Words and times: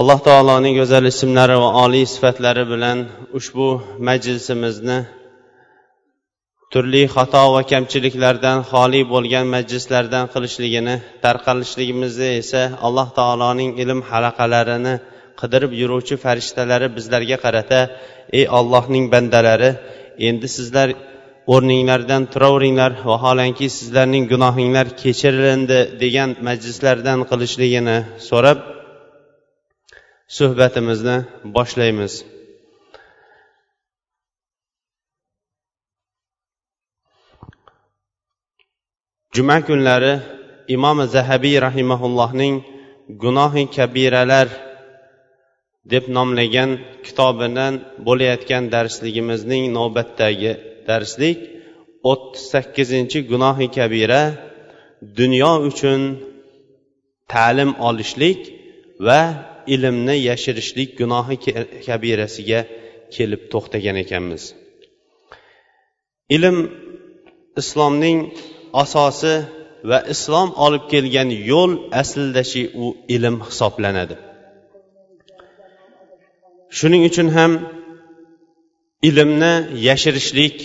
Alloh 0.00 0.20
taoloning 0.28 0.74
go'zal 0.80 1.04
ismlari 1.12 1.56
va 1.62 1.68
oliy 1.84 2.04
sifatlari 2.14 2.64
bilan 2.72 2.98
ushbu 3.38 3.68
majlisimizni 4.08 4.98
turli 6.72 7.02
xato 7.14 7.44
va 7.54 7.62
kamchiliklardan 7.72 8.58
xoli 8.70 9.00
bo'lgan 9.12 9.46
majlislardan 9.54 10.24
qilishligini 10.34 10.96
tarqalishligimizni 11.24 12.30
esa 12.42 12.62
alloh 12.86 13.08
taoloning 13.18 13.70
ilm 13.82 14.00
halaqalarini 14.10 14.94
qidirib 15.40 15.72
yuruvchi 15.80 16.14
farishtalari 16.24 16.88
bizlarga 16.96 17.36
qarata 17.44 17.80
ey 18.38 18.44
ollohning 18.58 19.04
bandalari 19.14 19.70
endi 20.28 20.48
sizlar 20.56 20.88
o'rninglardan 21.54 22.22
turaveringlar 22.32 22.92
vaholanki 23.10 23.66
sizlarning 23.78 24.24
gunohinglar 24.32 24.86
kechirilindi 25.02 25.78
degan 26.02 26.30
majlislardan 26.48 27.18
qilishligini 27.30 27.98
so'rab 28.30 28.58
suhbatimizni 30.28 31.16
boshlaymiz. 31.54 32.14
Juma 39.34 39.58
kunlari 39.68 40.14
imom 40.76 40.98
zahabiy 41.14 41.56
rahimaullohning 41.66 42.56
gunohi 43.22 43.64
kabiralar 43.76 44.48
deb 45.92 46.04
nomlagan 46.16 46.70
kitobidan 47.06 47.74
bo'layotgan 48.06 48.64
darsligimizning 48.74 49.64
navbatdagi 49.78 50.52
darslik 50.88 51.38
o'ttiz 52.10 52.44
sakkizinchi 52.52 53.18
gunohi 53.30 53.66
kabira 53.76 54.22
dunyo 55.18 55.52
uchun 55.68 56.00
ta'lim 57.32 57.70
olishlik 57.88 58.40
va 59.06 59.20
ilmni 59.74 60.16
yashirishlik 60.28 60.90
gunohi 61.00 61.36
kabirasiga 61.86 62.60
kelib 63.14 63.42
to'xtagan 63.52 63.96
ekanmiz. 64.04 64.42
Ilm 66.36 66.56
islomning 67.60 68.18
asosi 68.82 69.34
va 69.90 69.98
islom 70.14 70.48
olib 70.66 70.84
kelgan 70.92 71.28
yo'l 71.50 71.72
aslidashi 72.02 72.62
u 72.84 72.86
ilm 73.16 73.36
hisoblanadi. 73.48 74.16
Shuning 76.78 77.02
uchun 77.10 77.28
ham 77.36 77.52
ilmni 79.08 79.54
yashirishlik 79.88 80.56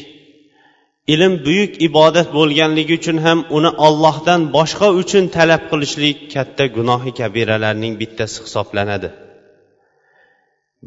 ilm 1.07 1.33
buyuk 1.45 1.81
ibodat 1.87 2.27
bo'lganligi 2.37 2.93
uchun 2.99 3.17
ham 3.25 3.39
uni 3.57 3.71
ollohdan 3.87 4.41
boshqa 4.57 4.87
uchun 5.01 5.23
talab 5.37 5.63
qilishlik 5.71 6.17
katta 6.33 6.65
gunohi 6.77 7.11
kabiralarning 7.19 7.93
bittasi 8.01 8.37
hisoblanadi. 8.45 9.09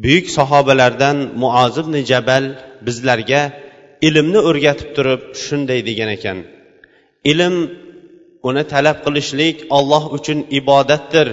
Buyuk 0.03 0.27
sahobalardan 0.37 1.17
muoz 1.43 1.75
ibn 1.83 1.95
jabal 2.11 2.45
bizlarga 2.87 3.43
ilmni 4.09 4.41
o'rgatib 4.49 4.89
turib 4.97 5.23
shunday 5.45 5.81
degan 5.89 6.11
ekan. 6.17 6.39
Ilm 7.33 7.55
uni 8.49 8.65
talab 8.73 8.99
qilishlik 9.07 9.57
olloh 9.77 10.05
uchun 10.17 10.39
ibodatdir. 10.59 11.29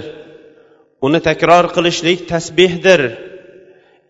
Uni 1.06 1.20
takror 1.28 1.64
qilishlik 1.76 2.18
tasbehdir 2.32 3.00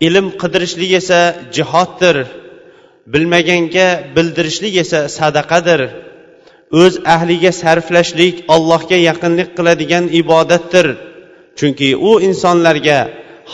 ilm 0.06 0.26
qidirishlik 0.40 0.92
esa 1.00 1.20
jihoddir. 1.56 2.16
Bilmaganga 3.06 3.88
bildirishlik 4.16 4.74
esa 4.82 5.00
sadaqadir. 5.18 5.80
O'z 6.80 6.94
ahliga 7.14 7.52
sarflashlik 7.62 8.36
allohga 8.54 8.98
yaqinlik 9.08 9.48
qiladigan 9.56 10.04
ibodatdir. 10.20 10.86
Chunki 11.58 11.88
u 12.08 12.10
insonlarga 12.28 12.98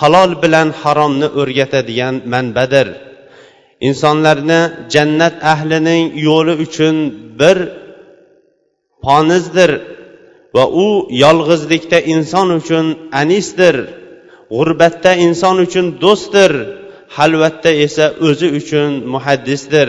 halol 0.00 0.30
bilan 0.42 0.68
haromni 0.82 1.28
o'rgatadigan 1.40 2.14
manbadir. 2.32 2.88
Insonlarni 3.88 4.60
jannat 4.94 5.34
ahlining 5.52 6.04
yo'li 6.28 6.54
uchun 6.64 6.96
bir 7.40 7.58
ponizdir 9.04 9.70
va 10.56 10.64
u 10.84 10.88
yolg'izlikda 11.24 11.98
inson 12.14 12.48
uchun 12.60 12.86
anisdir. 13.20 13.76
G'urbatda 14.54 15.12
inson 15.26 15.56
uchun 15.66 15.86
do'stdir. 16.02 16.52
Halvatda 17.16 17.70
esa 17.86 18.04
o'zi 18.28 18.48
uchun 18.60 18.90
muhaddisdir. 19.14 19.88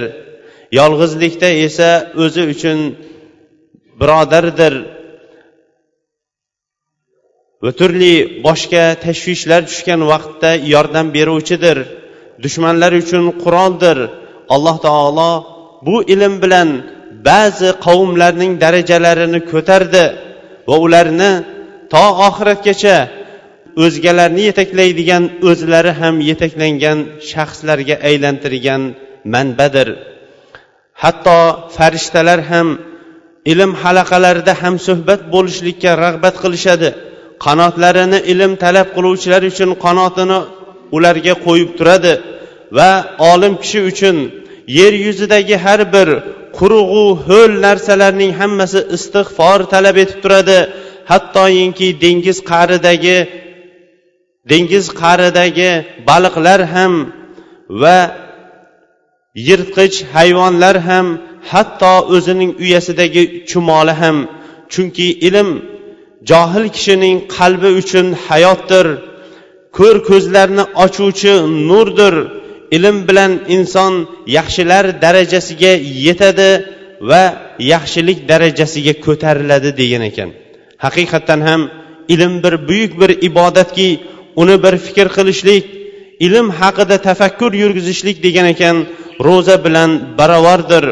Yolg'izlikda 0.80 1.50
esa 1.66 1.90
o'zi 2.24 2.44
uchun 2.54 2.78
birodardir. 4.00 4.74
Va 7.64 7.72
turli 7.80 8.16
boshqa 8.48 8.84
tashvishlar 9.06 9.62
tushgan 9.70 10.02
vaqtda 10.12 10.52
yordam 10.74 11.08
beruvchidir. 11.18 11.78
Dushmanlar 12.44 12.92
uchun 13.02 13.24
quroldir. 13.44 13.98
Alloh 14.56 14.78
taolo 14.86 15.32
bu 15.88 15.96
ilm 16.14 16.34
bilan 16.44 16.70
ba'zi 17.30 17.70
qavmlarning 17.86 18.52
darajalarini 18.64 19.40
ko'tardi 19.52 20.06
va 20.70 20.76
ularni 20.86 21.32
to 21.94 22.04
oxiratgacha 22.28 22.98
o'zgalarni 23.84 24.44
yetaklaydigan 24.50 25.24
o'zlari 25.50 25.92
ham 26.02 26.16
yetaklangan 26.30 27.00
shaxslarga 27.32 27.96
aylantirgan 28.10 28.82
manbadir. 29.34 29.88
Hatto 31.04 31.38
farishtalar 31.76 32.40
ham 32.52 32.68
ilm 33.52 33.72
halaqalarida 33.82 34.54
ham 34.62 34.76
suhbat 34.88 35.22
bo'lishlikka 35.34 35.92
rag'bat 36.06 36.36
qilishadi. 36.44 36.90
Qanotlarini 37.46 38.20
ilm 38.32 38.52
talab 38.64 38.88
qiluvchilar 38.96 39.42
uchun 39.52 39.70
qanotini 39.86 40.40
ularga 40.96 41.34
qo'yib 41.46 41.72
turadi 41.80 42.14
va 42.78 42.92
olim 43.32 43.54
kishi 43.64 43.80
uchun 43.92 44.16
yer 44.78 44.94
yuzidagi 45.06 45.56
har 45.66 45.82
bir 45.96 46.10
qurug'u 46.58 47.06
ho'l 47.28 47.52
narsalarning 47.66 48.32
hammasi 48.42 48.80
istig'for 48.96 49.60
talab 49.74 49.96
etib 50.04 50.20
turadi. 50.24 50.60
Hattoyinki 51.12 51.88
dengiz 52.04 52.38
qa'ridagi 52.52 53.18
dengiz 54.52 54.86
qa'ridagi 55.02 55.72
baliqlar 56.10 56.60
ham 56.74 56.94
va 57.82 57.98
yirtqich 59.48 59.98
hayvonlar 60.16 60.76
ham 60.90 61.08
hatto 61.52 61.94
o'zining 62.16 62.52
uyasidagi 62.64 63.24
chumoli 63.50 63.94
ham. 64.02 64.18
Chunki 64.74 65.08
ilm 65.28 65.50
johil 66.30 66.66
kishining 66.76 67.18
qalbi 67.36 67.70
uchun 67.82 68.08
hayotdir. 68.28 68.88
Ko'r 69.78 69.98
ko'zlarni 70.10 70.64
ochuvchi 70.84 71.34
nurdir. 71.70 72.16
Ilm 72.78 72.98
bilan 73.08 73.32
inson 73.56 73.94
yaxshilar 74.38 74.86
darajasiga 75.04 75.74
yetadi 76.08 76.50
va 77.10 77.24
yaxshilik 77.74 78.20
darajasiga 78.32 78.94
ko'tariladi 79.06 79.70
degan 79.82 80.04
ekan. 80.10 80.30
Haqiqatdan 80.86 81.42
ham 81.48 81.62
ilm 82.14 82.34
bir 82.44 82.54
buyuk 82.68 82.94
bir 83.02 83.12
ibodatki 83.30 83.88
uni 84.42 84.56
bir 84.64 84.74
fikr 84.86 85.08
qilishlik 85.18 85.66
ilm 86.26 86.48
haqida 86.60 86.98
tafakkur 87.08 87.52
yurgizishlik 87.62 88.18
degan 88.26 88.48
ekan 88.54 88.76
ro'za 89.28 89.56
bilan 89.66 89.90
barobardir 90.20 90.86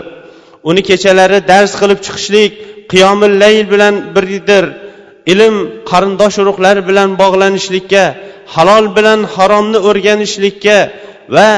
uni 0.70 0.82
kechalari 0.90 1.40
dars 1.52 1.72
qilib 1.82 2.00
chiqishlik 2.06 2.52
qiyomil 2.92 3.34
layl 3.44 3.66
bilan 3.74 3.96
birdir. 4.16 4.66
Ilm 5.34 5.56
qarindosh 5.90 6.38
urug'lar 6.42 6.78
bilan 6.90 7.10
bog'lanishlikka 7.22 8.04
halol 8.56 8.86
bilan 8.98 9.20
haromni 9.36 9.80
o'rganishlikka 9.90 10.78
va 11.36 11.50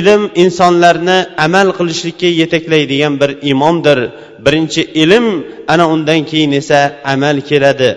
ilm 0.00 0.22
insonlarni 0.42 1.18
amal 1.46 1.68
qilishlikka 1.78 2.28
yetaklaydigan 2.40 3.14
bir 3.22 3.30
imomdir. 3.52 3.98
Birinchi 4.44 4.82
ilm 5.02 5.26
ana 5.72 5.84
undan 5.94 6.20
keyin 6.30 6.52
esa 6.60 6.80
amal 7.14 7.36
keladi. 7.50 7.90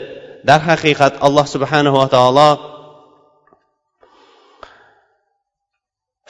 Darhaqiqat 0.50 1.14
alloh 1.26 1.46
subhanava 1.54 2.06
taolo 2.16 2.50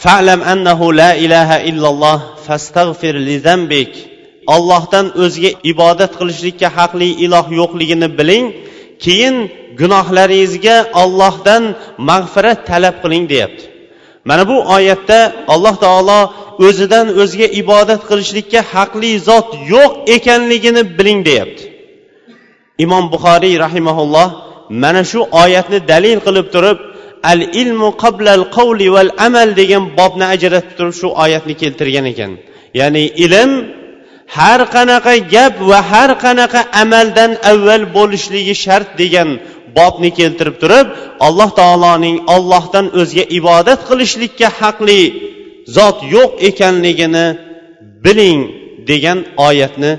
fa'lam 0.03 0.41
annahu 0.53 0.85
la 1.01 1.11
ilaha 1.25 1.57
illalloh 1.69 2.19
fastaghfir 2.45 3.15
li 3.27 3.35
zambik 3.47 3.91
ollohdan 4.55 5.05
o'zga 5.23 5.51
ibodat 5.71 6.11
qilishlikka 6.19 6.67
haqli 6.77 7.09
iloh 7.25 7.45
yo'qligini 7.59 8.07
biling. 8.19 8.45
Keyin 9.03 9.35
gunohlaringizga 9.79 10.77
ollohdan 11.01 11.63
mag'firat 12.09 12.59
talab 12.69 12.95
qiling 13.03 13.23
deyapti. 13.31 13.63
Mana 14.29 14.43
bu 14.51 14.57
oyatda 14.75 15.19
alloh 15.53 15.75
taolo 15.83 16.21
o'zidan 16.67 17.07
o'ziga 17.21 17.47
ibodat 17.61 18.01
qilishlikka 18.09 18.59
haqli 18.73 19.11
zot 19.29 19.49
yo'q 19.73 19.91
ekanligini 20.15 20.83
biling 20.97 21.19
deyapti. 21.29 21.63
Imom 22.83 23.03
buxoriy 23.13 23.55
rahimaulloh 23.65 24.27
mana 24.83 25.01
shu 25.11 25.19
oyatni 25.43 25.79
dalil 25.91 26.17
qilib 26.25 26.47
turib 26.53 26.77
al 27.23 27.41
ilmu 27.61 27.89
qablal 28.03 28.43
qavli 28.57 28.87
val 28.95 29.09
amal 29.27 29.49
degan 29.61 29.83
bobni 29.99 30.25
ajratib 30.35 30.73
turib 30.77 30.95
shu 30.99 31.07
oyatni 31.23 31.53
keltirgan 31.61 32.05
ekan. 32.13 32.31
Ya'ni 32.79 33.03
ilm 33.25 33.51
har 34.37 34.59
qanaqa 34.75 35.13
gap 35.33 35.55
va 35.69 35.79
har 35.91 36.11
qanaqa 36.25 36.61
amaldan 36.83 37.31
avval 37.51 37.83
bo'lishligi 37.97 38.55
shart 38.63 38.89
degan 39.01 39.29
bobni 39.77 40.09
keltirib 40.19 40.55
turib 40.63 40.87
alloh 41.27 41.49
taoloning 41.59 42.17
ollohdan 42.35 42.85
o'zga 42.99 43.25
ibodat 43.39 43.79
qilishlikka 43.89 44.47
haqli 44.59 45.01
zot 45.77 45.97
yo'q 46.15 46.31
ekanligini 46.49 47.25
biling 48.05 48.39
degan 48.89 49.19
oyatni 49.47 49.91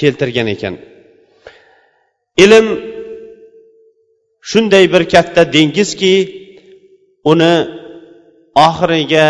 keltirgan 0.00 0.48
ekan. 0.54 0.74
Ilm 2.44 2.66
shunday 4.50 4.84
bir 4.92 5.02
katta 5.14 5.42
dengizki 5.56 6.14
uni 7.30 7.54
oxiriga 8.68 9.26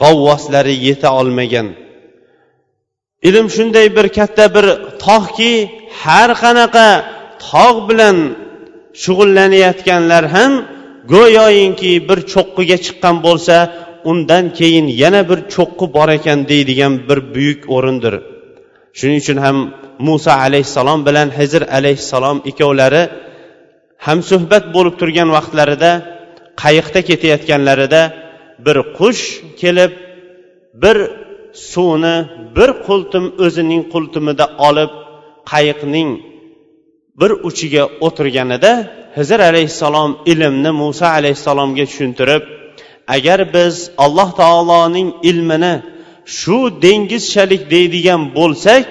g'avvoslari 0.00 0.74
yeta 0.86 1.08
olmagan. 1.20 1.68
Ilm 3.28 3.46
shunday 3.56 3.86
bir 3.96 4.06
katta 4.18 4.44
bir 4.56 4.66
tog'ki 5.04 5.52
har 6.02 6.30
qanaqa 6.42 6.88
tog' 7.48 7.78
bilan 7.88 8.16
shug'ullanayotganlar 9.02 10.24
ham 10.34 10.52
go'yoyinki 11.12 11.92
bir 12.08 12.18
cho'qqiga 12.32 12.76
chiqqan 12.86 13.16
bo'lsa 13.26 13.56
undan 14.10 14.44
keyin 14.58 14.86
yana 15.02 15.22
bir 15.30 15.38
cho'qqi 15.54 15.86
bor 15.96 16.08
ekan 16.18 16.38
deydigan 16.50 16.92
bir 17.08 17.18
buyuk 17.34 17.60
o'rindir. 17.76 18.14
Shuning 18.98 19.20
uchun 19.24 19.38
ham 19.44 19.56
muso 20.08 20.32
alayhissalom 20.44 21.00
bilan 21.08 21.28
hizr 21.38 21.62
alayhissalom 21.78 22.38
ikkovlari 22.50 23.02
hamsuhbat 24.06 24.64
bo'lib 24.74 24.94
turgan 25.00 25.28
vaqtlarida 25.36 25.92
qayiqda 26.62 27.00
ketayotganlarida 27.08 28.02
bir 28.66 28.76
qush 28.98 29.24
kelib 29.60 29.92
bir 30.82 30.96
suvni 31.72 32.16
bir 32.56 32.70
qultum 32.86 33.24
o'zining 33.44 33.82
qultumida 33.92 34.46
olib 34.68 34.92
qayiqning 35.52 36.10
bir 37.20 37.30
uchiga 37.48 37.84
o'tirganida 38.06 38.72
hizr 39.16 39.40
alayhissalom 39.50 40.10
ilmni 40.32 40.70
muso 40.82 41.06
alayhissalomga 41.18 41.84
tushuntirib 41.90 42.42
agar 43.16 43.40
biz 43.56 43.74
alloh 44.04 44.28
taoloning 44.40 45.08
ilmini 45.30 45.74
shu 46.38 46.58
dengizchalik 46.84 47.62
deydigan 47.74 48.22
bo'lsak 48.38 48.88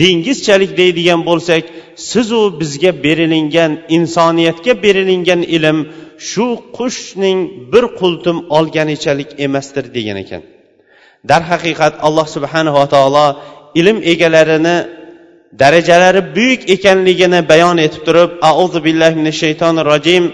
dengizchalik 0.00 0.72
deydigan 0.80 1.20
bo'lsak 1.28 1.62
sizu 2.10 2.40
bizga 2.60 2.92
berilingan 3.04 3.72
insoniyatga 3.96 4.72
berilingan 4.84 5.42
ilm 5.56 5.78
shu 6.28 6.46
qushning 6.76 7.38
bir 7.72 7.84
qultum 8.00 8.36
olganichalik 8.56 9.30
emasdir 9.46 9.84
degan 9.96 10.16
ekan 10.24 10.42
darhaqiqat 11.30 11.94
alloh 12.06 12.26
subhanava 12.36 12.84
taolo 12.94 13.26
ilm 13.80 13.98
egalarini 14.12 14.76
darajalari 15.62 16.22
buyuk 16.36 16.62
ekanligini 16.74 17.40
bayon 17.50 17.76
etib 17.86 18.02
turib 18.06 18.30
auzu 18.50 18.78
billahi 18.86 19.14
minash 19.20 19.38
shaytonir 19.44 19.86
rojim 19.94 20.24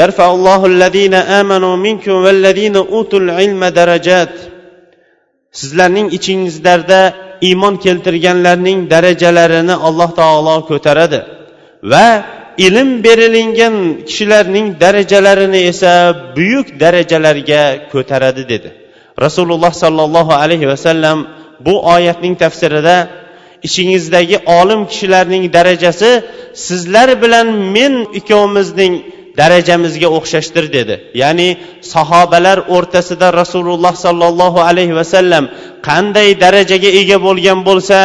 يرفع 0.00 0.26
الله 0.36 0.60
الذين 0.72 1.14
آمنوا 1.40 1.76
منكم 1.86 2.12
والذين 2.24 2.76
أوتوا 2.76 3.20
العلم 3.24 3.62
درجات 3.64 4.34
sizlarning 5.60 6.08
ichingizlarda 6.16 7.00
iymon 7.41 7.75
keltirganlarning 7.85 8.79
darajalarini 8.93 9.75
alloh 9.87 10.09
taolo 10.19 10.55
ko'taradi 10.69 11.19
va 11.91 12.07
ilm 12.57 12.89
berilingan 13.05 13.75
kishilarning 14.07 14.67
darajalarini 14.83 15.59
esa 15.71 15.93
buyuk 16.35 16.67
darajalarga 16.83 17.63
ko'taradi 17.93 18.43
dedi. 18.53 18.69
Rasululloh 19.25 19.73
sollallohu 19.83 20.33
alayhi 20.43 20.67
vasallam 20.67 21.17
bu 21.65 21.73
oyatning 21.93 22.35
tafsirida 22.43 22.97
ichingizdagi 23.67 24.37
olim 24.59 24.81
kishilarning 24.91 25.53
darajasi 25.53 26.11
sizlar 26.53 27.09
bilan 27.21 27.47
men 27.75 27.93
ikkovimizning 28.19 28.93
darajamizga 29.39 30.07
o'xshashdir 30.17 30.65
dedi. 30.77 30.95
Ya'ni 31.21 31.49
sahobalar 31.93 32.57
o'rtasida 32.75 33.27
rasululloh 33.41 33.93
sollallohu 34.05 34.59
alayhi 34.69 34.95
vasallam 34.99 35.43
qanday 35.87 36.29
darajaga 36.43 36.89
ega 37.01 37.17
bo'lgan 37.27 37.59
bo'lsa 37.69 37.97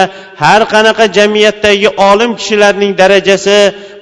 har 0.42 0.62
qanaqa 0.74 1.04
jamiyatdagi 1.18 1.88
olim 2.10 2.30
kishilarning 2.40 2.92
darajasi 3.02 3.56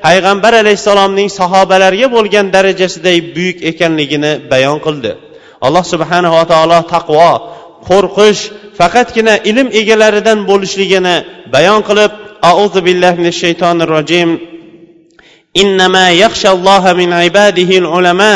payg'ambar 0.06 0.52
alayhissalomning 0.62 1.28
sahobalarga 1.40 2.06
bo'lgan 2.16 2.46
darajasiday 2.56 3.18
buyuk 3.34 3.58
ekanligini 3.70 4.32
bayon 4.52 4.78
qildi. 4.86 5.10
Alloh 5.66 5.84
subhanava 5.92 6.42
taolo 6.52 6.80
taqvo 6.94 7.30
qo'rqish 7.88 8.40
faqatgina 8.78 9.34
ilm 9.50 9.68
egalaridan 9.80 10.38
bo'lishligini 10.50 11.16
bayon 11.54 11.80
qilib 11.88 12.12
auzu 12.52 12.80
billahi 12.86 13.16
minash 13.20 13.38
shaytonir 13.44 13.88
rojim. 13.96 14.30
Innama 15.54 16.10
yaxshalloha 16.24 16.94
min 17.00 17.10
ibadihi 17.28 17.82
ulama 17.82 18.34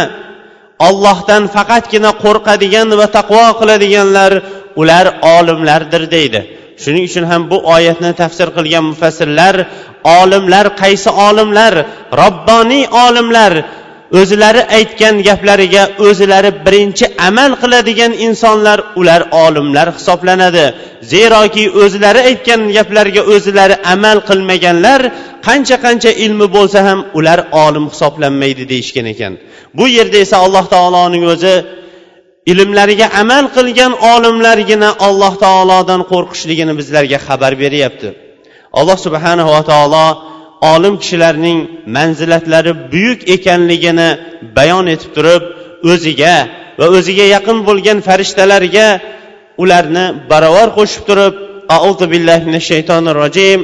ollohdan 0.88 1.42
faqatgina 1.54 2.10
qo'rqadigan 2.24 2.88
va 3.00 3.06
taqvo 3.16 3.46
qiladiganlar 3.60 4.32
ular 4.80 5.06
olimlardir 5.36 6.02
deydi. 6.14 6.40
Shuning 6.82 7.04
uchun 7.10 7.24
ham 7.30 7.42
bu 7.50 7.56
oyatni 7.74 8.10
tafsir 8.22 8.48
qilgan 8.56 8.84
mufassirlar 8.90 9.54
olimlar 10.20 10.66
qaysi 10.82 11.10
olimlar? 11.28 11.74
Robboniy 12.22 12.84
olimlar 13.06 13.52
o'zlari 14.12 14.62
aytgan 14.78 15.14
gaplariga 15.28 15.84
o'zlari 16.06 16.50
birinchi 16.66 17.06
amal 17.28 17.52
qiladigan 17.62 18.12
insonlar 18.26 18.78
ular 19.00 19.20
olimlar 19.44 19.88
hisoblanadi. 19.96 20.66
Zeroki 21.12 21.64
o'zlari 21.82 22.20
aytgan 22.30 22.60
gaplarga 22.76 23.22
o'zlari 23.34 23.76
amal 23.94 24.18
qilmaganlar 24.28 25.00
qancha 25.46 25.76
qancha 25.84 26.10
ilmi 26.24 26.46
bo'lsa 26.56 26.78
ham 26.88 27.00
ular 27.18 27.38
olim 27.64 27.86
hisoblanmaydi 27.92 28.64
deyishgan 28.72 29.06
ekan. 29.14 29.32
Bu 29.78 29.84
yerda 29.96 30.18
esa 30.24 30.36
alloh 30.44 30.64
taoloning 30.74 31.24
o'zi 31.32 31.54
ilmlariga 32.52 33.06
amal 33.22 33.44
qilgan 33.56 33.92
olimlargina 34.14 34.90
alloh 35.08 35.34
taolodan 35.44 36.00
qo'rqishligini 36.12 36.74
bizlarga 36.80 37.18
xabar 37.26 37.52
beryapti. 37.62 38.08
Alloh 38.78 38.98
subhanava 39.06 39.60
taolo 39.70 40.06
olim 40.73 40.93
kishilarning 41.01 41.59
manzilatlari 41.95 42.73
buyuk 42.93 43.19
ekanligini 43.35 44.09
bayon 44.57 44.85
etib 44.93 45.11
turib 45.17 45.43
o'ziga 45.91 46.35
va 46.79 46.85
o'ziga 46.97 47.25
yaqin 47.35 47.57
bo'lgan 47.67 47.97
farishtalarga 48.07 48.87
ularni 49.63 50.05
barobar 50.31 50.67
qo'shib 50.77 51.03
turib 51.09 51.33
auzu 51.77 52.05
billahi 52.13 52.43
minash 52.47 52.67
shaytonir 52.71 53.15
rojim 53.23 53.61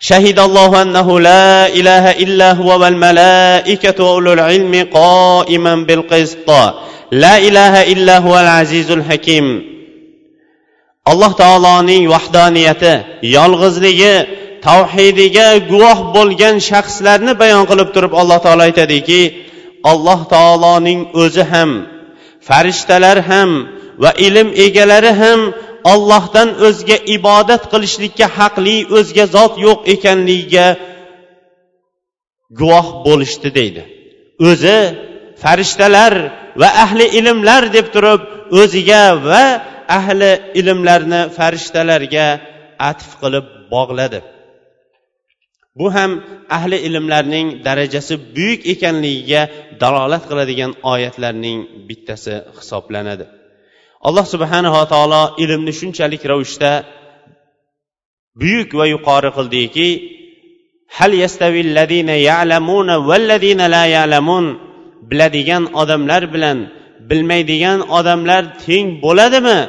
شهد 0.00 0.38
الله 0.38 0.82
أنه 0.82 1.20
لا 1.20 1.66
إله 1.78 2.04
إلا 2.24 2.48
هو 2.60 2.80
والملائكة 2.82 4.04
وأولو 4.04 4.32
العلم 4.32 4.74
قائما 4.92 5.74
بالقسط 5.88 6.48
لا 7.12 7.34
إله 7.48 7.74
إلا 7.92 8.18
هو 8.18 8.34
العزيز 8.44 8.90
الحكيم 8.90 9.46
alloh 11.12 11.32
taoloning 11.42 12.04
vahdoniyati 12.14 12.92
yolg'izligi 13.36 14.14
tavhidiga 14.67 15.47
guvoh 15.71 15.99
bo'lgan 16.15 16.55
shaxslarni 16.69 17.33
bayon 17.41 17.63
qilib 17.69 17.89
turib 17.95 18.13
alloh 18.21 18.39
taolo 18.45 18.63
aytadiki 18.69 19.21
alloh 19.91 20.19
taoloning 20.33 21.01
o'zi 21.23 21.43
ham 21.51 21.71
farishtalar 22.47 23.17
ham 23.29 23.49
va 24.03 24.11
ilm 24.27 24.47
egalari 24.65 25.11
ham 25.21 25.39
ollohdan 25.93 26.49
o'zga 26.67 26.97
ibodat 27.17 27.63
qilishlikka 27.71 28.27
haqli 28.37 28.77
o'zga 28.97 29.25
zot 29.35 29.53
yo'q 29.65 29.79
ekanligiga 29.93 30.67
guvoh 32.59 32.87
bo'lishdi 33.07 33.49
deydi. 33.57 33.83
O'zi 34.49 34.77
farishtalar 35.43 36.13
va 36.61 36.69
ahli 36.85 37.05
ilmlar 37.19 37.63
deb 37.77 37.87
turib 37.95 38.21
o'ziga 38.61 39.03
va 39.27 39.43
ahli 39.99 40.31
ilmlarni 40.59 41.21
farishtalarga 41.37 42.27
atf 42.89 43.09
qilib 43.21 43.45
bog'ladi. 43.73 44.19
Bu 45.79 45.93
ham 45.95 46.11
ahli 46.57 46.77
ilmlarning 46.87 47.47
darajasi 47.65 48.13
buyuk 48.35 48.61
ekanligiga 48.73 49.41
dalolat 49.81 50.23
qiladigan 50.29 50.71
oyatlarning 50.91 51.59
bittasi 51.87 52.33
hisoblanadi. 52.57 53.25
Alloh 54.07 54.25
subhanava 54.33 54.83
taolo 54.93 55.23
ilmni 55.43 55.73
shunchalik 55.79 56.21
ravishda 56.31 56.71
buyuk 58.41 58.69
va 58.79 58.85
yuqori 58.93 59.29
qildiki 59.37 59.87
hal 60.97 61.11
yastavillazina 61.23 62.15
ya'lamuna 62.29 62.95
vallazina 63.09 63.65
la 63.75 63.83
ya'lamun 63.97 64.45
biladigan 65.09 65.63
odamlar 65.81 66.23
bilan 66.33 66.57
bilmaydigan 67.09 67.79
odamlar 67.97 68.43
teng 68.65 68.87
bo'ladimi? 69.05 69.59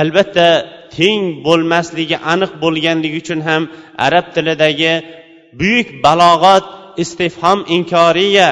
Albatta 0.00 0.48
teng 0.96 1.22
bo'lmasligi 1.46 2.16
aniq 2.32 2.52
bo'lganligi 2.62 3.16
uchun 3.22 3.40
ham 3.48 3.62
arab 4.06 4.26
tilidagi 4.34 4.92
buyuk 5.60 5.88
balog'at 6.06 6.64
istifhom 7.02 7.58
inkoriya 7.76 8.48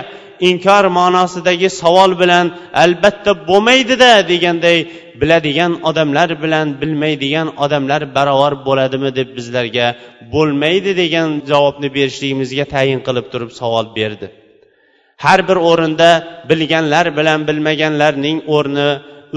inkor 0.50 0.84
ma'nosidagi 0.98 1.68
savol 1.82 2.10
bilan 2.22 2.46
albatta 2.84 3.32
bo'lmaydida 3.48 4.10
deganday 4.32 4.78
biladigan 5.20 5.72
odamlar 5.88 6.28
bilan 6.44 6.66
bilmaydigan 6.80 7.48
odamlar 7.64 8.02
barobar 8.16 8.52
bo'ladimi 8.66 9.10
deb 9.18 9.28
bizlarga 9.38 9.86
bo'lmaydi 10.34 10.92
degan 11.02 11.28
javobni 11.50 11.88
berishligimizga 11.96 12.64
tayin 12.74 13.00
qilib 13.06 13.26
turib 13.32 13.50
savol 13.60 13.86
berdi. 13.98 14.26
Har 15.24 15.40
bir 15.48 15.58
o'rinda 15.70 16.10
bilganlar 16.50 17.06
bilan 17.18 17.40
bilmaganlarning 17.48 18.38
o'rni 18.54 18.88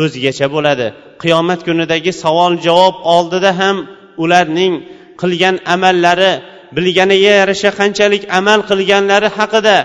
o'zgacha 0.04 0.48
bo'ladi. 0.56 0.88
Qiyomat 1.24 1.60
kunidagi 1.68 2.12
savol 2.24 2.54
javob 2.68 2.96
oldida 3.16 3.52
ham 3.62 3.78
ularning 4.24 4.74
qilgan 5.22 5.56
amallari 5.76 6.34
bilganiga 6.76 7.32
yarasha 7.42 7.72
qanchalik 7.80 8.24
amal 8.40 8.60
qilganlari 8.70 9.30
haqida 9.38 9.78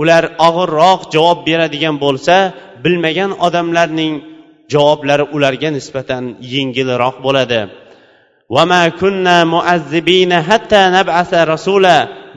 ular 0.00 0.24
og'irroq 0.48 1.00
javob 1.14 1.38
beradigan 1.48 1.96
bo'lsa 2.04 2.36
bilmagan 2.84 3.30
odamlarning 3.46 4.14
javoblari 4.72 5.24
ularga 5.36 5.70
nisbatan 5.76 6.22
yengilroq 6.54 7.16
bo'ladi. 7.26 7.60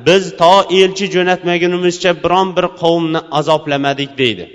Biz 0.08 0.24
to 0.42 0.54
elchi 0.82 1.06
jo'natmagunimizcha 1.16 2.12
biron 2.24 2.48
bir 2.58 2.66
qavmni 2.82 3.20
azoblamadik 3.40 4.12
deydi. 4.22 4.46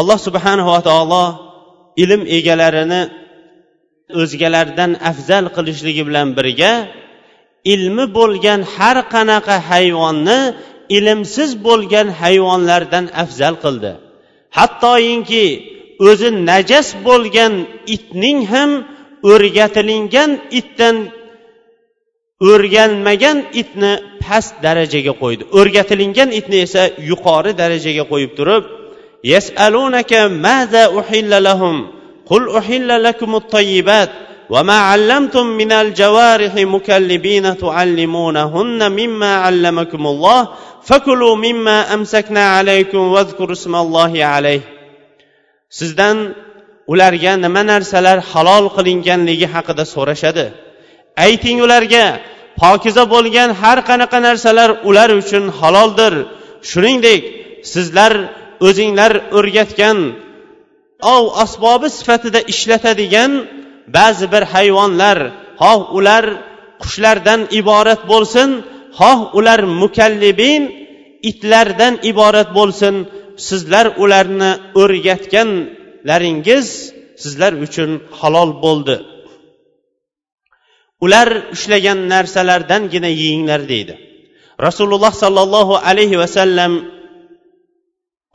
Alloh 0.00 0.18
subhanava 0.26 0.78
taolo 0.88 1.24
ilm 2.02 2.22
egalarini 2.38 3.00
o'zgalardan 4.20 4.90
afzal 5.10 5.44
qilishligi 5.56 6.02
bilan 6.08 6.28
birga 6.38 6.72
ilmi 7.74 8.06
bo'lgan 8.18 8.60
har 8.74 8.96
qanaqa 9.14 9.56
hayvonni 9.70 10.40
ilmsiz 10.96 11.50
bo'lgan 11.66 12.08
hayvonlardan 12.20 13.04
afzal 13.22 13.54
qildi. 13.64 13.92
Hattoyinki 14.58 15.44
o'zi 16.08 16.28
najas 16.50 16.88
bo'lgan 17.08 17.52
itning 17.96 18.38
ham 18.52 18.70
o'rgatilingan 19.32 20.30
itdan 20.60 20.96
o'rganmagan 22.50 23.38
itni 23.60 23.92
past 24.24 24.54
darajaga 24.66 25.12
qo'ydi. 25.22 25.42
O'rgatilingan 25.58 26.30
itni 26.38 26.56
esa 26.66 26.82
yuqori 27.10 27.52
darajaga 27.62 28.04
qo'yib 28.12 28.32
turib 28.38 28.64
yasalunaka 29.32 30.20
maza 30.46 30.84
uhilla 30.98 31.38
lahum? 31.48 31.76
qul 32.29 32.43
uhilla 32.59 32.95
lakumut 33.07 33.45
tayyibat 33.55 34.11
وما 34.53 34.79
علمتم 34.91 35.45
من 35.45 35.71
الجوارح 35.71 36.53
مكلبين 36.55 37.57
تعلمونهن 37.57 38.91
مما 38.91 39.35
علمكم 39.35 40.07
الله 40.07 40.47
فكلوا 40.83 41.35
مما 41.35 41.93
أمسكنا 41.93 42.43
عليكم 42.57 42.97
واذكروا 42.97 43.51
اسم 43.51 43.75
الله 43.75 44.25
عليه 44.25 44.61
sizdan 45.69 46.17
ularga 46.91 47.33
nima 47.45 47.61
narsalar 47.71 48.17
halol 48.31 48.65
qilinganligi 48.75 49.47
haqida 49.53 49.83
so'rashadi 49.95 50.45
ayting 51.25 51.57
ularga 51.65 52.05
pokiza 52.61 53.03
bo'lgan 53.13 53.49
har 53.61 53.77
qanaqa 53.89 54.17
narsalar 54.27 54.69
ular 54.89 55.09
uchun 55.21 55.43
haloldir 55.59 56.13
shuningdek 56.71 57.21
sizlar 57.73 58.13
o'zinglar 58.67 59.11
o'rgatgan 59.37 59.97
ov 61.14 61.24
asbobi 61.44 61.88
sifatida 61.98 62.40
ishlatadigan 62.52 63.32
ba'zi 63.96 64.26
bir 64.32 64.42
hayvonlar 64.54 65.18
xoh 65.62 65.80
ular 65.98 66.24
qushlardan 66.82 67.40
iborat 67.60 68.02
bo'lsin 68.12 68.48
xoh 68.98 69.20
ular 69.38 69.60
mukallibin 69.82 70.62
itlardan 71.30 71.94
iborat 72.10 72.48
bo'lsin 72.58 72.94
sizlar 73.48 73.86
ularni 74.02 74.50
o'rgatganlaringiz 74.82 76.66
sizlar 77.22 77.52
uchun 77.66 77.90
halol 78.20 78.50
bo'ldi. 78.64 78.96
Ular 81.04 81.28
ushlagan 81.54 81.98
narsalardangina 82.12 83.10
yeyinglar 83.20 83.60
deydi. 83.72 83.94
Rasululloh 84.66 85.12
sollallohu 85.22 85.74
alayhi 85.90 86.16
vasallam 86.22 86.72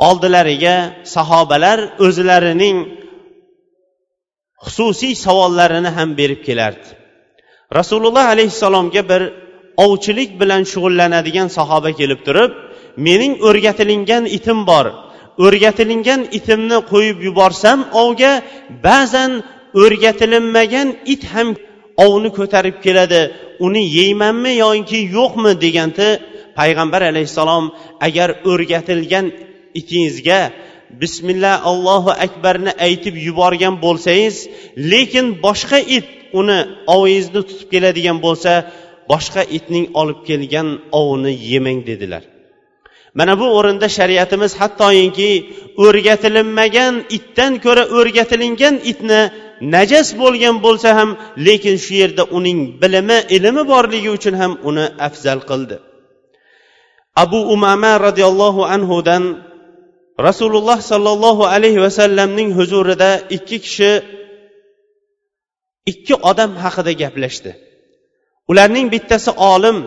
oldilariga 0.08 0.75
sahobalar 1.15 1.79
o'zlarining 2.06 2.77
xususiy 4.65 5.13
savollarini 5.25 5.91
ham 5.98 6.10
berib 6.20 6.41
kelardi. 6.48 6.89
Rasululloh 7.77 8.25
alayhissalomga 8.34 9.01
bir 9.12 9.22
ovchilik 9.86 10.32
bilan 10.41 10.62
shug'ullanadigan 10.72 11.48
sahoba 11.58 11.91
kelib 12.00 12.20
turib 12.27 12.51
mening 13.08 13.34
o'rgatilingan 13.48 14.24
itim 14.38 14.60
bor. 14.70 14.86
O'rgatilingan 15.46 16.22
itimni 16.38 16.77
qo'yib 16.91 17.18
yuborsam 17.27 17.79
ovga 18.03 18.34
ba'zan 18.88 19.32
o'rgatilinmagan 19.84 20.88
it 21.13 21.24
ham 21.34 21.48
ovni 22.06 22.29
ko'tarib 22.39 22.77
keladi. 22.86 23.22
Uni 23.65 23.84
yeymanmi 23.98 24.51
yoki 24.63 25.00
yo'qmi? 25.18 25.51
deganda 25.63 26.08
payg'ambar 26.60 27.01
alayhissalom. 27.12 27.65
Agar 28.08 28.29
o'rgatilgan 28.51 29.25
itingizga 29.80 30.42
bismillah 31.02 31.56
allohu 31.72 32.12
akbarni 32.26 32.72
aytib 32.88 33.16
yuborgan 33.28 33.76
bo'lsangiz 33.86 34.36
lekin 34.92 35.26
boshqa 35.46 35.80
it 35.98 36.08
uni 36.40 36.60
ovingizni 36.96 37.42
tutib 37.50 37.68
keladigan 37.74 38.18
bo'lsa 38.26 38.52
boshqa 39.12 39.42
itning 39.58 39.86
olib 40.02 40.20
kelgan 40.30 40.68
ovini 41.00 41.34
yemang 41.52 41.80
dedilar. 41.90 42.24
Mana 43.18 43.34
bu 43.40 43.48
o'rinda 43.58 43.88
shariatimiz 43.98 44.52
hattoyinki 44.62 45.30
o'rgatilinmagan 45.86 46.94
itdan 47.18 47.54
ko'ra 47.66 47.84
o'rgatilingan 47.98 48.76
itni 48.92 49.22
najas 49.76 50.08
bo'lgan 50.22 50.56
bo'lsa 50.66 50.90
ham 51.00 51.10
lekin 51.48 51.76
shu 51.84 51.94
yerda 52.02 52.24
uning 52.38 52.60
bilimi 52.82 53.18
ilmi 53.36 53.64
borligi 53.72 54.10
uchun 54.18 54.36
ham 54.42 54.54
uni 54.70 54.86
afzal 55.08 55.40
qildi. 55.50 55.76
Abu 57.24 57.40
umama 57.56 57.92
roziyallohu 58.08 58.62
anhudan 58.76 59.24
rasululloh 60.28 60.78
sollallohu 60.93 61.43
alayhi 61.54 61.81
vasallamning 61.87 62.50
huzurida 62.59 63.11
ikki 63.37 63.59
kishi 63.64 63.93
ikki 65.93 66.14
odam 66.31 66.50
haqida 66.64 66.93
gaplashdi 67.02 67.50
ularning 68.50 68.87
bittasi 68.95 69.31
olim 69.52 69.78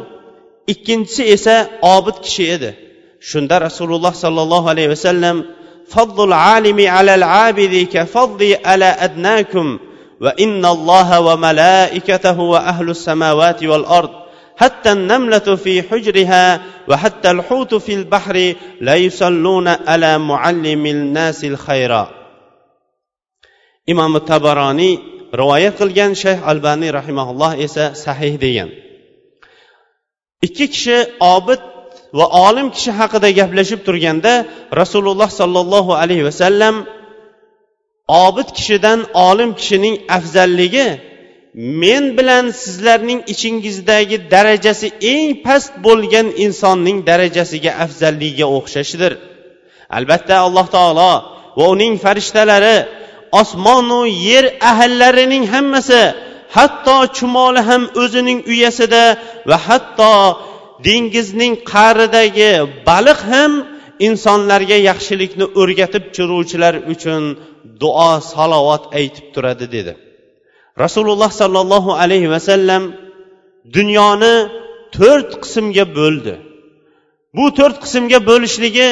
ikkinchisi 0.73 1.23
esa 1.35 1.55
obid 1.95 2.17
kishi 2.25 2.43
edi 2.55 2.71
shunda 3.29 3.55
rasululloh 3.67 4.13
sollallohu 4.23 4.67
alayhi 4.73 4.91
vasallam 4.95 5.37
فضل 5.95 6.27
العالم 6.27 6.87
على 6.87 7.15
العابد 7.15 7.87
كفضل 7.93 8.57
على 8.65 8.85
أدناكم 8.85 9.79
وإن 10.21 10.65
الله 10.65 11.19
وملائكته 11.19 12.39
وأهل 12.39 12.89
السماوات 12.89 13.63
والأرض 13.63 14.09
حتى 14.61 14.91
النملة 14.91 15.55
في 15.55 15.83
حجرها 15.83 16.61
وحتى 16.89 17.31
الحوت 17.31 17.75
في 17.75 17.93
البحر 17.93 18.53
لا 18.81 18.95
يصلون 18.95 19.67
على 19.67 20.17
معلم 20.17 20.85
الناس 20.85 21.45
الخير 21.45 21.93
imom 23.87 24.13
tabaroniy 24.29 24.99
rivoyat 25.39 25.73
qilgan 25.79 26.11
shayx 26.23 26.39
albaniy 26.51 26.91
rahimaulloh 26.99 27.51
esa 27.65 27.85
sahih 28.05 28.33
degan 28.43 28.69
ikki 30.45 30.65
kishi 30.73 30.97
obid 31.35 31.61
va 32.17 32.25
olim 32.47 32.67
kishi 32.75 32.91
haqida 32.99 33.29
gaplashib 33.39 33.79
turganda 33.87 34.33
rasululloh 34.81 35.29
sollallohu 35.39 35.91
alayhi 36.01 36.27
vasallam 36.29 36.75
obid 38.25 38.47
kishidan 38.57 38.99
olim 39.27 39.49
kishining 39.59 39.95
afzalligi 40.17 40.87
men 41.54 42.18
bilan 42.18 42.50
sizlarning 42.50 43.20
ichingizdagi 43.32 44.30
darajasi 44.30 44.88
eng 45.14 45.30
past 45.44 45.72
bo'lgan 45.86 46.26
insonning 46.44 46.98
darajasiga 47.10 47.72
afzalligiga 47.84 48.46
o'xshashdir 48.58 49.12
albatta 49.98 50.34
alloh 50.46 50.66
taolo 50.76 51.12
va 51.58 51.64
uning 51.74 51.94
farishtalari 52.04 52.76
osmonu 53.40 54.00
yer 54.28 54.44
ahllarining 54.70 55.44
hammasi 55.54 56.02
hatto 56.56 56.96
chumoli 57.16 57.60
ham 57.68 57.82
o'zining 58.02 58.40
uyasida 58.52 59.04
va 59.50 59.56
hatto 59.66 60.14
dengizning 60.86 61.54
qa'ridagi 61.72 62.52
baliq 62.88 63.20
ham 63.32 63.52
insonlarga 64.08 64.78
yaxshilikni 64.88 65.46
o'rgatib 65.60 66.04
turuvchilar 66.16 66.74
uchun 66.92 67.22
duo 67.82 68.10
salovat 68.32 68.82
aytib 68.98 69.26
turadi 69.34 69.66
dedi. 69.76 69.94
rasululloh 70.83 71.31
sollallohu 71.41 71.91
alayhi 72.03 72.29
vasallam 72.35 72.83
dunyoni 73.77 74.35
to'rt 74.97 75.29
qismga 75.43 75.85
bo'ldi 75.97 76.33
bu 77.37 77.45
to'rt 77.57 77.77
qismga 77.83 78.19
bo'lishligi 78.29 78.89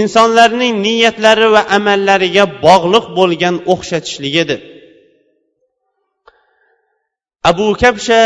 insonlarning 0.00 0.74
niyatlari 0.86 1.46
va 1.54 1.62
amallariga 1.76 2.44
bog'liq 2.66 3.06
bo'lgan 3.18 3.54
o'xshatishligidir 3.72 4.60
abu 7.50 7.66
kabsha 7.82 8.22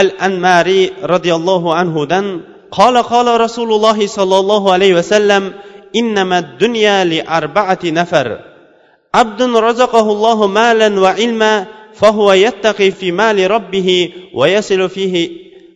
al 0.00 0.08
anmari 0.26 0.82
roziyallohu 1.12 1.68
anhudan 1.82 2.26
قال 2.80 2.96
قال 3.12 3.40
رسول 3.40 3.70
الله 3.72 3.98
صلى 4.06 4.36
الله 4.42 4.62
عليه 4.74 4.92
وسلم 4.98 5.42
إنما 5.96 6.38
الدنيا 6.38 7.04
لأربعة 7.04 7.78
نفر 7.84 8.28
عبد 9.14 9.42
رزقه 9.42 10.06
الله 10.14 10.46
مالا 10.46 11.00
وعلما 11.00 11.66
فهو 11.99 12.33
يتقي 12.33 12.91
في 12.91 13.11
مال 13.11 13.51
ربه 13.51 14.13
ويصل 14.33 14.89
فيه 14.89 15.29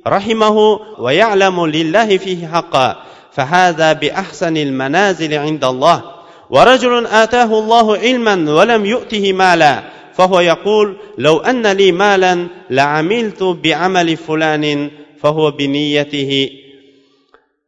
رحمه 0.07 0.79
ويعلم 0.99 1.65
لله 1.65 2.17
فيه 2.17 2.47
حقا 2.47 3.03
فهذا 3.31 3.93
بأحسن 3.93 4.57
المنازل 4.57 5.33
عند 5.33 5.63
الله. 5.63 6.13
ورجل 6.49 7.05
آتاه 7.07 7.59
الله 7.59 7.97
علما 7.97 8.51
ولم 8.51 8.85
يؤته 8.85 9.33
مالا 9.33 9.83
فهو 10.13 10.39
يقول 10.39 10.97
لو 11.17 11.37
أن 11.37 11.67
لي 11.67 11.91
مالا 11.91 12.47
لعملت 12.69 13.43
بعمل 13.43 14.17
فلان 14.17 14.91
فهو 15.19 15.51
بنيته 15.51 16.49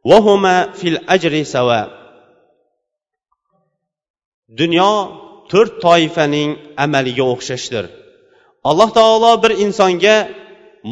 وهما 0.04 0.72
في 0.72 0.88
الأجر 0.88 1.42
سواء. 1.42 1.96
dunyo 4.48 4.92
to'rt 5.50 5.82
toifaning 5.82 6.50
amaliga 6.78 7.24
o'xshashdir 7.26 8.05
alloh 8.68 8.90
taolo 8.98 9.32
bir 9.42 9.52
insonga 9.64 10.16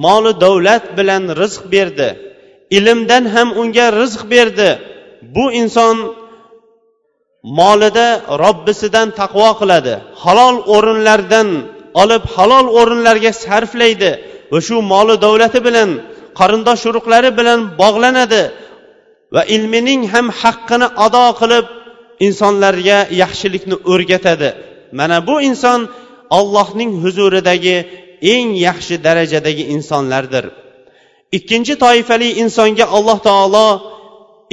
moli 0.05 0.33
davlat 0.45 0.85
bilan 0.99 1.23
rizq 1.41 1.63
berdi. 1.75 2.09
Ilmdan 2.77 3.25
ham 3.35 3.49
unga 3.61 3.87
rizq 4.01 4.21
berdi. 4.35 4.71
Bu 5.35 5.45
inson 5.61 5.97
molida 7.59 8.09
robbisidan 8.43 9.09
taqvo 9.21 9.51
qiladi. 9.61 9.95
Halol 10.23 10.57
o'rinlardan 10.75 11.49
olib 12.03 12.25
halol 12.35 12.67
o'rinlarga 12.79 13.33
sarflaydi 13.45 14.11
va 14.53 14.59
shu 14.67 14.77
moli 14.93 15.15
davlati 15.25 15.61
bilan 15.69 15.91
qarindosh 16.39 16.83
urug'lari 16.91 17.31
bilan 17.39 17.61
bog'lanadi 17.81 18.43
va 19.35 19.43
ilmining 19.57 20.01
ham 20.13 20.27
haqqini 20.41 20.87
ado 21.07 21.27
qilib 21.41 21.67
insonlarga 22.27 22.99
yaxshilikni 23.23 23.77
o'rgatadi. 23.93 24.51
Mana 24.99 25.17
bu 25.29 25.37
inson 25.49 25.81
ollohning 26.39 26.91
huzuridagi 27.03 27.77
eng 28.35 28.49
yaxshi 28.67 28.95
darajadagi 29.07 29.65
insonlardir. 29.75 30.45
Ikkinchi 31.37 31.75
toifali 31.85 32.29
insonga 32.43 32.87
alloh 32.97 33.19
taolo 33.29 33.69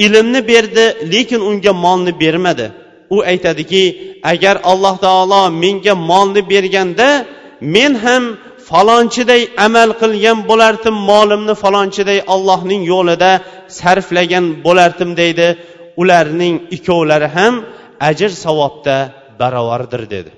ilmni 0.06 0.40
berdi 0.50 0.86
lekin 1.12 1.40
unga 1.50 1.72
molni 1.84 2.12
bermadi. 2.22 2.66
U 3.14 3.16
aytadiki 3.32 3.84
agar 4.32 4.56
alloh 4.72 4.96
taolo 5.06 5.42
menga 5.62 5.94
molni 6.10 6.42
berganda 6.52 7.08
men 7.74 7.92
ham 8.04 8.24
falonchiday 8.68 9.42
amal 9.66 9.90
qilgan 10.02 10.38
bo'lardim 10.50 10.96
molimni 11.10 11.54
falonchiday 11.62 12.18
ollohning 12.34 12.82
yo'lida 12.92 13.32
sarflagan 13.78 14.44
bo'lardim 14.66 15.10
deydi. 15.20 15.48
Ularning 16.02 16.54
ikkovlari 16.76 17.28
ham 17.36 17.54
ajr 18.08 18.30
savobda 18.44 18.96
barobardir 19.40 20.02
dedi. 20.14 20.30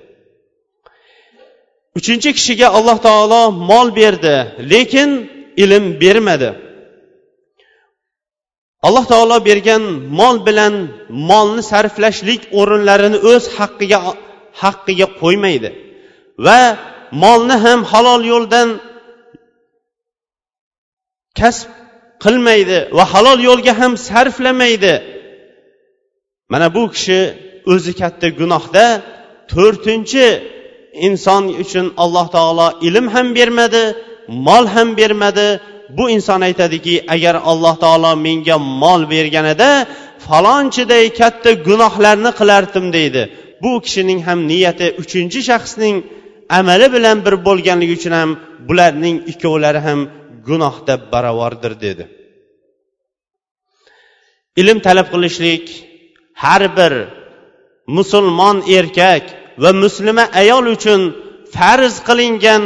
Uchinchi 1.97 2.29
kishiga 2.37 2.67
alloh 2.77 2.97
taolo 3.07 3.41
mol 3.71 3.87
berdi 3.99 4.35
lekin 4.71 5.09
ilm 5.63 5.85
bermadi. 6.01 6.49
Alloh 8.87 9.05
taolo 9.11 9.37
bergan 9.49 9.83
mol 10.19 10.35
bilan 10.47 10.73
molni 11.29 11.63
sarflashlik 11.71 12.41
o'rinlarini 12.59 13.17
o'z 13.31 13.43
haqqiga 13.57 13.99
haqqiga 14.61 15.07
qo'ymaydi 15.21 15.69
va 16.45 16.59
molni 17.23 17.55
ham 17.65 17.79
halol 17.91 18.21
yo'ldan 18.33 18.69
kasb 21.39 21.69
qilmaydi 22.23 22.77
va 22.97 23.03
halol 23.13 23.39
yo'lga 23.49 23.73
ham 23.81 23.93
sarflamaydi. 24.09 24.95
Mana 26.51 26.67
bu 26.75 26.83
kishi 26.95 27.19
o'zi 27.73 27.91
katta 28.01 28.27
gunohda 28.39 28.85
to'rtinchi 29.51 30.27
inson 31.07 31.43
uchun 31.63 31.85
alloh 32.03 32.27
taolo 32.35 32.67
ilm 32.87 33.05
ham 33.13 33.27
bermadi 33.37 33.83
mol 34.47 34.65
ham 34.73 34.89
bermadi. 34.99 35.47
Bu 35.97 36.09
inson 36.15 36.41
aytadiki 36.47 36.95
agar 37.15 37.35
alloh 37.51 37.75
taolo 37.83 38.11
menga 38.25 38.57
mol 38.83 39.01
berganida 39.13 39.69
falonchiday 40.27 41.05
katta 41.19 41.51
gunohlarni 41.67 42.31
qilardim 42.39 42.85
deydi. 42.97 43.21
Bu 43.63 43.71
kishining 43.85 44.19
ham 44.27 44.39
niyati 44.51 44.87
uchinchi 45.01 45.39
shaxsning 45.49 45.95
amali 46.59 46.87
bilan 46.95 47.17
bir 47.25 47.35
bo'lganligi 47.47 47.93
uchun 47.99 48.13
ham 48.19 48.29
bularning 48.67 49.17
ikkovlari 49.31 49.81
ham 49.87 49.99
gunohda 50.47 50.93
barobardir 51.11 51.73
dedi. 51.85 52.03
Ilm 54.61 54.77
talab 54.85 55.07
qilishlik 55.13 55.65
har 56.43 56.63
bir 56.77 56.93
musulmon 57.97 58.57
erkak 58.77 59.23
va 59.63 59.71
muslima 59.83 60.23
ayol 60.41 60.65
uchun 60.75 61.01
farz 61.55 61.93
qilingan 62.07 62.63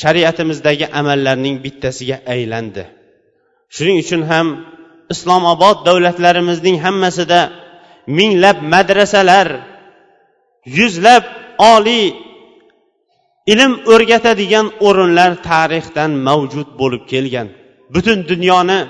shariatimizdagi 0.00 0.86
amallarning 1.00 1.56
bittasiga 1.64 2.16
aylandi. 2.34 2.84
Shuning 3.74 3.96
uchun 4.04 4.22
ham 4.30 4.46
islomobod 5.14 5.76
davlatlarimizning 5.88 6.76
hammasida 6.84 7.40
minglab 8.18 8.58
madrasalar 8.72 9.48
yuzlab 10.78 11.24
oliy 11.74 12.04
ilm 13.52 13.72
o'rgatadigan 13.92 14.66
o'rinlar 14.86 15.30
tarixdan 15.50 16.10
mavjud 16.26 16.68
bo'lib 16.80 17.02
kelgan. 17.12 17.48
Butun 17.94 18.18
dunyoni 18.30 18.80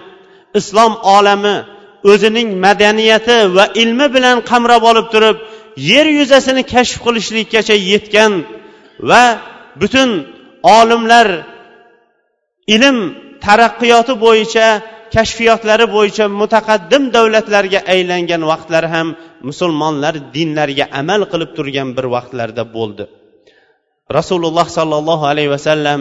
islom 0.58 0.92
olami 1.16 1.56
o'zining 2.10 2.48
madaniyati 2.64 3.38
va 3.56 3.64
ilmi 3.82 4.06
bilan 4.14 4.36
qamrab 4.50 4.82
olib 4.90 5.06
turib 5.14 5.36
yer 5.76 6.06
yuzasini 6.18 6.62
kashf 6.72 6.96
qilishlikkacha 7.06 7.76
yetgan 7.92 8.32
va 9.10 9.24
butun 9.80 10.10
olimlar 10.78 11.28
ilm 12.74 12.96
taraqqiyoti 13.46 14.14
bo'yicha 14.24 14.66
kashfiyotlari 15.14 15.86
bo'yicha 15.96 16.24
mutaqaddim 16.40 17.02
davlatlarga 17.16 17.80
aylangan 17.94 18.42
vaqtlari 18.50 18.88
ham 18.94 19.08
musulmonlar 19.48 20.14
dinlariga 20.36 20.86
amal 21.00 21.22
qilib 21.32 21.50
turgan 21.56 21.88
bir 21.96 22.06
vaqtlarda 22.16 22.64
bo'ldi. 22.76 23.04
Rasululloh 24.18 24.66
sollallohu 24.78 25.24
alayhi 25.32 25.50
vasallam 25.56 26.00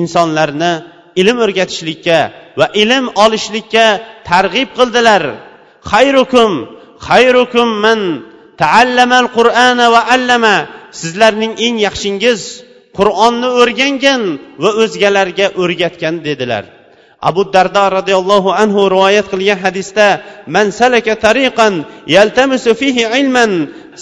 insonlarni 0.00 0.72
ilm 1.20 1.36
o'rgatishlikka 1.44 2.18
va 2.60 2.66
ilm 2.82 3.04
olishlikka 3.24 3.86
targ'ib 4.30 4.68
qildilar. 4.78 5.22
Xayrukum 5.92 6.52
xayrukum 7.08 7.68
man 7.84 8.00
taallamal 8.62 9.28
qur'ana 9.38 9.86
va 9.94 10.00
allama. 10.14 10.56
Sizlarning 11.00 11.52
eng 11.66 11.76
yaxshingiz 11.86 12.40
qur'onni 12.98 13.48
o'rgangan 13.60 14.22
va 14.62 14.70
o'zgalarga 14.82 15.46
o'rgatgan 15.62 16.14
dedilar. 16.26 16.64
Abu 17.20 17.42
dardo 17.54 17.84
roziyallohu 17.98 18.54
anhu 18.62 18.80
rivoyat 18.94 19.26
qilgan 19.32 19.58
hadisda 19.64 20.08
man 20.54 20.66
salaka 20.70 21.18
tariqan 21.26 21.74
yaltamisu 22.06 22.78
fihi 22.80 23.10
ilman 23.18 23.50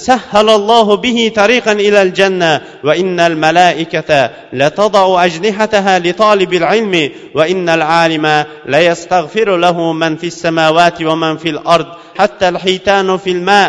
sahhalallohu 0.07 1.01
bihi 1.05 1.33
tariqan 1.41 1.81
ilal 1.89 2.13
janna 2.19 2.61
va 2.87 2.93
innal 3.03 3.37
malaikata 3.45 4.53
latadau 4.61 5.17
ajnihataha 5.27 5.95
li 6.05 6.13
talibil 6.23 6.67
ilmi 6.77 7.05
va 7.39 7.49
innal 7.53 7.85
alima 8.05 8.37
la 8.73 8.81
yastaghfiru 8.89 9.57
lahu 9.65 9.97
man 10.03 10.21
fis 10.21 10.37
samawati 10.45 11.09
va 11.09 11.17
man 11.17 11.35
fil 11.43 11.61
ard 11.77 11.89
hatta 12.21 12.53
al 12.53 12.59
hitanu 12.65 13.17
fil 13.25 13.41
ma. 13.49 13.63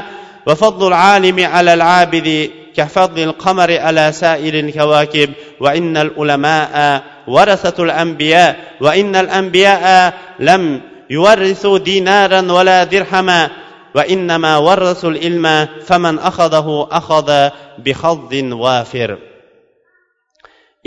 وفضل 0.47 0.88
العالم 0.88 1.45
على 1.45 1.73
العابد 1.73 2.49
كفضل 2.75 3.23
القمر 3.23 3.77
على 3.77 4.12
سائر 4.12 4.53
الكواكب 4.60 5.29
وإن 5.60 5.97
العلماء 5.97 7.03
ورثة 7.27 7.83
الأنبياء 7.83 8.77
وإن 8.81 9.15
الأنبياء 9.15 10.13
لم 10.39 10.81
يورثوا 11.10 11.77
دينارا 11.77 12.51
ولا 12.51 12.83
درهما 12.83 13.49
وإنما 13.95 14.57
ورثوا 14.57 15.10
العلم 15.10 15.67
فمن 15.86 16.19
أخذه 16.19 16.88
أخذ 16.91 17.49
بحظ 17.77 18.33
وافر. 18.53 19.17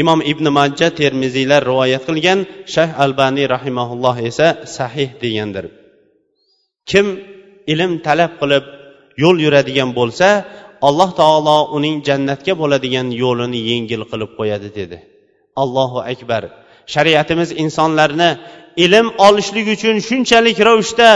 imom 0.01 0.25
ibn 0.25 0.49
majja 0.49 0.89
termiziylar 0.97 1.61
rivoyat 1.61 2.07
qilgan 2.09 2.49
shayx 2.65 2.97
albaniy 3.05 3.45
rahimaulloh 3.55 4.17
esa 4.31 4.65
sahih 4.77 5.13
degandir 5.21 5.69
kim 6.89 7.07
ilm 7.73 8.01
talab 8.07 8.41
qilib 8.41 8.80
yo'l 9.23 9.37
yuradigan 9.45 9.91
bo'lsa 9.99 10.29
alloh 10.89 11.11
taolo 11.21 11.59
uning 11.77 11.97
jannatga 12.09 12.53
bo'ladigan 12.61 13.07
yo'lini 13.23 13.61
yengil 13.71 14.03
qilib 14.11 14.31
qo'yadi 14.39 14.69
dedi. 14.79 14.99
Allohu 15.63 15.99
akbar. 16.13 16.43
Shariatimiz 16.95 17.49
insonlarni 17.63 18.31
ilm 18.85 19.07
olishlik 19.27 19.67
uchun 19.75 19.97
shunchalik 20.09 20.59
ravishda 20.69 21.09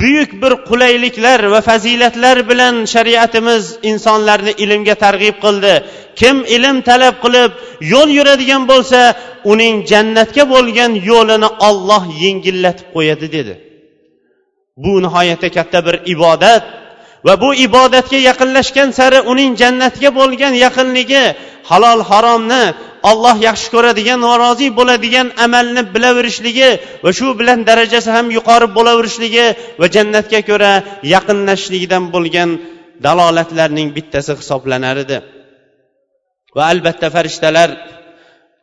buyuk 0.00 0.30
bir 0.42 0.52
qulayliklar 0.68 1.40
va 1.52 1.60
fazilatlar 1.68 2.36
bilan 2.50 2.74
shariatimiz 2.94 3.62
insonlarni 3.90 4.52
ilmga 4.64 4.94
targ'ib 5.04 5.36
qildi. 5.44 5.74
Kim 6.20 6.36
ilm 6.56 6.76
talab 6.88 7.14
qilib 7.24 7.50
yo'l 7.92 8.08
yuradigan 8.18 8.62
bo'lsa 8.72 9.00
uning 9.52 9.74
jannatga 9.90 10.44
bo'lgan 10.54 10.92
yo'lini 11.10 11.48
olloh 11.68 12.02
yengillatib 12.24 12.88
qo'yadi 12.96 13.26
dedi. 13.36 13.54
Bu 14.84 14.92
nihoyatda 15.04 15.48
katta 15.56 15.78
bir 15.86 15.96
ibodat 16.14 16.62
va 17.26 17.34
bu 17.42 17.48
ibodatga 17.66 18.18
yaqinlashgan 18.28 18.88
sari 18.98 19.18
uning 19.32 19.52
jannatga 19.62 20.10
bo'lgan 20.18 20.54
yaqinligi 20.64 21.24
halol 21.70 22.00
haromni 22.10 22.64
olloh 23.10 23.36
yaxshi 23.48 23.68
ko'radigan 23.74 24.20
va 24.28 24.34
rozi 24.44 24.68
bo'ladigan 24.78 25.26
amalni 25.46 25.82
bilaverishligi 25.94 26.70
va 27.04 27.10
shu 27.18 27.28
bilan 27.40 27.58
darajasi 27.68 28.10
ham 28.16 28.26
yuqori 28.36 28.66
bo'laverishligi 28.76 29.46
va 29.80 29.86
jannatga 29.96 30.40
ko'ra 30.50 30.72
yaqinlashishligidan 31.14 32.04
bo'lgan 32.14 32.50
dalolatlarning 33.06 33.88
bittasi 33.96 34.32
hisoblanar 34.40 34.96
edi. 35.04 35.18
Va 36.56 36.62
albatta 36.72 37.08
farishtalar 37.16 37.70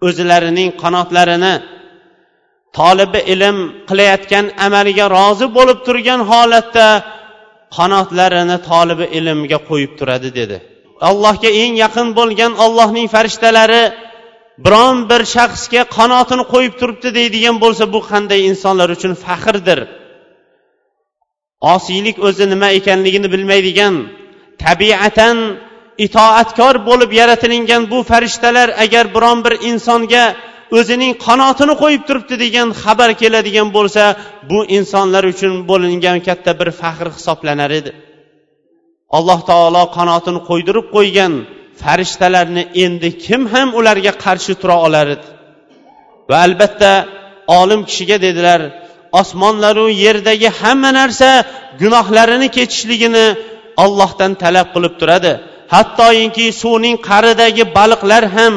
o'zlarining 0.07 0.69
qanotlarini 0.83 1.53
tolibi 2.77 3.19
ilm 3.33 3.57
qilayotgan 3.89 4.45
amaliga 4.65 5.05
rozi 5.17 5.47
bo'lib 5.57 5.79
turgan 5.87 6.21
holatda 6.31 6.87
qanotlarini 7.77 8.57
tolibi 8.69 9.05
ilmga 9.17 9.59
qo'yib 9.69 9.91
turadi 9.99 10.29
dedi. 10.39 10.57
Allohga 11.09 11.49
eng 11.63 11.73
yaqin 11.83 12.07
bo'lgan 12.19 12.51
ollohning 12.65 13.07
farishtalari 13.15 13.83
biron 14.65 14.97
bir 15.09 15.21
shaxsga 15.35 15.81
qanotini 15.97 16.43
qo'yib 16.53 16.73
turibdi 16.79 17.09
deydigan 17.17 17.55
bo'lsa 17.63 17.83
bu 17.93 17.99
qanday 18.11 18.39
insonlar 18.49 18.89
uchun 18.95 19.13
faxrdir? 19.25 19.79
Osiylik 21.73 22.17
o'zi 22.27 22.45
nima 22.53 22.69
ekanligini 22.79 23.27
bilmaydigan 23.33 23.95
tabiatan 24.63 25.37
itoatkor 26.05 26.75
bo'lib 26.89 27.11
yaratilingan 27.19 27.81
bu 27.91 27.99
farishtalar 28.09 28.69
agar 28.83 29.05
biron 29.15 29.37
bir 29.45 29.53
insonga 29.69 30.23
o'zining 30.77 31.13
qanotini 31.25 31.73
qo'yib 31.83 32.03
turibdi 32.07 32.35
degan 32.43 32.67
xabar 32.83 33.09
keladigan 33.21 33.67
bo'lsa 33.77 34.03
bu 34.49 34.59
insonlar 34.77 35.23
uchun 35.33 35.53
bo'lingan 35.69 36.17
katta 36.27 36.51
bir 36.59 36.69
faxr 36.81 37.07
hisoblanar 37.17 37.71
edi. 37.79 37.91
Alloh 39.17 39.39
taolo 39.49 39.83
qanotini 39.97 40.39
qo'ydirib 40.49 40.87
qo'ygan 40.95 41.33
farishtalarni 41.81 42.63
endi 42.85 43.09
kim 43.25 43.41
ham 43.53 43.67
ularga 43.79 44.13
qarshi 44.25 44.53
tura 44.61 44.77
olar 44.85 45.07
edi? 45.15 45.27
Va 46.29 46.37
albatta 46.47 46.91
olim 47.59 47.81
kishiga 47.89 48.17
dedilar 48.25 48.61
osmonlaru 49.21 49.85
yerdagi 50.03 50.49
hamma 50.59 50.91
narsa 50.99 51.29
gunohlarini 51.81 52.47
kechishligini 52.57 53.25
ollohdan 53.83 54.31
talab 54.43 54.67
qilib 54.75 54.93
turadi. 55.01 55.33
Hattoyinki 55.73 56.45
suvning 56.61 56.97
qa'ridagi 57.09 57.63
baliqlar 57.77 58.23
ham 58.37 58.55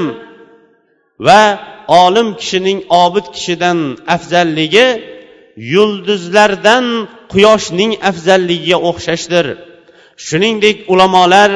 va 1.27 1.43
olim 1.89 2.29
kishining 2.41 2.81
obid 3.05 3.27
kishidan 3.35 3.79
afzalligi 4.15 4.89
yulduzlardan 5.75 6.85
quyoshning 7.33 7.93
afzalligiga 8.11 8.79
o'xshashdir. 8.91 9.47
Shuningdek 10.27 10.77
ulamolar 10.93 11.51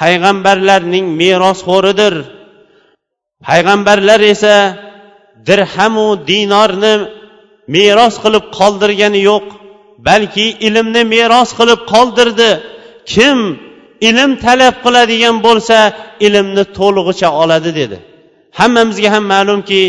payg'ambarlarning 0.00 1.06
merosxo'ridir. 1.20 2.14
Payg'ambarlar 3.46 4.20
esa 4.34 4.56
dirhamu 5.48 6.08
dinorni 6.30 6.94
meros 7.74 8.14
qilib 8.24 8.44
qoldirgani 8.58 9.20
yo'q 9.30 9.46
balki 10.08 10.46
ilmni 10.68 11.02
meros 11.14 11.50
qilib 11.58 11.80
qoldirdi. 11.92 12.50
Kim 13.12 13.38
ilm 14.08 14.30
talab 14.44 14.74
qiladigan 14.84 15.36
bo'lsa 15.46 15.78
ilmni 16.26 16.64
to'lig'icha 16.78 17.28
oladi 17.42 17.70
dedi. 17.80 17.98
Hammamizga 18.58 19.08
ham 19.14 19.24
ma'lumki 19.32 19.82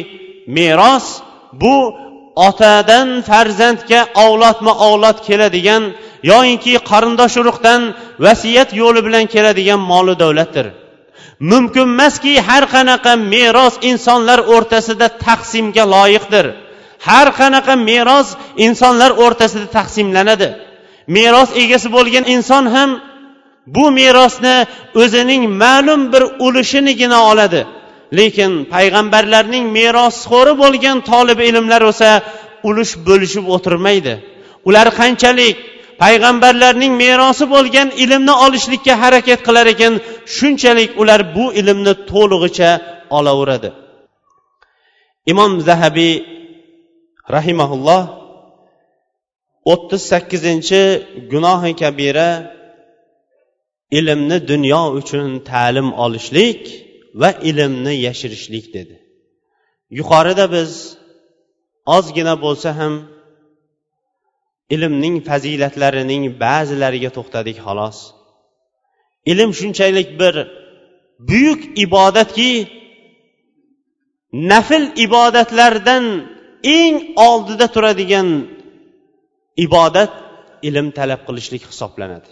meros 0.57 1.05
bu 1.61 1.75
otadan 2.47 3.07
farzandga 3.29 4.01
avlodma 4.23 4.73
avlod 4.87 5.17
keladigan 5.27 5.83
yoyinki 6.31 6.73
qarindosh 6.89 7.35
urug'dan 7.41 7.81
vasiyat 8.25 8.69
yo'li 8.81 9.01
bilan 9.07 9.25
keladigan 9.33 9.81
moli 9.91 10.15
davlatdir. 10.23 10.67
Mumkin 11.51 11.87
emaski 11.95 12.33
har 12.47 12.63
qanaqa 12.75 13.13
meros 13.33 13.75
insonlar 13.89 14.39
o'rtasida 14.53 15.07
taqsimga 15.25 15.83
loyiqdir. 15.95 16.45
Har 17.07 17.27
qanaqa 17.39 17.73
meros 17.89 18.27
insonlar 18.65 19.11
o'rtasida 19.23 19.67
taqsimlanadi. 19.77 20.49
Meros 21.15 21.49
egasi 21.63 21.87
bo'lgan 21.95 22.25
inson 22.35 22.65
ham 22.75 22.89
bu 23.75 23.85
merosni 23.99 24.55
o'zining 25.01 25.43
ma'lum 25.63 26.01
bir 26.13 26.23
ulushinigina 26.45 27.19
oladi. 27.31 27.61
Lekin 28.17 28.51
payg'ambarlarning 28.73 29.65
merosxo'ri 29.77 30.53
bo'lgan 30.61 30.97
tolib 31.11 31.39
ilmlar 31.49 31.81
bo'lsa 31.87 32.09
ulush 32.69 32.93
bo'lishib 33.07 33.45
o'tirmaydi. 33.55 34.13
Ular 34.67 34.87
qanchalik 34.99 35.57
payg'ambarlarning 36.03 36.93
merosi 37.03 37.45
bo'lgan 37.53 37.87
ilmni 38.03 38.33
olishlikka 38.45 38.93
harakat 39.03 39.39
qilar 39.47 39.65
ekan 39.73 39.93
shunchalik 40.35 40.91
ular 41.01 41.21
bu 41.35 41.45
ilmni 41.59 41.93
to'lig'icha 42.11 42.71
olaveradi. 43.17 43.69
Imom 45.31 45.51
zahabiy 45.67 46.13
rahimaulloh 47.35 48.03
o'ttiz 49.71 50.01
sakkizinchi 50.11 50.81
gunohi 51.31 51.71
kabira 51.81 52.29
ilmni 53.97 54.37
dunyo 54.51 54.83
uchun 54.99 55.27
ta'lim 55.49 55.87
olishlik 56.03 56.61
va 57.21 57.31
ilmni 57.49 57.93
yashirishlik 58.07 58.65
dedi. 58.73 58.95
Yuqorida 59.99 60.45
biz 60.55 60.71
ozgina 61.95 62.35
bo'lsa 62.45 62.69
ham 62.79 62.93
ilmning 64.75 65.15
fazilatlarining 65.29 66.23
ba'zilariga 66.43 67.09
to'xtadik 67.17 67.57
xolos. 67.65 67.97
Ilm 69.31 69.51
shunchalik 69.59 70.09
bir 70.21 70.35
buyuk 71.29 71.61
ibodatki 71.85 72.51
nafl 74.51 74.83
ibodatlardan 75.05 76.05
eng 76.79 76.95
oldida 77.27 77.67
turadigan 77.75 78.27
ibodat 79.65 80.13
ilm 80.67 80.87
talab 80.97 81.21
qilishlik 81.27 81.63
hisoblanadi. 81.71 82.29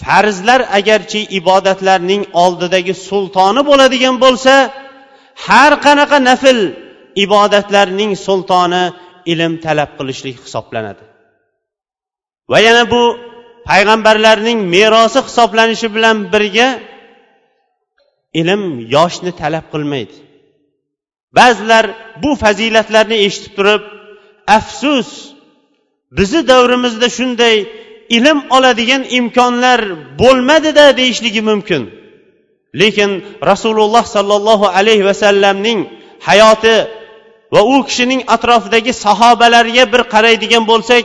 Farzlar 0.00 0.60
agarchi 0.78 1.20
ibodatlarning 1.38 2.22
oldidagi 2.44 2.94
sultoni 3.08 3.62
bo'ladigan 3.70 4.16
bo'lsa 4.24 4.54
har 5.46 5.72
qanaqa 5.86 6.18
nafl 6.30 6.58
ibodatlarning 7.24 8.12
sultoni 8.26 8.84
ilm 9.32 9.52
talab 9.64 9.90
qilishlik 9.98 10.36
hisoblanadi. 10.44 11.04
Va 12.50 12.58
yana 12.66 12.84
bu 12.92 13.02
payg'ambarlarning 13.68 14.58
merosi 14.74 15.20
hisoblanishi 15.28 15.88
bilan 15.96 16.16
birga 16.32 16.68
ilm 18.40 18.62
yoshni 18.96 19.32
talab 19.42 19.66
qilmaydi. 19.72 20.16
Ba'zilar 21.38 21.84
bu 22.22 22.30
fazilatlarni 22.42 23.16
eshitib 23.26 23.52
turib 23.58 23.82
afsus 24.58 25.08
bizni 26.18 26.40
davrimizda 26.52 27.08
shunday 27.18 27.56
ilm 28.16 28.38
oladigan 28.56 29.02
imkonlar 29.18 29.80
bo'lmadida 30.20 30.96
deyishligi 31.00 31.42
mumkin. 31.50 31.82
Lekin 32.80 33.10
rasululloh 33.50 34.04
sollallohu 34.16 34.66
alayhi 34.78 35.04
vasallamning 35.10 35.80
hayoti 36.28 36.76
va 37.54 37.60
u 37.74 37.76
kishining 37.88 38.20
atrofidagi 38.34 38.92
sahobalarga 39.04 39.84
bir 39.92 40.02
qaraydigan 40.14 40.64
bo'lsak 40.70 41.04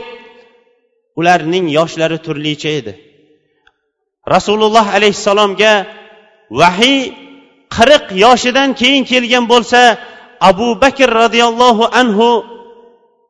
ularning 1.20 1.66
yoshlari 1.78 2.18
turlicha 2.26 2.70
edi. 2.80 2.92
Rasululloh 4.34 4.86
alayhissalomga 4.96 5.72
vahiy 6.60 6.98
qirq 7.76 8.04
yoshidan 8.24 8.70
keyin 8.80 9.04
kelgan 9.10 9.44
bo'lsa 9.52 9.80
abu 10.50 10.68
bakr 10.82 11.08
roziyallohu 11.22 11.84
anhu 12.00 12.28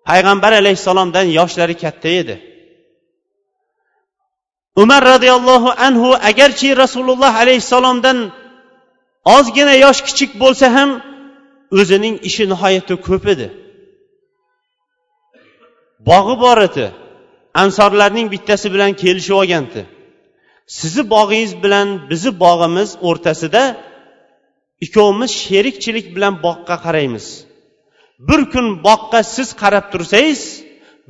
payg'ambar 0.09 0.53
alayhissalomdan 0.61 1.27
yoshlari 1.39 1.75
katta 1.85 2.09
edi. 2.21 2.48
Umar 4.83 5.03
roziyallohu 5.13 5.71
anhu 5.87 6.09
agarchi 6.31 6.69
rasululloh 6.83 7.33
alayhissalomdan 7.43 8.19
ozgina 9.37 9.75
yosh 9.85 10.01
kichik 10.09 10.31
bo'lsa 10.43 10.67
ham 10.77 10.91
o'zining 11.79 12.17
ishi 12.29 12.45
nihoyatda 12.53 12.95
ko'p 13.07 13.25
edi. 13.35 13.49
Bog'i 16.09 16.35
bor 16.45 16.59
edi. 16.69 16.87
Ansorlarning 17.63 18.27
bittasi 18.35 18.67
bilan 18.75 18.93
kelishib 19.03 19.35
olgandi 19.41 19.83
sizni 20.79 21.03
bog'ingiz 21.15 21.53
bilan 21.65 21.89
bizni 22.11 22.33
bog'imiz 22.45 22.91
o'rtasida 23.09 23.63
ikkovimiz 24.85 25.31
sherikchilik 25.43 26.07
bilan 26.17 26.35
boqqa 26.47 26.77
qaraymiz. 26.85 27.27
Bir 28.29 28.41
kun 28.53 28.67
boqqa 28.89 29.21
siz 29.35 29.49
qarab 29.63 29.87
tursangiz 29.93 30.43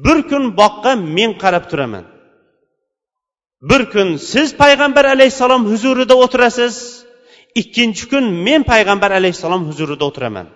bir 0.05 0.19
kun 0.31 0.43
boqqa 0.61 0.91
men 1.17 1.31
qarab 1.43 1.65
turaman. 1.71 2.05
Bir 3.63 3.91
kun 3.91 4.17
siz 4.17 4.57
payg'ambar 4.57 5.05
alayhissalom 5.05 5.63
huzurida 5.71 6.15
o'tirasiz 6.15 7.05
ikkinchi 7.55 8.05
kun 8.11 8.25
men 8.47 8.63
payg'ambar 8.63 9.11
alayhissalom 9.11 9.63
huzurida 9.69 10.05
o'tiraman. 10.05 10.47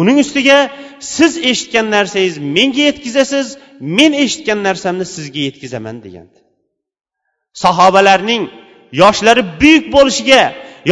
Uning 0.00 0.18
ustiga 0.24 0.58
siz 1.00 1.32
eshitgan 1.50 1.86
narsangiz 1.90 2.38
menga 2.38 2.82
yetkazasiz 2.88 3.46
men 3.80 4.12
eshitgan 4.24 4.58
narsamni 4.66 5.06
sizga 5.14 5.40
yetkazaman 5.48 5.96
degandi. 6.04 6.38
Sahobalarning 7.64 8.42
yoshlari 9.02 9.42
buyuk 9.60 9.84
bo'lishiga 9.94 10.42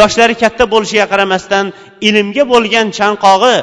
yoshlari 0.01 0.35
katta 0.43 0.65
bo'lishiga 0.73 1.07
qaramasdan 1.13 1.67
ilmga 2.09 2.45
bo'lgan 2.53 2.87
chanqog'i 2.99 3.57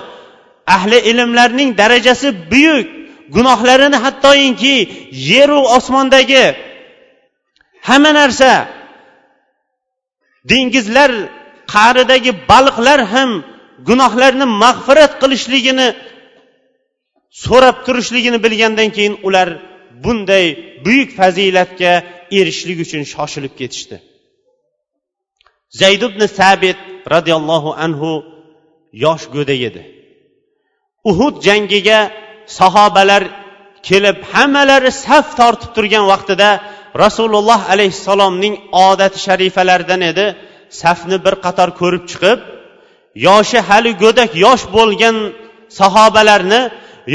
ahli 0.75 0.97
ilmlarning 1.11 1.69
darajasi 1.81 2.27
buyuk 2.51 2.87
gunohlarini 3.35 3.97
hattoki 4.05 4.75
yeru 5.31 5.59
osmondagi 5.77 6.45
hamma 7.87 8.11
narsa. 8.19 8.51
Dengizlar 10.49 11.11
qa'ridagi 11.73 12.31
baliqlar 12.51 12.99
ham 13.13 13.31
gunohlarni 13.87 14.45
mag'firat 14.63 15.13
qilishligini 15.21 15.87
so'rab 17.43 17.77
turishligini 17.85 18.39
bilgandan 18.45 18.89
keyin 18.97 19.15
ular 19.27 19.47
bunday 20.03 20.45
buyuk 20.85 21.09
fazilatga 21.19 21.93
erishishlik 22.37 22.79
uchun 22.85 23.01
shoshilib 23.13 23.53
ketishdi. 23.59 23.97
Zayd 25.79 26.01
ibn 26.09 26.21
sabit 26.39 26.79
roziyallohu 27.13 27.71
anhu 27.85 28.11
yosh 29.05 29.25
go'dak 29.35 29.61
edi. 29.69 29.83
Uhud 31.09 31.35
jangiga 31.47 31.99
sahobalar 32.59 33.23
kelib 33.87 34.17
hammalari 34.33 34.91
saf 35.05 35.27
tortib 35.39 35.71
turgan 35.75 36.05
vaqtida 36.11 36.49
rasululloh 37.03 37.61
alayhissalomning 37.73 38.55
odati 38.87 39.17
sharifalaridan 39.25 40.01
edi. 40.11 40.25
Safni 40.81 41.17
bir 41.25 41.35
qator 41.45 41.69
ko'rib 41.81 42.03
chiqib 42.11 42.39
yoshi 43.27 43.59
hali 43.69 43.91
go'dak 44.03 44.31
yosh 44.45 44.63
bo'lgan 44.75 45.15
sahobalarni 45.79 46.61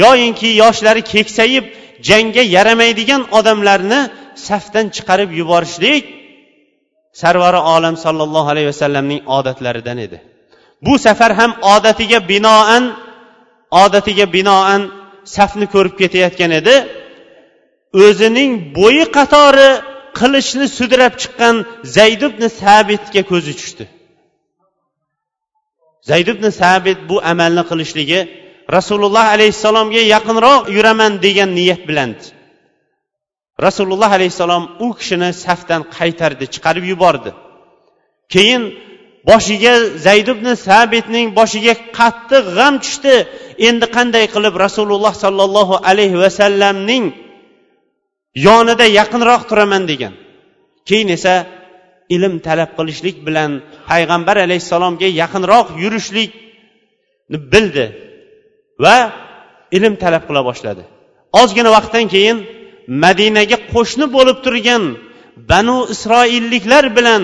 yoyinki 0.03 0.49
yoshlari 0.63 1.01
keksayib 1.13 1.65
jangga 2.09 2.43
yaramaydigan 2.55 3.21
odamlarni 3.37 3.99
safdan 4.47 4.85
chiqarib 4.95 5.29
yuborishlik 5.39 6.03
sarvari 7.21 7.61
olam 7.75 7.95
sollallohu 8.05 8.49
alayhi 8.53 8.67
vasallamning 8.73 9.21
odatlaridan 9.37 9.97
edi. 10.05 10.17
Bu 10.85 10.93
safar 11.05 11.31
ham 11.39 11.51
odatiga 11.75 12.19
binoan 12.31 12.83
odatiga 13.83 14.25
binoan 14.35 14.81
safni 15.35 15.65
ko'rib 15.73 15.95
ketayotgan 16.01 16.51
edi. 16.59 16.75
O'zining 18.01 18.51
bo'yi 18.77 19.05
qatori 19.17 19.69
qilichni 20.19 20.67
sudrab 20.77 21.13
chiqqan 21.21 21.55
zayd 21.97 22.21
ibn 22.29 22.43
sabitga 22.61 23.21
ko'zi 23.31 23.53
tushdi. 23.59 23.85
Zayd 26.09 26.27
ibn 26.33 26.45
sabit 26.61 26.99
bu 27.09 27.17
amalni 27.31 27.63
qilishligi 27.69 28.19
rasululloh 28.77 29.25
alayhissalomga 29.35 30.01
yaqinroq 30.15 30.61
yuraman 30.77 31.13
degan 31.25 31.49
niyat 31.59 31.81
bilan 31.89 32.11
rasululloh 33.65 34.11
alayhissalom 34.17 34.63
u 34.85 34.87
kishini 34.99 35.29
safdan 35.45 35.81
qaytardi 35.97 36.45
chiqarib 36.53 36.85
yubordi. 36.91 37.31
Keyin 38.33 38.63
boshiga 39.29 39.73
zayd 40.05 40.27
ibn 40.35 40.47
sabitning 40.67 41.27
boshiga 41.39 41.73
qattiq 41.99 42.43
g'am 42.57 42.73
tushdi. 42.83 43.15
Endi 43.67 43.85
qanday 43.95 44.25
qilib 44.35 44.55
rasululloh 44.65 45.13
sollallohu 45.23 45.75
alayhi 45.89 46.17
vasallamning 46.23 47.05
yonida 48.35 48.85
yaqinroq 48.99 49.41
turaman 49.49 49.83
degan. 49.91 50.13
Keyin 50.89 51.09
esa 51.17 51.33
ilm 52.15 52.33
talab 52.47 52.71
qilishlik 52.77 53.17
bilan 53.27 53.51
payg'ambar 53.89 54.37
alayhissalomga 54.45 55.07
yaqinroq 55.21 55.67
yurishlikni 55.83 57.37
bildi 57.53 57.85
va 58.83 58.97
ilm 59.77 59.93
talab 60.03 60.23
qila 60.29 60.41
boshladi. 60.49 60.83
Ozgina 61.41 61.69
vaqtdan 61.77 62.05
keyin 62.13 62.37
madinaga 63.03 63.57
qo'shni 63.73 64.05
bo'lib 64.15 64.37
turgan 64.45 64.83
banu 65.51 65.77
isroilliklar 65.93 66.85
bilan 66.97 67.23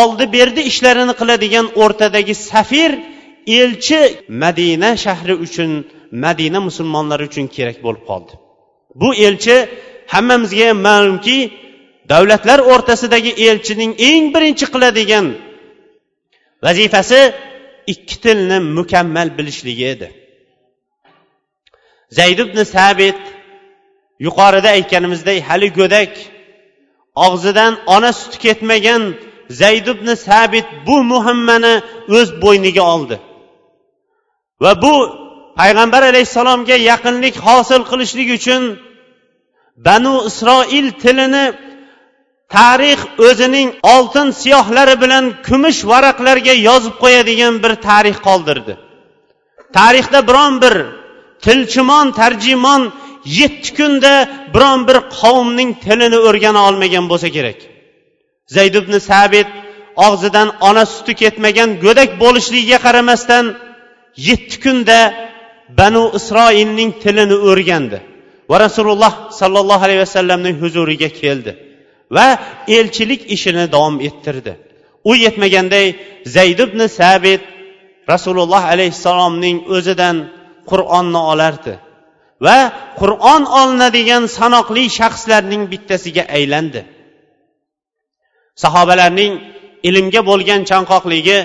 oldi 0.00 0.24
berdi 0.36 0.60
ishlarini 0.70 1.14
qiladigan 1.20 1.66
o'rtadagi 1.82 2.34
safir 2.50 2.90
elchi 3.60 4.00
madina 4.42 4.90
shahri 5.04 5.34
uchun 5.46 5.70
madina 6.24 6.58
musulmonlari 6.68 7.24
uchun 7.30 7.46
kerak 7.56 7.78
bo'lib 7.86 8.02
qoldi. 8.10 8.32
Bu 9.00 9.08
elchi 9.26 9.56
hammamizga 10.14 10.64
ham 10.70 10.78
ma'lumki 10.88 11.38
davlatlar 12.12 12.58
o'rtasidagi 12.72 13.32
elchining 13.48 13.92
eng 14.08 14.24
birinchi 14.34 14.66
qiladigan 14.74 15.26
vazifasi 16.64 17.20
ikki 17.92 18.16
tilni 18.24 18.58
mukammal 18.78 19.28
bilishligi 19.38 19.84
edi. 19.94 20.08
Zayd 22.18 22.38
ibn 22.44 22.58
sabit 22.74 23.20
yuqorida 24.26 24.68
aytganimizdek 24.76 25.38
hali 25.48 25.68
go'dak 25.78 26.12
og'zidan 27.26 27.72
ona 27.94 28.10
suti 28.20 28.38
ketmagan 28.44 29.02
zayd 29.60 29.86
ibn 29.94 30.08
sabit 30.26 30.66
bu 30.86 30.96
muhammani 31.12 31.74
o'z 32.18 32.28
bo'yniga 32.42 32.84
oldi. 32.94 33.16
Va 34.62 34.72
bu 34.82 34.94
payg'ambar 35.60 36.02
alayhissalomga 36.10 36.76
yaqinlik 36.90 37.36
hosil 37.46 37.82
qilishlik 37.90 38.28
uchun 38.38 38.62
banu 39.86 40.14
isroil 40.30 40.88
tilini 41.02 41.46
tarix 42.56 43.00
o'zining 43.26 43.68
oltin 43.94 44.28
siyohlari 44.42 44.96
bilan 45.02 45.24
kumush 45.46 45.80
varaqlarga 45.90 46.54
yozib 46.68 46.94
qo'yadigan 47.02 47.54
bir 47.62 47.72
tarix 47.88 48.16
qoldirdi. 48.28 48.74
Tarixda 49.78 50.20
biron 50.28 50.54
bir 50.62 50.74
tilchimon 51.44 52.06
tarjimon 52.20 52.82
yetti 53.40 53.70
kunda 53.78 54.14
biron 54.54 54.80
bir 54.88 54.98
qavmning 55.20 55.70
tilini 55.84 56.18
o'rgana 56.28 56.60
olmagan 56.68 57.04
bo'lsa 57.10 57.28
kerak. 57.36 57.58
Zayd 58.56 58.74
ibn 58.80 58.94
sabit 59.10 59.48
og'zidan 60.06 60.48
ona 60.68 60.84
suti 60.94 61.12
ketmagan 61.22 61.70
go'dak 61.84 62.10
bo'lishligiga 62.22 62.78
qaramasdan 62.86 63.44
yetti 64.28 64.56
kunda 64.64 64.98
banu 65.80 66.04
isroilning 66.18 66.90
tilini 67.02 67.36
o'rgandi. 67.50 67.98
Va 68.50 68.56
rasululloh 68.66 69.12
sollallohu 69.40 69.84
alayhi 69.86 70.02
vasallamning 70.06 70.56
huzuriga 70.62 71.08
keldi 71.20 71.52
va 72.16 72.26
elchilik 72.78 73.22
ishini 73.36 73.64
davom 73.74 73.96
ettirdi. 74.08 74.52
U 75.10 75.12
yetmaganday 75.24 75.86
zayd 76.36 76.58
ibn 76.66 76.80
sabit 76.98 77.42
rasululloh 78.12 78.62
alayhissalomning 78.74 79.56
o'zidan 79.76 80.16
qur'onni 80.70 81.20
olardi 81.32 81.74
va 82.46 82.58
qur'on 83.00 83.42
olinadigan 83.60 84.24
sanoqli 84.38 84.84
shaxslarning 84.98 85.62
bittasiga 85.72 86.24
aylandi. 86.36 86.80
Sahobalarning 88.62 89.32
ilmga 89.88 90.20
bo'lgan 90.30 90.60
chanqoqligi 90.70 91.38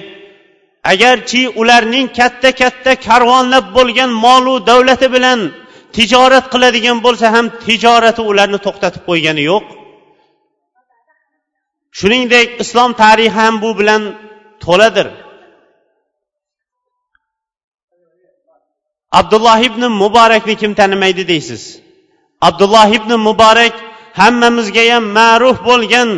agarchi 0.94 1.42
ularning 1.62 2.08
katta 2.20 2.50
katta 2.62 2.92
karvonlab 3.08 3.66
bo'lgan 3.78 4.12
molu 4.26 4.54
davlati 4.70 5.08
bilan 5.16 5.40
tijorat 5.96 6.46
qiladigan 6.54 6.98
bo'lsa 7.06 7.28
ham 7.36 7.46
tijorati 7.66 8.22
ularni 8.32 8.60
to'xtatib 8.66 9.04
qo'ygani 9.10 9.44
yo'q. 9.52 9.66
Shuningdek 12.00 12.48
islom 12.64 12.92
tarixi 13.02 13.36
ham 13.38 13.54
bu 13.64 13.70
bilan 13.80 14.02
to'ladir. 14.64 15.08
Abdulloh 19.20 19.60
ibn 19.70 19.84
muborakni 20.02 20.56
kim 20.62 20.72
tanimaydi 20.80 21.24
deysiz? 21.32 21.64
Abdulloh 22.48 22.90
ibn 23.00 23.12
muborak 23.28 23.76
hammamizga 24.20 24.84
ham 24.94 25.04
ma'ruf 25.18 25.58
bo'lgan 25.70 26.10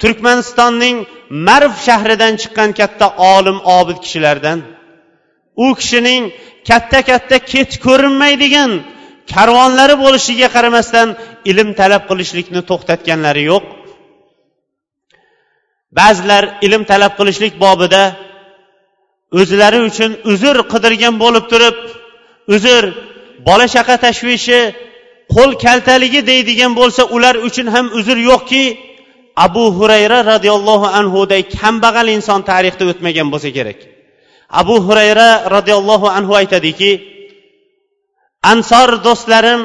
turkmanistonning 0.00 0.96
marv 1.48 1.72
shahridan 1.86 2.34
chiqqan 2.42 2.70
katta 2.80 3.06
olim 3.34 3.58
obid 3.78 3.98
kishilardan. 4.04 4.58
U 5.64 5.66
kishining 5.80 6.22
katta 6.68 7.00
katta 7.10 7.36
ket 7.52 7.70
ko'rinmaydigan 7.86 8.70
karvonlari 9.34 9.94
bo'lishiga 10.04 10.48
qaramasdan 10.56 11.08
ilm 11.50 11.68
talab 11.80 12.02
qilishlikni 12.10 12.60
to'xtatganlari 12.70 13.42
yo'q. 13.50 13.64
Ba'zilar 15.98 16.44
ilm 16.66 16.82
talab 16.90 17.12
qilishlik 17.18 17.54
bobida 17.64 18.02
o'zlari 19.40 19.78
uchun 19.88 20.10
uzr 20.32 20.56
qidirgan 20.72 21.14
bo'lib 21.22 21.44
turib 21.52 21.76
uzr 22.54 22.82
bola 23.48 23.66
chaqa 23.74 23.96
tashvishi 24.04 24.60
qo'l 25.34 25.50
kaltaligi 25.64 26.20
deydigan 26.30 26.72
bo'lsa 26.80 27.02
ular 27.16 27.34
uchun 27.48 27.66
ham 27.74 27.86
uzr 27.98 28.16
yo'qki 28.30 28.64
abu 29.46 29.64
hurayra 29.78 30.18
roziyallohu 30.32 30.86
anhuday 31.00 31.42
kambag'al 31.58 32.08
inson 32.16 32.40
tarixda 32.50 32.84
o'tmagan 32.90 33.28
bo'lsa 33.32 33.50
kerak. 33.58 33.78
Abu 34.60 34.76
hurayra 34.86 35.28
roziyallohu 35.56 36.06
anhu 36.18 36.32
aytadiki 36.40 36.90
ansor 38.42 39.04
do'stlarim 39.04 39.62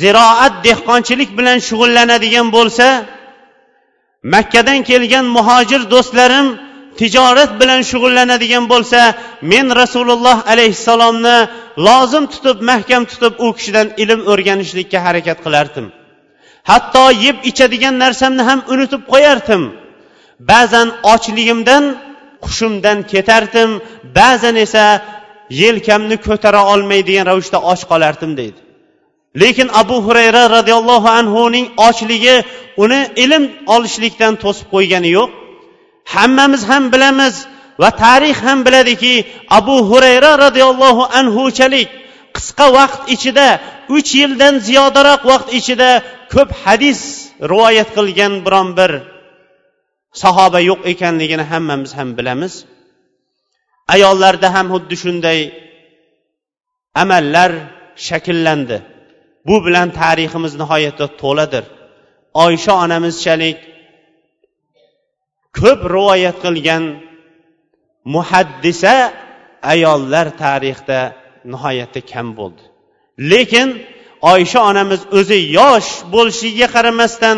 ziroat 0.00 0.54
dehqonchilik 0.66 1.30
bilan 1.38 1.58
shug'ullanadigan 1.68 2.48
bo'lsa 2.56 2.86
makkadan 4.34 4.80
kelgan 4.90 5.26
muhojir 5.36 5.82
do'stlarim 5.94 6.46
tijorat 6.98 7.50
bilan 7.60 7.80
shug'ullanadigan 7.90 8.64
bo'lsa 8.72 9.00
men 9.52 9.66
rasululloh 9.80 10.38
alayhissalomni 10.52 11.38
lozim 11.86 12.24
tutib 12.32 12.58
mahkam 12.70 13.02
tutib 13.10 13.34
u 13.44 13.46
kishidan 13.56 13.88
ilm 14.02 14.20
o'rganishlikka 14.32 14.98
harakat 15.06 15.38
qilardim. 15.44 15.86
Hatto 16.70 17.04
yeb 17.24 17.36
ichadigan 17.50 17.94
narsamni 18.04 18.42
ham 18.48 18.60
unutib 18.72 19.02
qo'yardim. 19.12 19.62
Ba'zan 20.50 20.88
ochligimdan 21.12 21.84
hushimdan 22.44 22.98
ketardim. 23.12 23.70
Ba'zan 24.18 24.56
esa 24.64 24.84
yelkamni 25.50 26.16
ko'tara 26.26 26.62
olmaydigan 26.72 27.26
ravishda 27.30 27.58
och 27.72 27.80
qolardim 27.90 28.32
deydi. 28.40 28.60
Lekin 29.40 29.68
abu 29.82 29.96
hurayra 30.06 30.42
roziyallohu 30.56 31.08
anhuning 31.20 31.66
ochligi 31.88 32.36
uni 32.82 33.00
ilm 33.24 33.44
olishlikdan 33.74 34.34
to'sib 34.42 34.66
qo'ygani 34.74 35.10
yo'q. 35.18 35.30
Hammamiz 36.14 36.62
ham 36.70 36.84
bilamiz 36.92 37.34
va 37.82 37.90
tarix 38.02 38.36
ham 38.46 38.58
biladiki 38.66 39.14
abu 39.58 39.76
hurayra 39.90 40.32
roziyallohu 40.44 41.02
anhuchalik 41.20 41.88
qisqa 42.36 42.66
vaqt 42.78 43.00
ichida 43.14 43.48
uch 43.96 44.10
yildan 44.20 44.54
ziyodaroq 44.68 45.22
vaqt 45.32 45.48
ichida 45.58 45.90
ko'p 46.34 46.50
hadis 46.64 47.00
rivoyat 47.50 47.88
qilgan 47.96 48.32
biron 48.46 48.68
bir 48.78 48.90
sahoba 50.22 50.60
yo'q 50.70 50.80
ekanligini 50.92 51.44
hammamiz 51.52 51.90
ham 51.98 52.08
bilamiz. 52.18 52.54
Ayollarda 53.94 54.48
ham 54.54 54.66
xuddi 54.74 54.96
shunday 55.02 55.40
amallar 57.02 57.50
shakllandi. 58.06 58.78
Bu 59.48 59.56
bilan 59.66 59.88
tariximiz 60.00 60.52
nihoyatda 60.62 61.06
to'ladir. 61.22 61.64
Oysha 62.44 62.72
onamizchalik 62.84 63.58
ko'p 65.58 65.80
rivoyat 65.94 66.36
qilgan 66.44 66.84
muhaddisa 68.14 68.94
ayollar 69.72 70.26
tarixda 70.44 70.98
nihoyatda 71.52 72.00
kam 72.12 72.26
bo'ldi. 72.38 72.62
Lekin 73.30 73.68
oysha 74.32 74.60
onamiz 74.70 75.00
o'zi 75.18 75.38
yosh 75.58 75.90
bo'lishiga 76.14 76.66
qaramasdan 76.74 77.36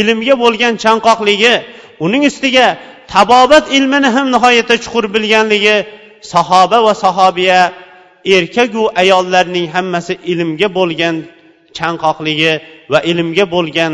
ilmga 0.00 0.34
bo'lgan 0.42 0.74
chanqoqligi 0.84 1.54
uning 2.04 2.22
ustiga 2.30 2.66
tabobat 3.14 3.64
ilmini 3.76 4.08
ham 4.16 4.26
nihoyatda 4.34 4.74
chuqur 4.84 5.04
bilganligi 5.14 5.76
sahoba 6.32 6.78
va 6.86 6.94
sahobiya 7.04 7.60
erkaku 8.36 8.82
ayollarning 9.02 9.66
hammasi 9.74 10.12
ilmga 10.32 10.68
bo'lgan 10.78 11.16
chanqoqligi 11.78 12.52
va 12.92 12.98
ilmga 13.10 13.44
bo'lgan 13.54 13.92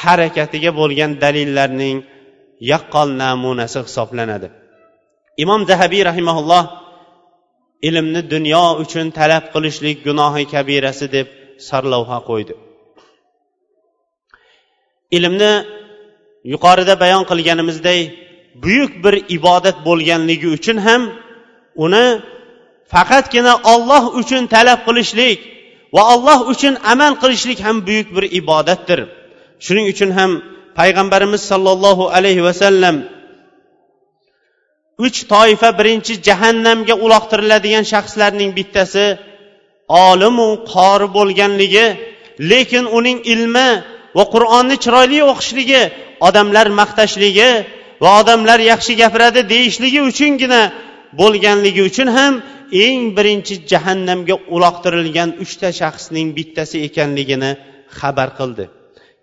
harakatiga 0.00 0.70
bo'lgan 0.80 1.10
dalillarning 1.22 1.96
yaqqol 2.72 3.08
namunasi 3.22 3.78
hisoblanadi. 3.86 4.48
Imom 5.42 5.60
zahabiy 5.70 6.02
rahimaulloh 6.10 6.64
ilmni 7.88 8.20
dunyo 8.34 8.64
uchun 8.82 9.06
talab 9.18 9.44
qilishlik 9.54 9.96
gunohi 10.06 10.44
kabirasi 10.54 11.06
deb 11.16 11.26
sarlavha 11.68 12.18
qo'ydi. 12.28 12.54
Ilmni 15.16 15.52
yuqorida 16.52 16.94
bayon 17.02 17.22
qilganimizdek 17.30 18.00
buyuk 18.62 18.92
bir 19.04 19.14
ibodat 19.36 19.76
bo'lganligi 19.86 20.48
uchun 20.56 20.76
ham 20.86 21.02
uni 21.84 22.06
faqatgina 22.92 23.54
olloh 23.72 24.04
uchun 24.20 24.42
talab 24.54 24.80
qilishlik 24.86 25.38
va 25.94 26.02
olloh 26.14 26.38
uchun 26.52 26.74
amal 26.92 27.12
qilishlik 27.22 27.58
ham 27.66 27.76
buyuk 27.86 28.08
bir 28.16 28.24
ibodatdir. 28.40 29.00
Shuning 29.64 29.86
uchun 29.92 30.10
ham 30.18 30.30
payg'ambarimiz 30.78 31.42
sollallohu 31.50 32.04
alayhi 32.16 32.42
vasallam 32.48 32.96
uch 35.06 35.18
toifa 35.32 35.68
birinchi 35.78 36.12
jahannamga 36.26 36.94
uloqtiriladigan 37.04 37.84
shaxslarning 37.92 38.50
bittasi 38.58 39.06
olimu 40.08 40.48
qori 40.74 41.06
bo'lganligi 41.16 41.86
lekin 42.50 42.84
uning 42.98 43.18
ilmi 43.32 43.68
va 44.16 44.24
qur'onni 44.34 44.76
chiroyli 44.84 45.18
o'qishligi 45.30 45.82
odamlar 46.28 46.66
maqtashligi 46.80 47.50
va 48.03 48.09
odamlar 48.21 48.59
yaxshi 48.71 48.93
gapiradi 49.01 49.41
deyishligi 49.53 49.99
uchungina 50.09 50.61
bo'lganligi 51.19 51.81
uchun 51.89 52.07
ham 52.17 52.33
eng 52.85 53.01
birinchi 53.17 53.55
jahannamga 53.71 54.35
uloqtirilgan 54.55 55.29
uchta 55.43 55.69
shaxsning 55.79 56.27
bittasi 56.37 56.77
ekanligini 56.87 57.51
xabar 57.99 58.29
qildi 58.39 58.65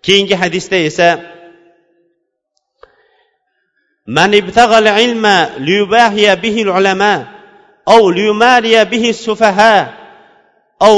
keyingi 0.05 0.35
hadisda 0.41 0.77
esa 0.89 1.09
من 4.17 4.31
ابتغى 4.41 4.77
العلم 4.83 5.25
ليباهي 5.67 6.35
به 6.35 6.61
العلماء 6.61 7.27
أو 7.87 8.01
ليماري 8.09 8.85
به 8.85 9.09
السفهاء 9.09 9.93
أو 10.81 10.97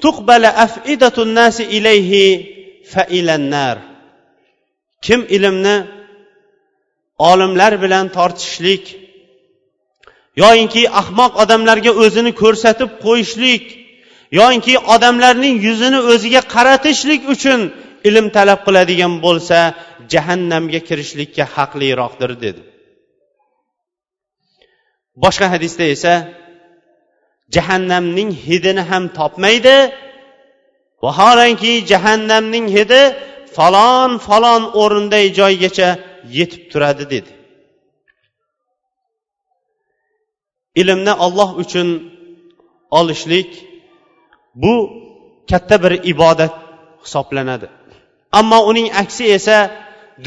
تقبل 0.00 0.44
أفئدة 0.44 1.16
الناس 1.18 1.60
إليه 1.60 2.12
فإلى 2.92 3.34
النار 3.34 3.78
kim 5.02 5.26
ilmni 5.30 5.86
olimlar 7.17 7.81
bilan 7.83 8.05
tortishlik 8.17 8.83
yoyinki 10.41 10.81
ahmoq 11.01 11.33
odamlarga 11.43 11.91
o'zini 12.03 12.31
ko'rsatib 12.41 12.89
qo'yishlik 13.05 13.63
yoyinki 14.39 14.73
odamlarning 14.93 15.55
yuzini 15.67 15.99
o'ziga 16.11 16.41
qaratishlik 16.55 17.21
uchun 17.33 17.59
ilm 18.09 18.25
talab 18.35 18.59
qiladigan 18.67 19.13
bo'lsa 19.25 19.57
jahannamga 20.13 20.79
kirishlikka 20.87 21.43
haqliroqdir 21.55 22.31
dedi. 22.43 22.61
Boshqa 25.23 25.47
hadisda 25.53 25.85
esa 25.95 26.13
jahannamning 27.55 28.29
hidini 28.45 28.83
ham 28.89 29.03
topmaydi 29.17 29.77
vaholanki 31.03 31.73
jahannamning 31.91 32.67
hidi 32.75 33.01
falon 33.55 34.11
falon 34.27 34.63
o'rinday 34.81 35.25
joygacha 35.39 35.89
yetib 36.37 36.63
turadi 36.71 37.05
dedi. 37.13 37.31
Ilmni 40.75 41.13
olloh 41.25 41.49
uchun 41.63 41.87
olishlik 42.91 43.49
bu 44.55 44.73
katta 45.49 45.83
bir 45.83 45.93
ibodat 46.11 46.53
hisoblanadi. 47.03 47.67
Ammo 48.31 48.59
uning 48.69 48.87
aksi 49.01 49.23
esa 49.37 49.57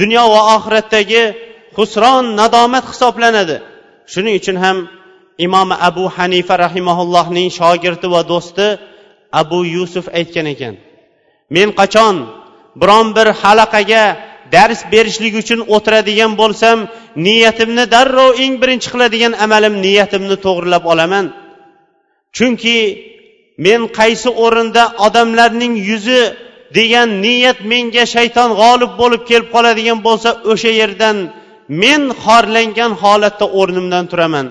dunyo 0.01 0.25
va 0.33 0.41
oxiratdagi 0.57 1.23
husron 1.77 2.25
nadomat 2.41 2.85
hisoblanadi. 2.93 3.57
Shuning 4.13 4.35
uchun 4.41 4.57
ham 4.65 4.77
imom 5.39 5.69
abu 5.89 6.05
hanifa 6.17 6.55
rahimaullohning 6.65 7.49
shogirdi 7.59 8.07
va 8.15 8.21
do'sti 8.33 8.67
abu 9.41 9.59
yusuf 9.77 10.07
aytgan 10.19 10.47
ekan 10.55 10.75
men 11.55 11.69
qachon 11.81 12.17
biron 12.81 13.07
bir 13.17 13.27
halaqaga 13.43 14.05
dars 14.55 14.81
berishlik 14.93 15.35
uchun 15.43 15.61
o'tiradigan 15.75 16.33
bo'lsam 16.41 16.79
niyatimni 17.27 17.85
darrov 17.95 18.31
eng 18.45 18.55
birinchi 18.63 18.89
qiladigan 18.95 19.33
amalim 19.45 19.75
niyatimni 19.87 20.37
to'g'irlab 20.45 20.85
olaman. 20.93 21.27
Chunki 22.37 22.79
men 23.67 23.81
qaysi 23.99 24.29
o'rinda 24.45 24.83
odamlarning 25.07 25.75
yuzi 25.89 26.23
degan 26.79 27.09
niyat 27.25 27.59
menga 27.73 28.05
shayton 28.15 28.51
g'olib 28.61 28.93
bo'lib 29.01 29.23
kelib 29.31 29.49
qoladigan 29.55 29.99
bo'lsa 30.07 30.31
o'sha 30.53 30.71
yerdan 30.81 31.17
men 31.83 32.03
xorlangan 32.25 32.93
holatda 33.03 33.47
o'rnimdan 33.61 34.05
turaman. 34.13 34.47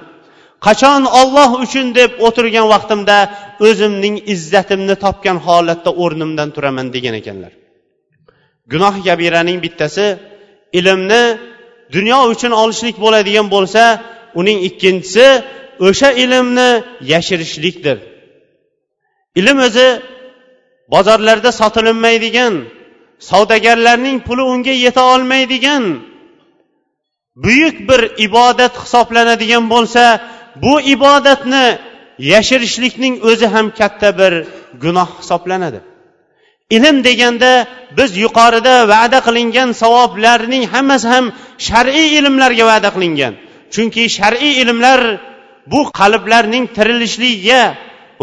Qachon 0.65 1.01
olloh 1.21 1.49
uchun 1.65 1.87
deb 1.99 2.11
o'tirgan 2.27 2.67
vaqtimda 2.73 3.17
o'zimning 3.67 4.15
izzatimni 4.33 4.95
topgan 5.05 5.37
holatda 5.47 5.91
o'rnimdan 6.03 6.49
turaman 6.55 6.85
degan 6.95 7.15
ekanlar. 7.21 7.53
Gunoh 8.71 8.95
kabiraning 9.07 9.57
bittasi 9.65 10.05
ilmni 10.79 11.23
dunyo 11.95 12.19
uchun 12.33 12.51
olishlik 12.61 12.95
bo'ladigan 13.03 13.47
bo'lsa 13.55 13.83
uning 14.39 14.59
ikkinchisi 14.67 15.27
o'sha 15.87 16.09
ilmni 16.23 16.69
yashirishlikdir. 17.11 17.97
Ilm 19.39 19.57
o'zi 19.67 19.87
bozorlarda 20.93 21.51
sotilinmaydigan 21.61 22.53
savdogarlarning 23.29 24.17
puli 24.27 24.43
unga 24.53 24.73
yeta 24.85 25.03
olmaydigan 25.13 25.83
buyuk 27.43 27.75
bir 27.89 28.01
ibodat 28.27 28.73
hisoblanadigan 28.83 29.65
bo'lsa 29.73 30.03
bu 30.63 30.73
ibodatni 30.95 31.65
yashirishlikning 32.33 33.13
o'zi 33.29 33.47
ham 33.53 33.67
katta 33.79 34.09
bir 34.19 34.33
gunoh 34.83 35.09
hisoblanadi. 35.21 35.79
Ilm 36.71 37.03
deganda 37.07 37.67
biz 37.97 38.11
yuqorida 38.23 38.75
va'da 38.93 39.19
qilingan 39.27 39.69
savoblarning 39.81 40.63
hammasi 40.73 41.07
ham 41.13 41.25
shar'iy 41.67 42.07
ilmlarga 42.19 42.65
va'da 42.71 42.89
qilingan. 42.95 43.33
Chunki 43.73 44.03
shar'iy 44.17 44.53
ilmlar 44.63 45.01
bu 45.71 45.81
qalblarning 45.99 46.65
tirilishligiga 46.75 47.61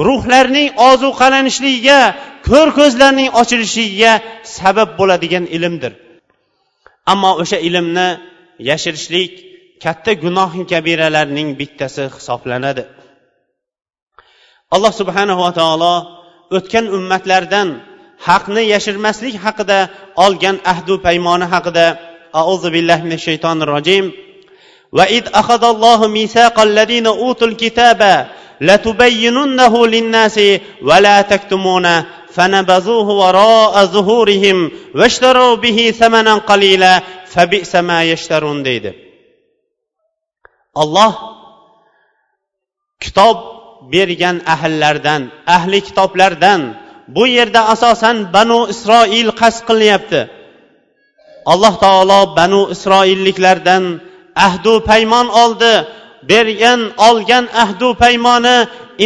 ruhlarning 0.07 0.68
ozuqalanishligiga 0.88 2.01
ko'r 2.49 2.68
ko'zlarning 2.78 3.28
ochilishiga 3.40 4.12
sabab 4.57 4.90
bo'ladigan 4.99 5.45
ilmdir. 5.57 5.93
Ammo 7.12 7.30
o'sha 7.43 7.59
ilmni 7.68 8.09
yashirishlik 8.70 9.32
katta 9.84 10.12
gunoh 10.24 10.53
kabiralarning 10.72 11.49
bittasi 11.61 12.05
hisoblanadi. 12.16 12.84
Alloh 14.74 14.93
subhanava 15.01 15.49
taolo 15.59 15.95
o'tgan 16.57 16.86
ummatlardan 16.97 17.68
haqni 18.27 18.63
yashirmaslik 18.73 19.35
haqida 19.45 19.79
olgan 20.25 20.55
ahdu 20.71 20.93
paymoni 21.05 21.45
haqida 21.53 21.85
auzu 22.41 22.67
billahi 22.75 23.03
minash 23.05 23.23
shaytonir 23.29 23.69
rojim 23.75 24.05
وإذ 24.91 25.23
أخذ 25.33 25.63
الله 25.63 26.07
ميثاق 26.07 26.59
الذين 26.59 27.07
أوتوا 27.07 27.47
الكتاب 27.47 28.01
لتبيننه 28.61 29.88
للناس 29.88 30.39
ولا 30.81 31.21
تكتمونه 31.21 32.05
فنبذوه 32.35 33.07
وراء 33.09 33.85
ظهورهم 33.85 34.71
واشتروا 34.95 35.55
به 35.55 35.93
ثمنا 35.99 36.35
قليلا 36.35 37.01
فبئس 37.25 37.75
ما 37.75 38.03
يشترون 38.03 38.63
deydi 38.63 38.91
olloh 40.73 41.13
kitob 43.03 43.38
bergan 43.93 44.41
ahllardan 44.45 45.21
ahli 45.47 45.81
kitoblardan 45.88 46.61
bu 47.14 47.26
yerda 47.36 47.60
asosan 47.74 48.16
banu 48.34 48.60
isroil 48.72 49.28
qasd 49.40 49.60
qilinyapti. 49.68 50.20
Alloh 51.52 51.74
taolo 51.84 52.20
banu 52.38 52.62
isroilliklardan 52.74 53.84
ahdu 54.46 54.74
paymon 54.90 55.26
oldi. 55.42 55.74
Bergan 56.30 56.80
olgan 57.08 57.44
ahdu 57.62 57.88
paymoni 58.02 58.56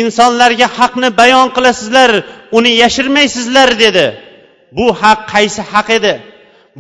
insonlarga 0.00 0.68
haqni 0.78 1.09
bayon 1.20 1.48
qilasizlar 1.57 2.11
uni 2.59 2.72
yashirmaysizlar 2.82 3.68
dedi. 3.84 4.07
Bu 4.76 4.86
haq 5.02 5.20
qaysi 5.32 5.62
haq 5.72 5.88
edi? 5.98 6.14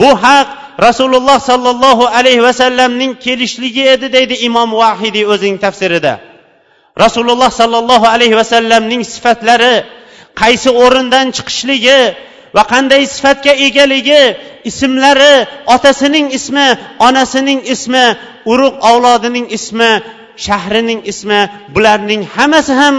Bu 0.00 0.10
haq 0.24 0.48
rasululloh 0.86 1.38
sollallohu 1.50 2.04
alayhi 2.18 2.42
vasallamning 2.48 3.12
kelishligi 3.24 3.84
edi 3.94 4.06
deydi 4.16 4.34
imom 4.48 4.70
vahidiy 4.82 5.24
o'zining 5.32 5.58
tafsirida. 5.64 6.14
Rasululloh 7.04 7.50
sollallohu 7.60 8.06
alayhi 8.14 8.36
vasallamning 8.40 9.02
sifatlari 9.12 9.74
qaysi 10.40 10.70
o'rindan 10.82 11.26
chiqishligi 11.36 12.00
va 12.56 12.62
qanday 12.72 13.02
sifatga 13.14 13.52
egaligi 13.66 14.22
ismlari 14.70 15.34
otasining 15.74 16.26
ismi 16.38 16.66
onasining 17.08 17.60
ismi 17.74 18.06
urug' 18.52 18.78
avlodining 18.90 19.46
ismi 19.58 19.90
shahrining 20.46 21.00
ismi 21.12 21.40
bularning 21.74 22.22
hammasi 22.36 22.74
ham 22.82 22.96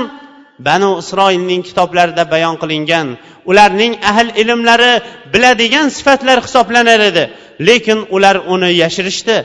banu 0.68 0.92
isroilning 1.02 1.62
kitoblarida 1.70 2.24
bayon 2.34 2.56
qilingan. 2.62 3.08
Ularning 3.50 3.94
ahl 4.12 4.28
ilmlari 4.42 4.94
biladigan 5.34 5.88
sifatlar 5.98 6.38
hisoblanar 6.46 7.00
edi 7.10 7.24
lekin 7.68 8.00
ular 8.16 8.36
uni 8.54 8.72
yashirishdi. 8.84 9.38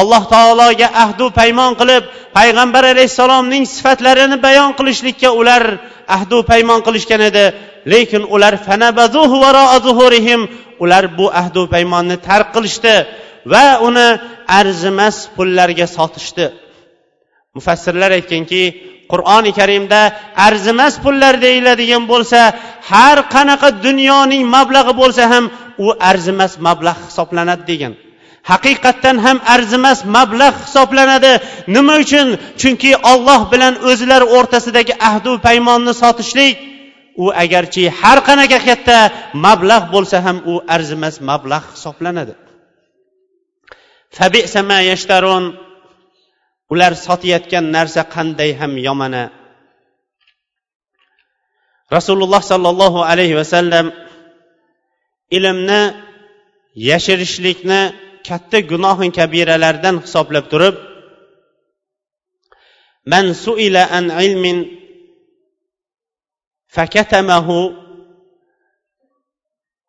Alloh 0.00 0.22
taologa 0.34 0.88
ahdu 1.04 1.26
paymon 1.38 1.72
qilib 1.80 2.04
payg'ambar 2.38 2.84
alayhissalomning 2.92 3.64
sifatlarini 3.74 4.36
bayon 4.46 4.70
qilishlikka 4.78 5.30
ular 5.40 5.62
ahdu 6.16 6.38
paymon 6.50 6.80
qilishgan 6.86 7.22
edi. 7.30 7.44
Lekin 7.92 8.22
ular 8.34 8.54
ular 10.82 11.04
bu 11.18 11.26
ahdu 11.40 11.62
paymonni 11.74 12.16
tark 12.28 12.48
qilishdi 12.56 12.94
va 13.52 13.66
uni 13.88 14.08
arzimas 14.60 15.16
pullarga 15.36 15.86
sotishdi. 15.96 16.46
Mufassirlar 17.56 18.10
aytganki 18.18 18.62
qur'oni 19.12 19.52
karimda 19.58 20.00
arzimas 20.46 20.94
pullar 21.04 21.34
deyiladigan 21.46 22.04
bo'lsa 22.12 22.40
har 22.90 23.18
qanaqa 23.34 23.68
dunyoning 23.86 24.42
mablag'i 24.56 24.94
bo'lsa 25.02 25.22
ham 25.32 25.44
u 25.84 25.86
arzimas 26.10 26.52
mablag' 26.66 27.00
hisoblanadi 27.08 27.64
degan. 27.72 27.92
Haqiqatdan 28.50 29.16
ham 29.24 29.38
arzimas 29.54 29.98
mablag' 30.16 30.58
hisoblanadi. 30.64 31.32
Nima 31.74 31.94
uchun? 32.04 32.28
Chunki 32.60 32.92
olloh 33.12 33.40
bilan 33.52 33.74
o'zlari 33.90 34.26
o'rtasidagi 34.36 34.94
ahdu 35.08 35.30
paymonni 35.46 35.92
sotishlik 36.02 36.54
u 37.22 37.26
agarchi 37.44 37.84
har 38.00 38.18
qanaqa 38.28 38.58
katta 38.68 38.98
mablag' 39.46 39.86
bo'lsa 39.94 40.16
ham 40.26 40.38
u 40.52 40.54
arzimas 40.74 41.16
mablag' 41.28 41.66
hisoblanadi. 41.74 42.34
Ular 46.72 46.92
sotayotgan 47.06 47.64
narsa 47.76 48.02
qanday 48.14 48.50
ham 48.60 48.72
yomona 48.86 49.24
rasululloh 51.96 52.42
sollallohu 52.52 53.00
alayhi 53.10 53.36
vasallam 53.40 53.86
ilmni 55.36 55.82
yashirishlikni 56.90 57.80
katta 58.28 58.58
gunohi 58.70 59.06
kabiralardan 59.18 59.96
hisoblab 60.04 60.44
turib 60.52 60.76
man 63.12 63.26
suila 63.44 63.82
an 63.98 64.04
ilmin 64.24 64.58
fakatamahu 66.76 67.58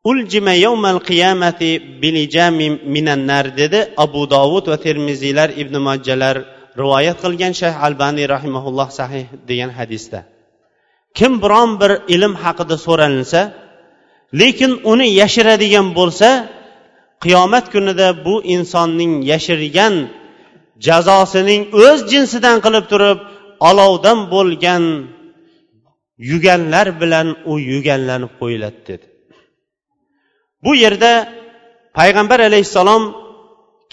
uljima 0.09 0.53
yawmal 0.65 0.99
qiyamati 1.09 1.69
bilijami 2.01 2.67
minan 2.93 3.21
nar 3.31 3.45
dedi 3.59 3.79
abu 4.03 4.21
dovud 4.35 4.65
va 4.71 4.77
termiziylar 4.85 5.49
ibn 5.61 5.75
majjalar 5.87 6.35
rivoyat 6.81 7.17
qilgan 7.23 7.53
shayx 7.61 7.75
albaniy 7.87 8.25
rahimaulloh 8.35 8.89
sahih 8.99 9.25
degan 9.49 9.71
hadisda. 9.79 10.19
Kim 11.17 11.31
biron 11.43 11.71
bir 11.81 11.91
ilm 12.15 12.33
haqida 12.43 12.75
so'ralinsa 12.85 13.41
lekin 14.41 14.71
uni 14.91 15.07
yashiradigan 15.21 15.87
bo'lsa 15.99 16.29
qiyomat 17.23 17.65
kunida 17.73 18.07
bu 18.25 18.35
insonning 18.55 19.13
yashirgan 19.31 19.95
jazosining 20.87 21.61
o'z 21.85 21.99
jinsidan 22.11 22.57
qilib 22.65 22.85
turib 22.91 23.19
olovdan 23.69 24.19
bo'lgan 24.33 24.83
yuganlar 26.29 26.87
bilan 27.01 27.27
u 27.51 27.53
yuganlanib 27.71 28.31
qo'yiladi 28.39 28.79
dedi. 28.89 29.05
Bu 30.65 30.71
yerda 30.83 31.11
payg'ambar 31.97 32.39
alayhissalom 32.49 33.03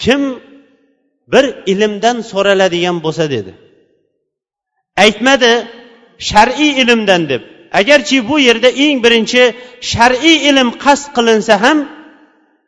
kim 0.03 0.21
bir 1.33 1.45
ilmdan 1.71 2.17
so'raladigan 2.31 2.97
bo'lsa 3.05 3.25
dedi. 3.35 3.51
Aytmadi 5.03 5.51
shar'iy 6.29 6.71
ilmdan 6.81 7.21
deb. 7.31 7.41
Agarchi 7.79 8.17
bu 8.29 8.35
yerda 8.47 8.69
eng 8.85 8.97
birinchi 9.05 9.43
shar'iy 9.91 10.37
ilm 10.49 10.69
qasd 10.83 11.07
qilinsa 11.15 11.53
ham 11.63 11.77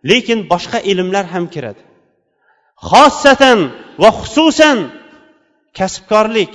lekin 0.10 0.40
boshqa 0.52 0.80
ilmlar 0.92 1.26
ham 1.34 1.46
kiradi. 1.54 1.82
Xossatan 2.90 3.60
va 4.02 4.10
xususan 4.20 4.78
kasbkorlik. 5.78 6.54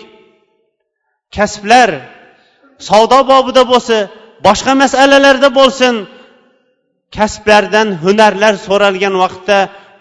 Kasblar 1.36 1.90
savdo 2.88 3.20
bobida 3.30 3.62
bo'lsa 3.72 3.96
boshqa 4.46 4.72
masalalarda 4.82 5.49
bo'lsin 5.59 5.94
kasblardan 7.16 7.88
hunarlar 8.05 8.55
so'ralgan 8.66 9.14
vaqtda 9.22 9.59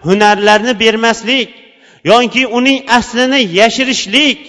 hunarlarni 0.08 0.74
bermaslik 0.84 1.50
yoki 2.12 2.43
uning 2.58 2.80
aslini 3.00 3.41
yashirishlik 3.60 4.39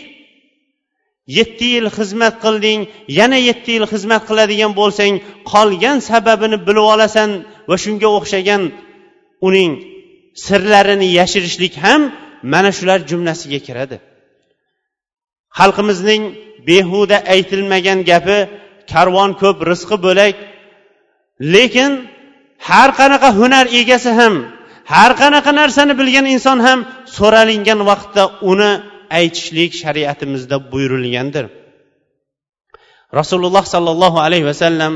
yetti 1.38 1.66
yil 1.74 1.88
xizmat 1.96 2.34
qilding 2.44 2.80
yana 3.18 3.38
yetti 3.49 3.70
yil 3.76 3.86
xizmat 3.92 4.22
qiladigan 4.28 4.72
bo'lsang 4.80 5.14
qolgan 5.53 5.99
sababini 6.11 6.59
bilib 6.66 6.86
olasan 6.94 7.30
va 7.68 7.76
shunga 7.84 8.09
o'xshagan 8.18 8.62
uning 9.47 9.72
sirlarini 10.47 11.09
yashirishlik 11.18 11.74
ham 11.84 12.03
mana 12.53 12.70
shular 12.78 12.99
jumlasiga 13.11 13.61
kiradi. 13.66 13.97
Xalqimizning 15.59 16.22
behuda 16.68 17.16
aytilmagan 17.34 17.99
gapi 18.11 18.39
karvon 18.93 19.30
ko'p 19.43 19.59
rizqi 19.70 19.97
bo'lak 20.07 20.34
lekin 21.55 21.91
har 22.68 22.91
qanaqa 23.01 23.28
hunar 23.39 23.66
egasi 23.80 24.11
ham 24.20 24.34
har 24.93 25.12
qanaqa 25.22 25.51
narsani 25.61 25.95
bilgan 26.01 26.26
inson 26.34 26.59
ham 26.66 26.78
so'ralingan 27.16 27.80
vaqtda 27.91 28.24
uni 28.51 28.72
aytishlik 29.18 29.70
shariatimizda 29.82 30.57
buyurilgandir. 30.72 31.47
Rasululloh 33.18 33.64
sollallohu 33.74 34.18
alayhi 34.26 34.47
vasallam 34.51 34.93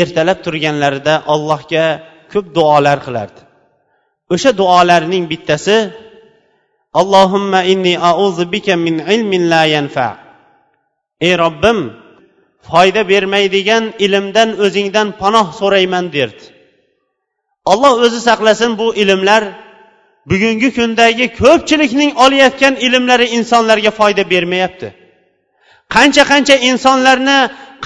ertalab 0.00 0.38
turganlarida 0.46 1.14
allohga 1.34 1.86
ko'p 2.34 2.46
duolar 2.56 2.98
qilardi. 3.06 3.40
O'sha 4.34 4.50
duolarning 4.60 5.24
bittasi 5.32 5.76
allohumma 7.00 7.60
inni 7.72 7.94
auzu 8.10 8.44
bika 8.54 8.74
min 8.86 8.96
ilmin 9.14 9.42
la 9.52 9.62
yanfa. 9.74 10.08
Ey 11.26 11.34
robbim 11.44 11.78
foyda 12.68 13.02
bermaydigan 13.12 13.84
ilmdan 14.06 14.50
o'zingdan 14.64 15.08
panoh 15.20 15.46
so'rayman 15.60 16.06
derdi. 16.16 16.44
Olloh 17.72 17.92
o'zi 18.04 18.20
saqlasin 18.28 18.72
bu 18.80 18.86
ilmlar 19.02 19.42
bugungi 20.30 20.70
kundagi 20.78 21.26
ko'pchilikning 21.40 22.10
olayotgan 22.24 22.74
ilmlari 22.86 23.26
insonlarga 23.38 23.90
foyda 23.98 24.22
bermayapti. 24.32 24.88
Qancha 25.94 26.22
qancha 26.32 26.56
insonlarni 26.70 27.38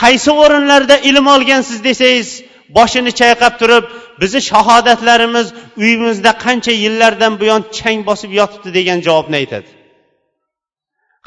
qaysi 0.03 0.31
o'rinlarda 0.43 0.97
ilm 1.09 1.27
olgansiz 1.35 1.79
desangiz 1.89 2.29
boshini 2.77 3.13
chayqab 3.21 3.55
turib 3.61 3.85
bizni 4.21 4.41
shahodatlarimiz 4.51 5.47
uyimizda 5.83 6.33
qancha 6.45 6.73
yillardan 6.85 7.33
buyon 7.41 7.61
chang 7.79 8.01
bosib 8.09 8.31
yotibdi 8.41 8.71
degan 8.79 8.99
javobni 9.07 9.37
aytadi? 9.43 9.69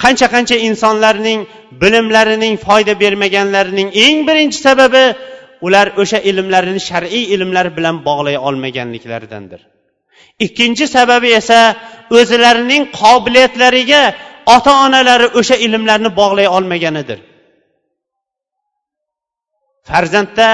Qancha 0.04 0.28
qancha 0.36 0.56
insonlarning 0.70 1.40
bilimlarining 1.82 2.54
foyda 2.66 2.94
bermaganlarining 3.04 3.90
eng 4.06 4.18
birinchi 4.28 4.60
sababi 4.68 5.06
ular 5.66 5.88
o'sha 6.02 6.20
ilmlarini 6.30 6.82
shar'iy 6.90 7.24
ilmlar 7.36 7.68
bilan 7.78 7.96
bog'lay 8.08 8.38
olmaganliklaridandir. 8.48 9.62
Ikkinchi 10.46 10.86
sababi 10.96 11.30
esa 11.42 11.60
o'zlarining 12.20 12.84
qobiliyatlariga 13.02 14.04
ota 14.56 14.72
onalari 14.86 15.28
o'sha 15.40 15.56
ilmlarni 15.66 16.10
bog'lay 16.22 16.48
olmaganidir. 16.58 17.20
Farzandda 19.90 20.50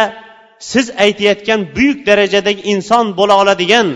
siz 0.60 0.86
aytayotgan 1.06 1.60
buyuk 1.76 2.00
darajadagi 2.10 2.62
inson 2.74 3.06
bo'la 3.20 3.36
oladigan 3.42 3.88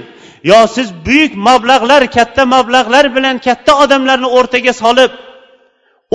yo 0.51 0.59
siz 0.75 0.87
buyuk 1.07 1.33
mablag'lar 1.47 2.03
katta 2.17 2.43
mablag'lar 2.55 3.05
bilan 3.15 3.35
katta 3.47 3.71
odamlarni 3.83 4.29
o'rtaga 4.37 4.73
solib 4.83 5.11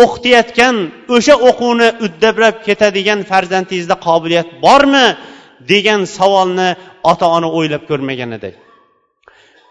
o'qitayotgan 0.02 0.76
o'sha 1.16 1.34
o'quvni 1.48 1.88
uddablab 2.06 2.56
ketadigan 2.66 3.20
farzandingizda 3.30 3.96
qobiliyat 4.06 4.48
bormi 4.64 5.06
degan 5.72 6.00
savolni 6.16 6.68
ota 7.10 7.26
ona 7.36 7.48
o'ylab 7.58 7.82
ko'rmagan 7.90 8.30
edi 8.38 8.50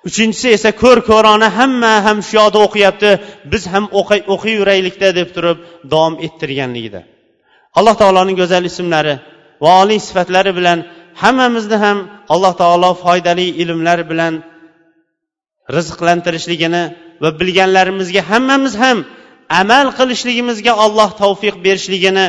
uchinchisi 0.10 0.48
esa 0.58 0.72
ko'r 0.84 1.00
ko'rona 1.10 1.48
hamma 1.60 1.94
ham 2.08 2.18
shu 2.28 2.34
yoqda 2.40 2.60
o'qiyapti 2.66 3.12
biz 3.52 3.64
ham 3.74 3.86
o'qiyveraylikda 4.36 5.08
deb 5.20 5.30
turib 5.36 5.58
davom 5.92 6.16
ettirganligida. 6.26 7.02
Alloh 7.78 7.96
taoloning 8.02 8.38
go'zal 8.42 8.64
ismlari 8.72 9.14
va 9.66 9.74
oliy 9.84 10.00
sifatlari 10.08 10.52
bilan 10.60 10.80
hammamizni 11.24 11.78
ham 11.86 11.98
alloh 12.34 12.54
taolo 12.62 12.92
foydali 13.04 13.46
ilmlar 13.64 14.00
bilan 14.12 14.34
rizqlantirishligini 15.76 16.84
va 17.24 17.30
bilganlarimizga 17.40 18.22
hammamiz 18.32 18.74
ham 18.84 18.98
amal 19.62 19.88
qilishligimizga 19.98 20.74
alloh 20.86 21.10
tavfiq 21.22 21.56
berishligini 21.66 22.26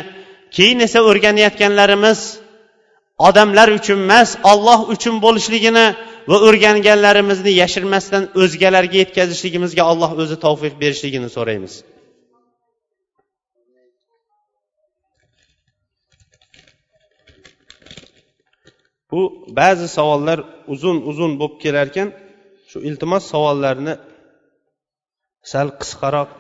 keyin 0.56 0.78
esa 0.86 0.98
o'rganayotganlarimiz 1.10 2.20
odamlar 3.28 3.68
uchun 3.78 3.98
emas 4.06 4.30
olloh 4.52 4.80
uchun 4.94 5.14
bo'lishligini 5.24 5.86
va 6.30 6.36
o'rganganlarimizni 6.48 7.52
yashirmasdan 7.62 8.22
o'zgalarga 8.42 8.96
yetkazishligimizga 9.02 9.82
alloh 9.90 10.10
o'zi 10.22 10.36
tavfiq 10.46 10.74
berishligini 10.82 11.28
so'raymiz. 11.36 11.74
Bu 19.10 19.20
ba'zi 19.60 19.86
savollar 19.98 20.38
uzun 20.74 20.96
uzun 21.10 21.32
bo'lib 21.40 21.56
kelar 21.64 21.86
ekan 21.92 22.08
shu 22.70 22.78
iltimos 22.88 23.24
savollarni 23.32 23.94
sal 25.52 25.68
qisqaroq 25.80 26.30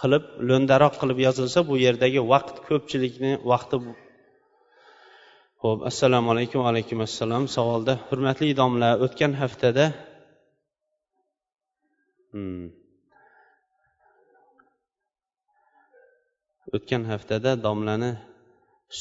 qilib 0.00 0.24
lo'ndaroq 0.48 0.94
qilib 1.00 1.18
yozilsa 1.26 1.58
bu 1.68 1.74
yerdagi 1.86 2.20
vaqt 2.32 2.56
ko'pchilikni 2.68 3.32
vaqti 3.52 3.76
ho'p 5.62 5.80
assalomu 5.90 6.28
alaykum 6.34 6.62
alaykum 6.70 6.98
assalom 7.08 7.44
savolda 7.56 7.94
hurmatli 8.08 8.50
domla 8.60 8.90
o'tgan 9.04 9.32
haftada 9.42 9.84
hmm. 12.32 12.64
o'tgan 16.76 17.02
haftada 17.12 17.50
domlani 17.66 18.10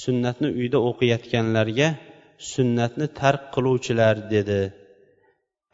sunnatni 0.01 0.49
uyda 0.59 0.77
o'qiyotganlarga 0.89 1.87
sunnatni 2.53 3.07
tark 3.19 3.43
qiluvchilar 3.55 4.15
dedi. 4.33 4.61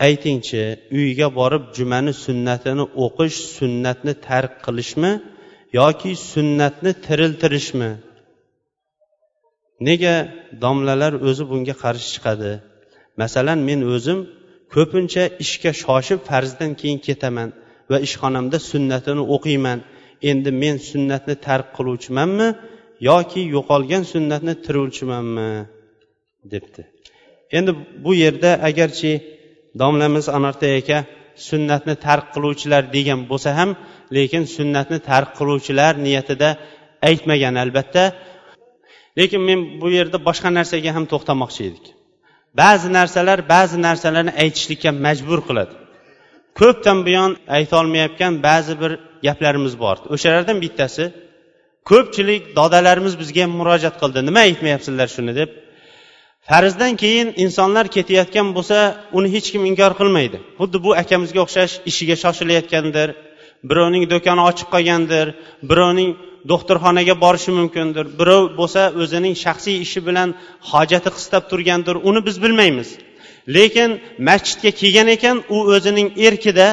Aytingchi 0.07 0.64
uyga 0.99 1.28
borib 1.39 1.64
jumani 1.78 2.14
sunnatini 2.26 2.86
o'qish 3.05 3.38
sunnatni 3.57 4.14
tark 4.28 4.53
qilishmi 4.66 5.12
yoki 5.80 6.12
sunnatni 6.32 6.91
tiriltirishmi? 7.05 7.91
Nega 9.88 10.16
domlalar 10.64 11.14
o'zi 11.30 11.43
bunga 11.51 11.76
qarshi 11.84 12.07
chiqadi? 12.16 12.51
Masalan 13.22 13.60
men 13.70 13.80
o'zim 13.95 14.20
ko'pincha 14.74 15.24
ishga 15.43 15.72
shoshib 15.84 16.20
farzdan 16.30 16.72
keyin 16.82 16.99
ketaman 17.07 17.49
va 17.91 17.97
ishxonamda 18.07 18.57
sunnatini 18.72 19.24
o'qiyman. 19.36 19.80
Endi 20.30 20.51
men 20.64 20.76
sunnatni 20.89 21.36
tark 21.47 21.68
qiluvchimanmi 21.78 22.47
yoki 23.10 23.41
yo'qolgan 23.55 24.03
sunnatni 24.14 24.53
tiruvchimanmi 24.66 25.49
debdi. 26.44 26.82
Endi 27.52 27.72
bu 28.04 28.12
yerda 28.16 28.52
agarchi 28.70 29.12
domlamiz 29.82 30.30
anarta 30.38 30.68
aka 30.80 30.98
sunnatni 31.50 31.96
tark 32.06 32.26
qiluvchilar 32.36 32.84
degan 32.96 33.20
bo'lsa 33.32 33.50
ham 33.60 33.70
lekin 34.18 34.44
sunnatni 34.56 35.00
tark 35.10 35.30
qiluvchilar 35.40 35.94
niyatida 36.06 36.50
aytmagan 37.10 37.56
albatta. 37.64 38.04
Lekin 39.20 39.42
men 39.50 39.60
bu 39.82 39.88
yerda 39.98 40.18
boshqa 40.28 40.50
narsaga 40.58 40.92
ham 40.98 41.06
to'xtamoqchi 41.12 41.62
edik. 41.70 41.86
Ba'zi 42.62 42.88
narsalar 42.98 43.40
ba'zi 43.54 43.78
narsalarni 43.88 44.34
aytishlikka 44.44 44.92
majbur 45.06 45.40
qiladi. 45.48 45.74
Ko'pdan 46.60 46.98
buyon 47.08 47.32
aytolmayotgan 47.58 48.34
ba'zi 48.48 48.74
bir 48.82 48.92
gaplarimiz 49.28 49.74
bor. 49.84 49.98
O'shalardan 50.14 50.58
bittasi 50.66 51.04
ko'pchilik 51.90 52.44
dodalarimiz 52.58 53.14
bizga 53.22 53.46
murojaat 53.60 53.96
qildi. 54.02 54.20
Nima 54.28 54.42
aytmayapsizlar 54.50 55.08
shuni 55.16 55.34
deb? 55.40 55.50
Farzdan 56.48 56.96
keyin 56.96 57.34
insonlar 57.44 57.86
ketayotgan 57.96 58.48
bo'lsa 58.58 58.78
uni 59.18 59.30
hech 59.36 59.48
kim 59.54 59.64
inkor 59.72 59.92
qilmaydi. 60.00 60.38
Xuddi 60.60 60.78
bu 60.86 60.92
akamizga 61.02 61.40
o'xshash 61.46 61.74
ishiga 61.90 62.16
shoshilayotgandir 62.24 63.10
birovning 63.70 64.06
do'koni 64.14 64.42
ochiq 64.50 64.68
qolgandir 64.76 65.26
birovning 65.70 66.10
doktorxonaga 66.52 67.16
borishi 67.24 67.52
mumkindir. 67.60 68.06
Birov 68.20 68.44
bo'lsa 68.60 68.82
o'zining 69.02 69.36
shaxsiy 69.44 69.76
ishi 69.86 70.00
bilan 70.08 70.30
hojati 70.72 71.10
qistab 71.18 71.44
turgandir 71.52 71.96
uni 72.10 72.22
biz 72.28 72.36
bilmaymiz. 72.44 72.90
Lekin 73.56 73.90
masjidga 74.28 74.72
kelgan 74.82 75.08
ekan 75.16 75.38
u 75.56 75.58
o'zining 75.76 76.08
erkida 76.28 76.68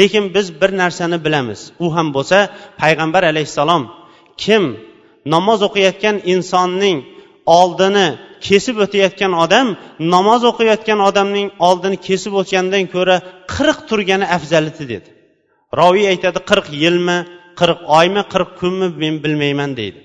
lekin 0.00 0.24
biz 0.34 0.46
bir 0.60 0.70
narsani 0.82 1.18
bilamiz. 1.24 1.60
U 1.84 1.86
ham 1.96 2.08
bo'lsa 2.16 2.38
payg'ambar 2.82 3.22
alayhissalom 3.32 3.82
kim 4.42 4.62
namoz 5.34 5.60
o'qiyotgan 5.68 6.16
insonning 6.34 6.98
oldini 7.46 8.08
kesib 8.48 8.76
o'tayotgan 8.84 9.32
odam 9.44 9.68
namoz 10.14 10.42
o'qiyotgan 10.50 11.00
odamning 11.08 11.48
oldini 11.68 11.98
kesib 12.08 12.32
o'tgandan 12.40 12.84
ko'ra 12.94 13.16
qirq 13.54 13.78
turgani 13.88 14.26
afzaliti 14.36 14.84
dedi. 14.92 15.08
Roviy 15.80 16.06
aytadi 16.12 16.40
qirq 16.50 16.66
yilmi 16.82 17.18
qirq 17.60 17.78
oymi 17.98 18.22
qirq 18.32 18.50
kunmi 18.60 18.88
men 19.02 19.14
bilmayman 19.24 19.70
deydi. 19.80 20.00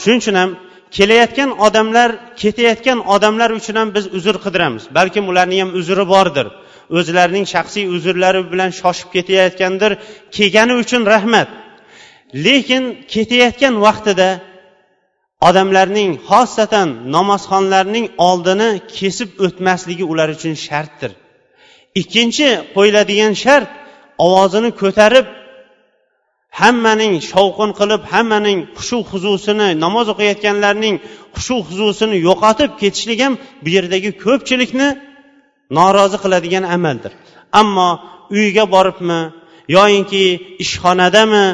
Shuning 0.00 0.20
uchun 0.22 0.36
ham 0.40 0.50
kelayotgan 0.96 1.50
odamlar 1.66 2.10
ketayotgan 2.42 2.98
odamlar 3.14 3.50
uchun 3.58 3.76
ham 3.80 3.88
biz 3.96 4.04
uzr 4.18 4.36
qidiramiz. 4.44 4.84
Balkim 4.98 5.24
ularning 5.30 5.60
ham 5.64 5.70
uzri 5.80 6.04
bordir. 6.14 6.46
O'zlarining 6.98 7.46
shaxsiy 7.54 7.84
uzrlari 7.96 8.42
bilan 8.52 8.70
shoshib 8.80 9.08
ketayotgandir. 9.16 9.92
Kelgani 10.36 10.74
uchun 10.82 11.02
rahmat. 11.14 11.48
Lekin 12.46 12.82
ketayotgan 13.14 13.74
vaqtida 13.86 14.28
odamlarning 15.40 16.10
xosatan 16.28 16.88
namozxonlarning 17.14 18.06
oldini 18.28 18.70
kesib 18.98 19.30
o'tmasligi 19.46 20.04
ular 20.12 20.28
uchun 20.36 20.54
shartdir. 20.66 21.12
Ikkinchi 22.00 22.48
qo'yiladigan 22.74 23.34
shart 23.44 23.70
ovozini 24.26 24.70
ko'tarib 24.82 25.26
hammaning 26.60 27.14
shovqin 27.30 27.70
qilib 27.80 28.02
hammaning 28.12 28.58
hushu 28.78 28.98
huzusini 29.10 29.68
namoz 29.84 30.06
o'qiyotganlarning 30.12 30.96
hushu 31.36 31.56
huzusini 31.68 32.16
yo'qotib 32.28 32.70
ketishlik 32.80 33.18
ham 33.24 33.34
bu 33.64 33.68
yerdagi 33.76 34.10
ko'pchilikni 34.24 34.88
norozi 35.78 36.18
qiladigan 36.24 36.64
amaldir. 36.76 37.12
Ammo 37.60 37.88
uyga 38.38 38.64
boribmi 38.74 39.20
yoyinki 39.76 40.24
ishxonadami 40.64 41.44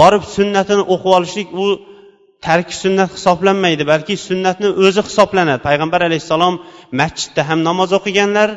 borib 0.00 0.24
sunnatini 0.34 0.82
o'qib 0.92 1.10
olishlik 1.18 1.48
u 1.62 1.64
tarki 2.46 2.74
sunnat 2.82 3.10
hisoblanmaydi 3.16 3.84
balki 3.92 4.14
sunnatni 4.28 4.68
o'zi 4.84 5.00
hisoblanadi. 5.08 5.60
Payg'ambar 5.68 6.00
alayhissalom 6.08 6.54
masjidda 7.00 7.42
ham 7.48 7.58
namoz 7.68 7.90
o'qiganlar 7.98 8.48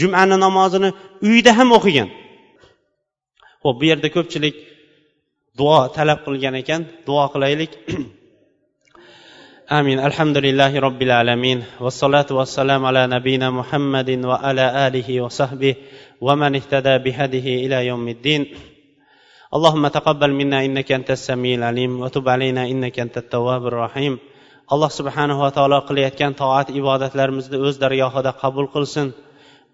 jumani 0.00 0.36
namozini 0.44 0.90
uyda 1.28 1.52
ham 1.58 1.68
o'qigan. 1.78 2.08
Ho'p 3.64 3.76
bu 3.80 3.84
yerda 3.90 4.08
ko'pchilik 4.16 4.56
duo 5.58 5.78
talab 5.96 6.18
qilgan 6.26 6.54
ekan 6.62 6.80
duo 7.06 7.24
qilaylik. 7.34 7.72
Amin. 9.78 9.98
Alhamdulillahi 10.08 10.76
robbil 10.86 11.12
alamin. 11.20 11.58
Vassalatu 11.84 12.32
vassalam 12.38 12.82
ala 12.90 13.02
nabiyina 13.14 13.48
muhammadin 13.58 14.20
va 14.30 14.36
ala 14.48 14.66
alihi 14.86 15.14
va 15.24 15.30
sahbihi. 15.40 15.78
Va 16.26 16.34
man 16.42 16.52
ihtada 16.60 16.92
bihadihi 17.06 17.52
ila 17.66 17.78
yawmiddin. 17.90 18.42
اللهم 19.55 19.87
تقبل 19.87 20.31
منا 20.39 20.65
انك 20.65 20.91
انت 20.91 21.09
السميع 21.11 21.55
العليم 21.59 21.91
وتب 22.01 22.29
علينا 22.29 22.63
انك 22.71 22.99
انت 22.99 23.17
التواب 23.17 23.67
الرحيم 23.67 24.19
alloh 24.73 24.89
subhanava 24.99 25.47
taolo 25.57 25.79
qilayotgan 25.87 26.33
toat 26.41 26.67
ibodatlarimizni 26.79 27.57
o'z 27.67 27.75
dargohida 27.83 28.31
qabul 28.41 28.65
qilsin 28.75 29.07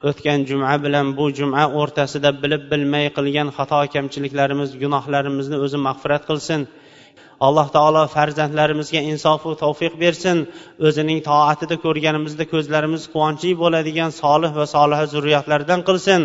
o'tgan 0.10 0.40
juma 0.50 0.74
bilan 0.86 1.06
bu 1.18 1.26
juma 1.40 1.64
o'rtasida 1.80 2.30
bilib 2.44 2.64
bilmay 2.72 3.06
qilgan 3.18 3.48
xato 3.58 3.80
kamchiliklarimiz 3.96 4.70
gunohlarimizni 4.84 5.58
o'zi 5.66 5.78
mag'firat 5.88 6.24
qilsin 6.30 6.62
alloh 7.48 7.68
taolo 7.76 8.04
farzandlarimizga 8.16 9.02
insofu 9.12 9.50
tavfiq 9.64 9.94
bersin 10.04 10.38
o'zining 10.88 11.20
toatida 11.30 11.76
ko'rganimizda 11.86 12.46
ko'zlarimiz 12.54 13.04
quvonchli 13.14 13.52
bo'ladigan 13.64 14.12
solih 14.22 14.52
va 14.60 14.66
soliha 14.76 15.06
zurriyotlardan 15.14 15.82
qilsin 15.90 16.22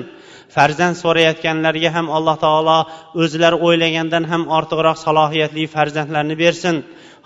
Farzand 0.56 0.96
so'rayotganlarga 1.04 1.90
ham 1.98 2.08
alloh 2.18 2.36
taolo 2.46 2.78
o'zlari 3.24 3.58
o'ylagandan 3.68 4.24
ham 4.32 4.44
ortiqroq 4.58 4.98
salohiyatli 5.06 5.64
farzandlarni 5.76 6.36
bersin. 6.44 6.76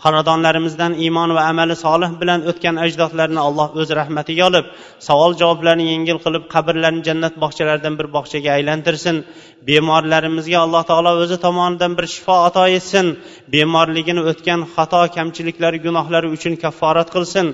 Xonadonlarimizdan 0.03 0.93
iymon 1.05 1.29
va 1.37 1.41
amali 1.51 1.75
solih 1.85 2.11
bilan 2.21 2.39
o'tgan 2.49 2.75
ajdodlarni 2.85 3.39
alloh 3.47 3.67
o'z 3.81 3.89
rahmatiga 3.99 4.43
olib 4.49 4.65
savol 5.07 5.31
javoblarni 5.41 5.85
yengil 5.93 6.17
qilib 6.23 6.43
qabrlarni 6.53 7.01
jannat 7.07 7.33
bog'chalaridan 7.43 7.93
bir 7.99 8.07
bog'chaga 8.15 8.49
aylantirsin. 8.57 9.17
Bemorlarimizga 9.67 10.57
alloh 10.65 10.83
taolo 10.91 11.11
o'zi 11.23 11.37
tomonidan 11.45 11.91
bir 11.97 12.05
shifo 12.13 12.35
ato 12.47 12.63
etsin. 12.77 13.05
Bemorligini 13.53 14.21
o'tgan 14.31 14.61
xato 14.75 15.01
kamchiliklari 15.17 15.79
gunohlari 15.85 16.27
uchun 16.35 16.53
kafforat 16.63 17.09
qilsin. 17.15 17.45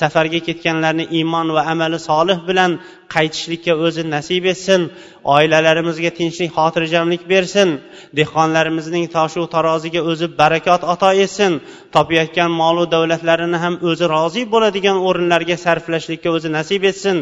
Safarga 0.00 0.40
ketganlarni 0.48 1.04
iymon 1.18 1.46
va 1.56 1.62
amali 1.72 1.98
solih 2.08 2.38
bilan 2.48 2.70
qaytishlikka 3.14 3.72
o'zi 3.86 4.02
nasib 4.14 4.44
etsin. 4.52 4.80
Oilalarimizga 5.24 6.10
tinchlik 6.18 6.50
xotirjamlik 6.56 7.22
bersin. 7.32 7.68
Dehqonlarimizning 8.18 9.06
toshu 9.16 9.42
taroziga 9.54 10.00
o'zi 10.10 10.26
barakot 10.40 10.82
ato 10.94 11.10
etsin. 11.24 11.52
Topayotgan 11.94 12.50
molu 12.60 12.84
davlatlarini 12.94 13.58
ham 13.64 13.74
o'zi 13.88 14.04
rozi 14.14 14.42
bo'ladigan 14.54 14.96
o'rinlarga 15.08 15.56
sarflashlikka 15.64 16.28
o'zi 16.36 16.48
nasib 16.58 16.82
etsin. 16.90 17.16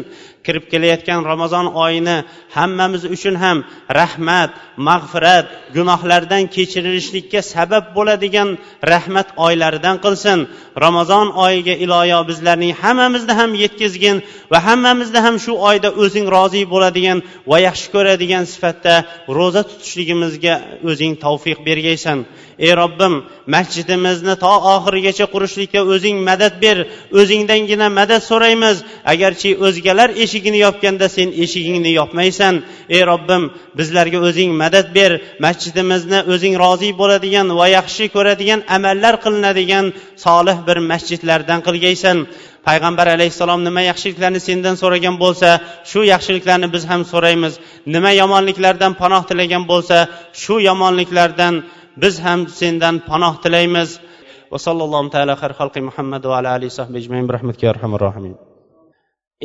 Kirib 0.45 0.65
kelayotgan 0.71 1.19
ramazon 1.31 1.67
oyini 1.85 2.17
hammamiz 2.57 3.03
uchun 3.15 3.35
ham 3.43 3.57
rahmat 3.99 4.51
mag'firat 4.87 5.45
gunohlardan 5.75 6.43
kechirilishlikka 6.55 7.41
sabab 7.53 7.85
bo'ladigan 7.97 8.49
rahmat 8.91 9.27
oylaridan 9.45 9.95
qilsin. 10.05 10.39
Ramazon 10.85 11.27
oyiga 11.45 11.75
iloyo 11.85 12.19
bizlarning 12.29 12.73
hammamizni 12.83 13.33
ham 13.39 13.51
yetkazgin 13.63 14.17
va 14.51 14.59
hammamizni 14.67 15.19
ham 15.25 15.35
shu 15.45 15.53
oyda 15.69 15.89
o'zing 16.03 16.25
rozi 16.35 16.61
bo'ladigan 16.73 17.17
va 17.51 17.57
yaxshi 17.67 17.92
ko'radigan 17.95 18.43
sifatda 18.53 18.93
ro'za 19.37 19.61
tutishligimizga 19.69 20.55
o'zing 20.89 21.13
tavfiq 21.23 21.59
bergaysan. 21.67 22.19
Ey 22.65 22.73
robbim 22.81 23.13
masjidimizni 23.55 24.35
to 24.43 24.51
oxirigacha 24.75 25.25
qurishlikka 25.33 25.81
o'zing 25.93 26.17
madad 26.29 26.53
ber 26.65 26.77
o'zingdangina 27.19 27.87
madad 27.99 28.21
so'raymiz. 28.29 28.77
Agarchi 29.13 29.51
o'zgalar 29.67 30.09
eshigini 30.23 30.59
yopganda 30.65 31.07
sen 31.17 31.29
eshigingni 31.43 31.91
yopmaysan. 31.99 32.53
Ey 32.95 33.01
robbim 33.11 33.43
bizlarga 33.79 34.19
o'zing 34.27 34.51
madad 34.63 34.87
ber 34.97 35.11
masjidimizni 35.45 36.19
o'zing 36.33 36.53
rozi 36.63 36.89
bo'ladigan 37.01 37.47
va 37.59 37.67
yaxshi 37.77 38.05
ko'radigan 38.15 38.59
amallar 38.77 39.13
qilinadigan 39.23 39.85
solih 40.25 40.57
bir 40.67 40.77
masjidlardan 40.91 41.59
qilgaysan. 41.67 42.17
payg'ambar 42.68 43.06
alayhissalom 43.16 43.60
nima 43.68 43.82
yaxshiliklarni 43.90 44.40
sendan 44.48 44.74
so'ragan 44.82 45.16
bo'lsa 45.24 45.48
shu 45.90 46.00
yaxshiliklarni 46.12 46.68
biz 46.74 46.82
ham 46.90 47.02
so'raymiz 47.12 47.54
nima 47.94 48.10
yomonliklardan 48.20 48.92
panoh 49.02 49.22
tilagan 49.30 49.64
bo'lsa 49.72 49.96
shu 50.42 50.54
yomonliklardan 50.68 51.54
biz 52.02 52.14
ham 52.26 52.40
sendan 52.60 52.94
panoh 53.10 53.34
tilaymiz 53.44 53.90
وصلى 54.52 54.82
الله 54.84 55.08
تعالى 55.08 55.36
خير 55.36 55.52
خلق 55.52 55.78
محمد 55.78 56.22
وعلى 56.26 56.48
اله 56.56 56.66
وصحبه 56.66 56.98
اجمعين 56.98 57.26
برحمتك 57.26 57.62
يا 57.64 57.70
ارحم 57.70 57.94
الراحمين 57.94 58.34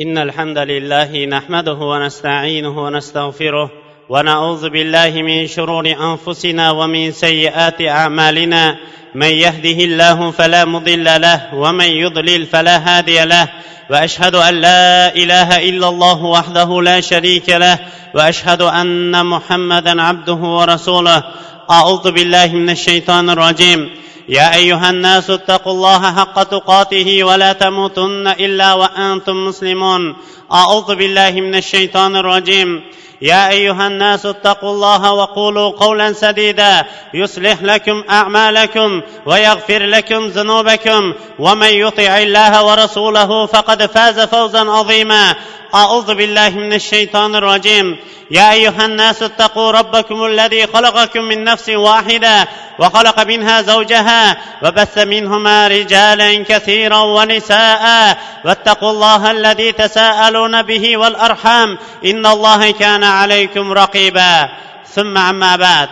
ان 0.02 0.18
الحمد 0.18 0.58
لله 0.58 1.24
نحمده 1.26 1.78
ونستعينه 1.92 2.84
ونستغفره 2.84 3.70
ونعوذ 4.09 4.69
بالله 4.69 5.21
من 5.21 5.47
شرور 5.47 5.85
أنفسنا 5.87 6.71
ومن 6.71 7.11
سيئات 7.11 7.81
أعمالنا. 7.81 8.77
من 9.15 9.27
يهده 9.27 9.83
الله 9.85 10.31
فلا 10.31 10.65
مضل 10.65 11.21
له 11.21 11.53
ومن 11.53 11.85
يضلل 11.85 12.45
فلا 12.45 12.77
هادي 12.77 13.25
له. 13.25 13.47
وأشهد 13.89 14.35
أن 14.35 14.53
لا 14.53 15.15
إله 15.15 15.69
إلا 15.69 15.87
الله 15.89 16.23
وحده 16.23 16.81
لا 16.81 17.01
شريك 17.01 17.49
له. 17.49 17.79
وأشهد 18.15 18.61
أن 18.61 19.25
محمدا 19.25 20.01
عبده 20.01 20.33
ورسوله. 20.33 21.23
أعوذ 21.71 22.11
بالله 22.11 22.47
من 22.47 22.69
الشيطان 22.69 23.29
الرجيم. 23.29 23.89
يا 24.29 24.55
أيها 24.55 24.89
الناس 24.89 25.29
اتقوا 25.29 25.73
الله 25.73 26.15
حق 26.15 26.43
تقاته 26.43 27.23
ولا 27.23 27.53
تموتن 27.53 28.27
إلا 28.27 28.73
وأنتم 28.73 29.45
مسلمون. 29.47 30.15
أعوذ 30.51 30.95
بالله 30.95 31.31
من 31.31 31.55
الشيطان 31.55 32.15
الرجيم. 32.15 32.81
يا 33.21 33.49
أيها 33.49 33.87
الناس 33.87 34.25
اتقوا 34.25 34.71
الله 34.71 35.13
وقولوا 35.13 35.71
قولا 35.71 36.13
سديدا. 36.13 36.85
يصلح 37.13 37.61
لكم 37.61 38.03
أعمالكم 38.09 39.01
ويغفر 39.25 39.85
لكم 39.85 40.27
ذنوبكم. 40.27 41.13
ومن 41.39 41.67
يطع 41.67 42.17
الله 42.17 42.63
ورسوله 42.65 43.45
فقد 43.45 43.85
فاز 43.85 44.19
فوزا 44.19 44.71
عظيما. 44.71 45.35
أعوذ 45.75 46.15
بالله 46.15 46.49
من 46.49 46.73
الشيطان 46.73 47.35
الرجيم. 47.35 47.97
يا 48.31 48.51
أيها 48.51 48.85
الناس 48.85 49.23
اتقوا 49.23 49.71
ربكم 49.71 50.25
الذي 50.25 50.67
خلقكم 50.67 51.21
من 51.21 51.43
نفس 51.43 51.69
واحدة 51.69 52.47
وخلق 52.79 53.19
منها 53.19 53.61
زوجها 53.61 54.37
وبث 54.63 54.97
منهما 54.97 55.67
رجالا 55.67 56.43
كثيرا 56.43 56.97
ونساء. 56.97 58.17
واتقوا 58.45 58.91
الله 58.91 59.31
الذي 59.31 59.71
تساءلون 59.71 60.61
به 60.61 60.97
والأرحام. 60.97 61.77
إن 62.05 62.25
الله 62.25 62.71
كان 62.71 63.03
عليكم 63.09 63.71
رقيبا. 63.71 64.49
ثم 64.85 65.17
عما 65.17 65.55
بعد. 65.55 65.89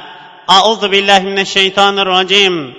أعوذ 0.49 0.88
بالله 0.88 1.20
من 1.20 1.39
الشيطان 1.39 1.99
الرجيم. 1.99 2.74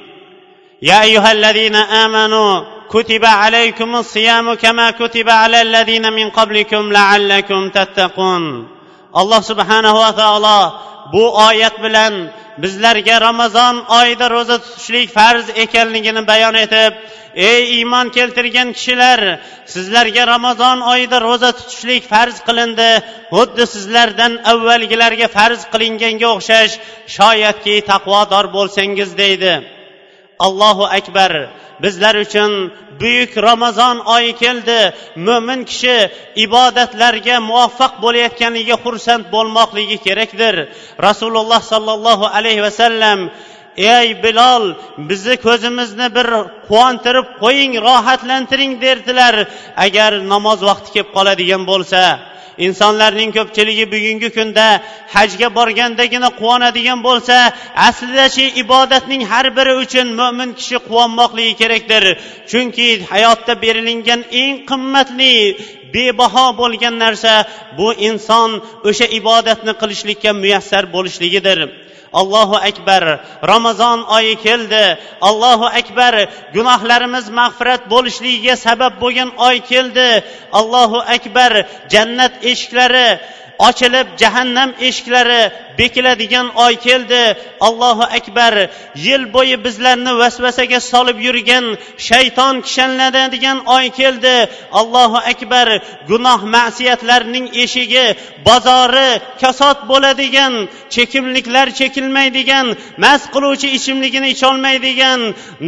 يا 0.83 1.03
أيها 1.03 1.33
الذين 1.33 1.75
آمنوا 1.75 2.61
كتب 2.91 3.25
عليكم 3.25 3.97
الصيام 3.97 4.55
كما 4.55 4.91
كتب 4.91 5.31
على 5.31 5.63
الذين 5.63 6.13
من 6.13 6.31
قبلكم 6.31 6.93
لعلكم 6.93 7.69
تتقون. 7.69 8.78
Alloh 9.13 9.43
subhanava 9.51 10.11
taolo 10.21 10.61
bu 11.13 11.25
oyat 11.49 11.77
bilan 11.85 12.15
bizlarga 12.63 13.21
ramazon 13.21 13.77
oyida 14.01 14.27
ro'za 14.31 14.57
tutishlik 14.65 15.09
farz 15.19 15.47
ekanligini 15.65 16.27
bayon 16.27 16.55
etib 16.65 16.93
ey 17.35 17.63
iymon 17.79 18.07
keltirgan 18.17 18.69
kishilar 18.77 19.21
sizlarga 19.75 20.27
ramazon 20.27 20.79
oyida 20.93 21.19
ro'za 21.21 21.51
tutishlik 21.59 22.03
farz 22.13 22.37
qilindi. 22.49 22.91
Xuddi 23.37 23.65
sizlardan 23.75 24.33
avvalgilarga 24.53 25.29
farz 25.37 25.61
qilinganga 25.73 26.29
o'xshash 26.37 26.75
shoyatki 27.17 27.75
taqvodor 27.91 28.45
bo'lsangiz 28.57 29.11
deydi. 29.23 29.53
Allohu 30.47 30.85
akbar. 30.99 31.33
Bizlar 31.83 32.15
uchun 32.25 32.53
buyuk 33.01 33.33
ramazon 33.49 33.97
oyi 34.15 34.33
keldi. 34.43 34.81
Mo'min 35.27 35.61
kishi 35.71 35.97
ibodatlarga 36.45 37.37
muvaffaq 37.51 37.93
bo'layotganiga 38.05 38.77
xursand 38.85 39.25
bo'lmoqligi 39.35 39.99
kerakdir. 40.07 40.55
Rasululloh 41.07 41.63
sollallohu 41.73 42.27
alayhi 42.39 42.63
vasallam 42.67 43.19
ey 43.97 44.09
bilol 44.25 44.65
bizni 45.11 45.37
ko'zimizni 45.47 46.07
bir 46.17 46.29
quvontirib 46.69 47.29
qo'ying 47.43 47.73
rohatlantiring 47.87 48.73
derdilar. 48.85 49.35
Agar 49.87 50.13
namoz 50.33 50.61
vaqti 50.69 50.89
kelib 50.95 51.11
qoladigan 51.17 51.63
bo'lsa 51.71 52.03
insonlarning 52.67 53.31
ko'pchiligi 53.37 53.85
bugungi 53.95 54.29
kunda 54.37 54.67
hajga 55.15 55.49
borgandagina 55.59 56.29
quvonadigan 56.41 56.99
bo'lsa 57.09 57.37
aslidachi 57.89 58.45
ibodatning 58.63 59.23
har 59.33 59.47
biri 59.59 59.73
uchun 59.83 60.07
mo'min 60.21 60.51
kishi 60.59 60.79
quvonmoqligi 60.89 61.55
kerakdir. 61.63 62.05
Chunki 62.51 62.89
hayotda 63.13 63.53
berilingan 63.65 64.21
eng 64.43 64.55
qimmatli 64.71 65.35
bebaho 65.95 66.47
bo'lgan 66.61 66.95
narsa 67.05 67.33
bu 67.79 67.89
inson 68.09 68.51
o'sha 68.89 69.07
ibodatni 69.19 69.73
qilishlikka 69.81 70.31
muyassar 70.43 70.85
bo'lishligidir. 70.95 71.59
Allohu 72.13 72.57
akbar 72.57 73.21
ramazon 73.43 74.03
oyi 74.17 74.35
keldi. 74.37 74.85
Allohu 75.21 75.67
akbar 75.81 76.15
gunohlarimiz 76.57 77.27
mag'firat 77.41 77.83
bo'lishligiga 77.93 78.55
sabab 78.57 78.93
bo'lgan 79.03 79.31
oy 79.49 79.57
keldi. 79.71 80.09
Allohu 80.61 80.99
akbar 81.17 81.53
jannat 81.93 82.33
eshiklari 82.51 83.09
ochilib 83.67 84.07
jahannam 84.21 84.71
eshiklari 84.89 85.43
bekiladigan 85.79 86.49
oy 86.65 86.75
keldi. 86.87 87.23
Allohu 87.61 88.05
akbar. 88.19 88.55
Yil 89.07 89.23
bo'yi 89.35 89.57
bizlarni 89.65 90.13
vasvasaga 90.23 90.81
solib 90.93 91.19
yurgan 91.27 91.65
shayton 92.09 92.55
kishanlanadigan 92.67 93.59
oy 93.77 93.87
keldi. 94.01 94.37
Allohu 94.81 95.19
akbar. 95.33 95.69
Gunoh 96.11 96.41
ma'siyatlarning 96.55 97.47
eshigi 97.63 98.07
bozori 98.47 99.11
kasod 99.43 99.79
bo'ladigan 99.91 100.55
chekimliklar 100.95 101.67
chekilmaydigan 101.81 102.67
mast 103.05 103.27
qiluvchi 103.35 103.69
ichimligini 103.79 104.29
icholmaydigan 104.35 105.21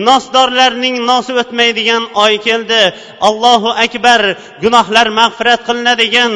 nosdorlarning 0.09 0.97
nosi 1.11 1.32
o'tmaydigan 1.43 2.03
oy 2.24 2.34
keldi. 2.47 2.82
Allohu 3.28 3.70
akbar. 3.84 4.20
Gunohlar 4.62 5.07
mag'firat 5.20 5.61
qilinadigan 5.68 6.32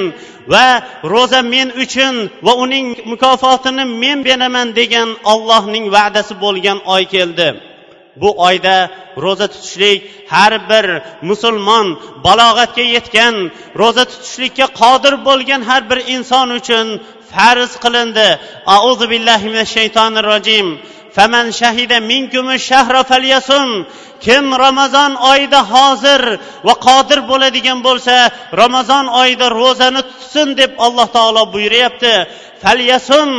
va 0.52 0.66
ro'za 1.12 1.40
men 1.54 1.68
uchun 1.84 2.14
va 2.46 2.52
uning 2.64 2.86
mukofotini 3.12 3.84
men 4.02 4.18
beraman 4.28 4.68
degan 4.80 5.08
ollohning 5.32 5.84
va'dasi 5.96 6.34
bo'lgan 6.44 6.78
oy 6.94 7.04
keldi. 7.14 7.48
Bu 8.22 8.30
oyda 8.48 8.76
ro'za 9.24 9.46
tutishlik 9.54 9.98
har 10.32 10.52
bir 10.70 10.86
musulmon 11.28 11.86
balog'atga 12.26 12.84
yetgan 12.96 13.34
ro'za 13.80 14.04
tutishlikka 14.12 14.66
qodir 14.80 15.14
bo'lgan 15.28 15.62
har 15.68 15.82
bir 15.90 15.98
inson 16.14 16.48
uchun 16.58 16.86
farz 17.30 17.72
qilindi. 17.84 18.28
Auzu 18.76 19.06
billahi 19.12 19.46
minash 19.52 19.72
shaytonir 19.76 20.24
rojim. 20.32 20.66
Faman 21.16 21.46
shahida 21.60 21.98
minkum 22.12 22.46
shahra 22.68 23.02
فليصم 23.10 23.86
kim 24.24 24.44
ramazon 24.64 25.12
oyida 25.32 25.60
hozir 25.72 26.22
va 26.66 26.74
qodir 26.86 27.18
bo'ladigan 27.30 27.78
bo'lsa 27.86 28.16
ramazon 28.62 29.06
oyida 29.20 29.46
ro'zani 29.60 30.02
tutsin 30.10 30.48
deb 30.60 30.72
alloh 30.86 31.08
taolo 31.16 31.42
buyuryapti. 31.54 32.14
Falyasum 32.62 33.30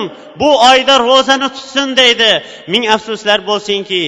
bu 0.42 0.50
oyda 0.72 0.96
ro'zani 1.10 1.48
tutsin 1.56 1.88
deydi. 2.00 2.32
Ming 2.74 2.84
afsuslar 2.96 3.40
bo'lsinki 3.50 4.04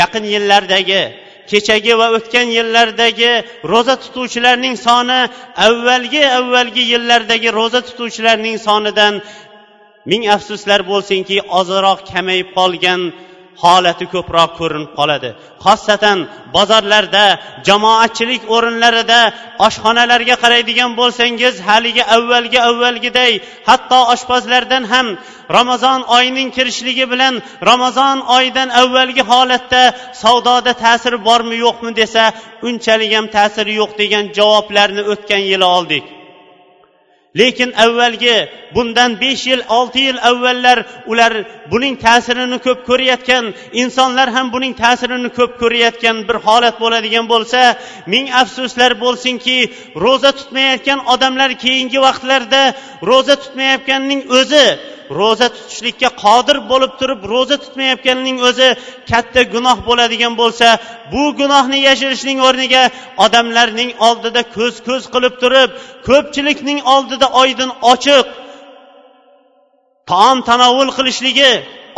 yaqin 0.00 0.24
yillardagi 0.34 1.02
kechagi 1.50 1.94
va 2.00 2.06
o'tgan 2.16 2.48
yillardagi 2.58 3.32
ro'za 3.72 3.94
tutuvchilarning 4.04 4.76
soni 4.86 5.20
avvalgi 5.66 6.22
avvalgi 6.38 6.84
yillardagi 6.92 7.48
ro'za 7.58 7.80
tutuvchilarning 7.88 8.56
sonidan 8.66 9.14
ming 10.10 10.22
afsuslar 10.36 10.80
bo'lsinki 10.90 11.36
ozroq 11.60 11.98
kamayib 12.12 12.48
qolgan 12.58 13.00
holati 13.62 14.06
ko'proq 14.14 14.50
ko'rinib 14.60 14.92
qoladi. 14.98 15.30
Xosatan 15.64 16.18
bozorlarda 16.56 17.24
jamoatchilik 17.68 18.42
o'rinlarida 18.56 19.20
oshxonalarga 19.66 20.36
qaraydigan 20.42 20.90
bo'lsangiz 21.00 21.54
haligi 21.68 22.04
avvalgi 22.16 22.60
avvalgiday 22.70 23.32
hatto 23.68 23.98
oshpazlardan 24.14 24.84
ham 24.92 25.06
ramazon 25.56 26.00
oyining 26.16 26.48
kirishligi 26.56 27.06
bilan 27.12 27.34
ramazon 27.70 28.18
oyidan 28.36 28.68
avvalgi 28.82 29.22
holatda 29.32 29.82
savdoda 30.22 30.72
ta'siri 30.84 31.18
bormi 31.28 31.56
yo'qmi 31.64 31.90
desa 32.00 32.22
unchalik 32.68 33.12
ham 33.16 33.26
ta'siri 33.36 33.72
yo'q 33.80 33.92
degan 34.02 34.24
javoblarni 34.38 35.02
o'tgan 35.12 35.42
yili 35.50 35.68
oldik. 35.78 36.04
Lekin 37.34 37.70
avvalgi 37.84 38.48
bundan 38.74 39.20
besh 39.20 39.46
yil 39.50 39.62
olti 39.78 40.00
yil 40.08 40.18
avvallar 40.30 40.78
ular 41.10 41.32
buning 41.72 41.94
ta'sirini 42.04 42.58
ko'p 42.66 42.80
ko'rayotgan 42.88 43.44
insonlar 43.82 44.28
ham 44.36 44.46
buning 44.54 44.74
ta'sirini 44.82 45.30
ko'p 45.38 45.52
ko'rayotgan 45.62 46.16
bir 46.28 46.36
holat 46.46 46.76
bo'ladigan 46.82 47.26
bo'lsa 47.32 47.60
ming 48.12 48.26
afsuslar 48.42 48.92
bo'lsinki 49.04 49.58
ro'za 50.04 50.30
tutmayotgan 50.38 51.00
odamlar 51.14 51.50
keyingi 51.64 51.98
vaqtlarda 52.06 52.62
ro'za 53.10 53.34
tutmayotganning 53.42 54.20
o'zi 54.38 54.66
ro'za 55.18 55.46
tutishlikka 55.56 56.08
qodir 56.24 56.56
bo'lib 56.70 56.92
turib 57.00 57.20
ro'za 57.32 57.56
tutmayotganning 57.64 58.38
o'zi 58.48 58.68
katta 59.10 59.42
gunoh 59.54 59.78
bo'ladigan 59.88 60.34
bo'lsa 60.42 60.66
bu 61.12 61.24
gunohni 61.40 61.78
yashirishning 61.88 62.38
o'rniga 62.48 62.82
odamlarning 63.24 63.90
oldida 64.08 64.42
ko'z 64.56 64.74
ko'z 64.88 65.02
qilib 65.14 65.34
turib 65.42 65.70
ko'pchilikning 66.08 66.80
oldida 66.94 67.26
oydin 67.42 67.70
ochiq 67.92 68.26
taom 70.10 70.38
tanovul 70.48 70.90
qilishligi 70.98 71.52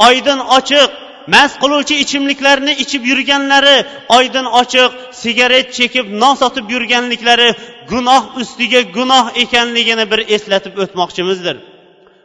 oydin 0.08 0.38
ochiq 0.58 0.90
mast 1.34 1.56
qiluvchi 1.62 1.94
ichimliklarni 2.04 2.72
ichib 2.84 3.02
yurganlari 3.10 3.76
oydin 4.18 4.46
ochiq 4.60 4.90
sigaret 5.22 5.68
chekib 5.78 6.06
non 6.22 6.34
sotib 6.42 6.66
yurganliklari 6.74 7.48
gunoh 7.92 8.22
ustiga 8.40 8.80
gunoh 8.96 9.24
ekanligini 9.44 10.04
bir 10.12 10.20
eslatib 10.36 10.74
o'tmoqchimizdir. 10.82 11.71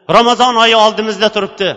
Ramazon 0.10 0.56
oyi 0.56 0.76
oldimizda 0.76 1.30
turibdi. 1.36 1.70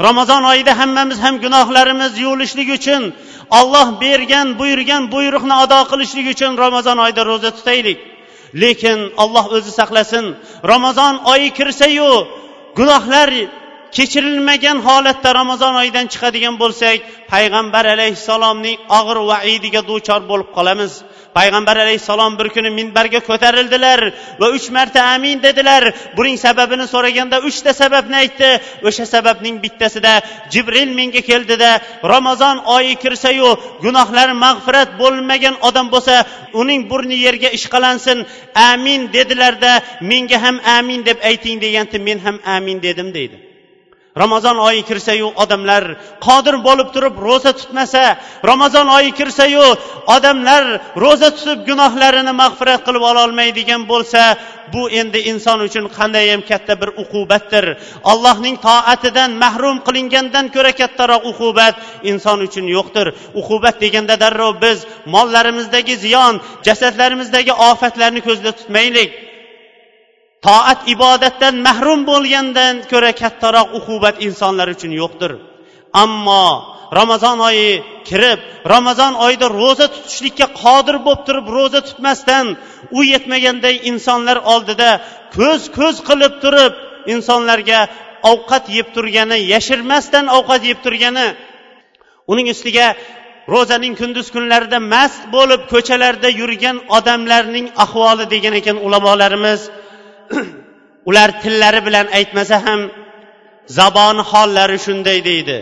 Ramazon 0.00 0.42
oyida 0.42 0.78
hammamiz 0.78 1.18
ham 1.24 1.34
gunohlarimiz 1.44 2.18
yuvilishlik 2.18 2.68
uchun 2.78 3.02
olloh 3.50 4.00
bergan 4.00 4.58
buyurgan 4.58 5.02
buyruqni 5.14 5.54
ado 5.64 5.80
qilishlik 5.90 6.26
uchun 6.34 6.52
ramazon 6.64 6.98
oyida 7.04 7.22
ro'za 7.30 7.50
tutaylik. 7.58 7.98
Lekin 8.62 8.98
olloh 9.22 9.46
o'zi 9.56 9.70
saqlasin. 9.78 10.24
Ramazon 10.72 11.14
oyi 11.32 11.48
kirsayu 11.58 12.12
gunohlar 12.78 13.30
kechirilmagan 13.96 14.78
holatda 14.86 15.30
ramazon 15.40 15.74
oyidan 15.82 16.06
chiqadigan 16.12 16.54
bo'lsak 16.62 16.96
payg'ambar 17.32 17.84
alayhissalomning 17.94 18.76
og'ir 18.98 19.18
vaidiga 19.30 19.80
duchor 19.90 20.20
bo'lib 20.30 20.48
qolamiz. 20.56 20.92
Payg'ambar 21.36 21.76
alayhissalom 21.84 22.38
bir 22.38 22.48
kuni 22.54 22.70
minbarga 22.78 23.20
ko'tarildilar 23.28 24.00
va 24.40 24.48
uch 24.56 24.66
marta 24.76 25.00
amin 25.14 25.42
dedilar. 25.42 25.82
Buning 26.16 26.36
sababini 26.44 26.86
so'raganda 26.94 27.36
uchta 27.48 27.72
sababni 27.82 28.16
aytdi? 28.22 28.50
O'sha 28.88 29.06
sababning 29.14 29.56
bittasida 29.64 30.14
jibril 30.52 30.90
menga 30.98 31.22
keldida 31.30 31.70
ramazon 32.14 32.56
oyi 32.76 32.94
kirsayu 33.02 33.50
gunohlari 33.84 34.34
mag'firat 34.44 34.88
bo'lmagan 35.00 35.54
odam 35.68 35.86
bo'lsa 35.94 36.14
uning 36.60 36.80
burni 36.90 37.16
yerga 37.26 37.48
ishqalansin 37.58 38.18
amin 38.70 39.00
dedilarda 39.16 39.72
menga 40.10 40.38
ham 40.44 40.56
amin 40.78 41.00
deb 41.08 41.18
ayting 41.30 41.56
deganda 41.64 41.98
men 42.08 42.18
ham 42.26 42.36
amin 42.56 42.82
dedim 42.82 43.14
deydi. 43.14 43.51
Ramazon 44.16 44.58
oyi 44.68 44.82
kirsayu 44.88 45.28
odamlar 45.42 45.84
qodir 46.26 46.56
bo'lib 46.66 46.88
turib 46.94 47.14
ro'za 47.26 47.52
tutmasa 47.60 48.02
ramazon 48.50 48.88
oyi 48.98 49.10
kirsayu 49.18 49.64
odamlar 50.16 50.64
ro'za 51.04 51.30
tutib 51.36 51.60
gunohlarini 51.68 52.32
mag'firat 52.42 52.80
qilib 52.86 53.04
ololmaydigan 53.10 53.82
bo'lsa 53.92 54.22
bu 54.72 54.82
endi 55.00 55.18
inson 55.30 55.58
uchun 55.66 55.84
qandayyam 55.96 56.40
katta 56.50 56.74
bir 56.80 56.90
uqubatdir. 57.02 57.64
Allohning 58.12 58.56
toatidan 58.66 59.30
mahrum 59.44 59.76
qilingandan 59.86 60.46
ko'ra 60.54 60.72
kattaroq 60.80 61.22
uqubat 61.32 61.74
inson 62.10 62.38
uchun 62.46 62.66
yo'qdir. 62.76 63.06
Uqubat 63.40 63.76
deganda 63.84 64.14
darrov 64.24 64.54
biz 64.64 64.78
mollarimizdagi 65.14 65.94
ziyon 66.04 66.34
jasadlarimizdagi 66.66 67.52
ofatlarni 67.70 68.20
ko'zda 68.28 68.50
tutmaylik. 68.58 69.31
Toat 70.46 70.80
ibodatdan 70.94 71.54
mahrum 71.66 72.00
bo'lgandan 72.10 72.74
ko'ra 72.90 73.12
kattaroq 73.22 73.68
uqubat 73.78 74.16
insonlar 74.26 74.68
uchun 74.74 74.92
yo'qdir. 75.00 75.32
Ammo 76.02 76.46
ramazon 76.98 77.38
oyi 77.48 77.70
kirib 78.08 78.40
ramazon 78.74 79.12
oyida 79.24 79.46
ro'za 79.60 79.86
tutishlikka 79.94 80.46
qodir 80.62 80.96
bo'lib 81.06 81.22
turib 81.26 81.46
ro'za 81.56 81.80
tutmasdan 81.88 82.46
u 82.98 83.00
yetmaganday 83.12 83.74
insonlar 83.90 84.38
oldida 84.52 84.90
ko'z 85.36 85.62
ko'z 85.78 85.96
qilib 86.08 86.34
turib 86.44 86.72
insonlarga 87.14 87.80
ovqat 88.32 88.64
yeb 88.76 88.88
turgani 88.96 89.38
yashirmasdan 89.54 90.26
ovqat 90.38 90.62
yeb 90.70 90.78
turgani 90.84 91.26
uning 92.32 92.46
ustiga 92.54 92.86
ro'zaning 93.54 93.94
kunduz 94.00 94.26
kunlarida 94.34 94.78
mast 94.94 95.22
bo'lib 95.36 95.62
ko'chalarda 95.72 96.28
yurgan 96.40 96.76
odamlarning 96.96 97.66
ahvoli 97.84 98.24
degan 98.34 98.54
ekan 98.60 98.76
ulamolarimiz. 98.86 99.60
ular 101.08 101.28
tillari 101.42 101.80
bilan 101.86 102.06
aytmasa 102.18 102.56
ham 102.66 102.80
zaboni 103.78 104.22
hollari 104.30 104.78
shunday 104.86 105.18
deydi. 105.28 105.58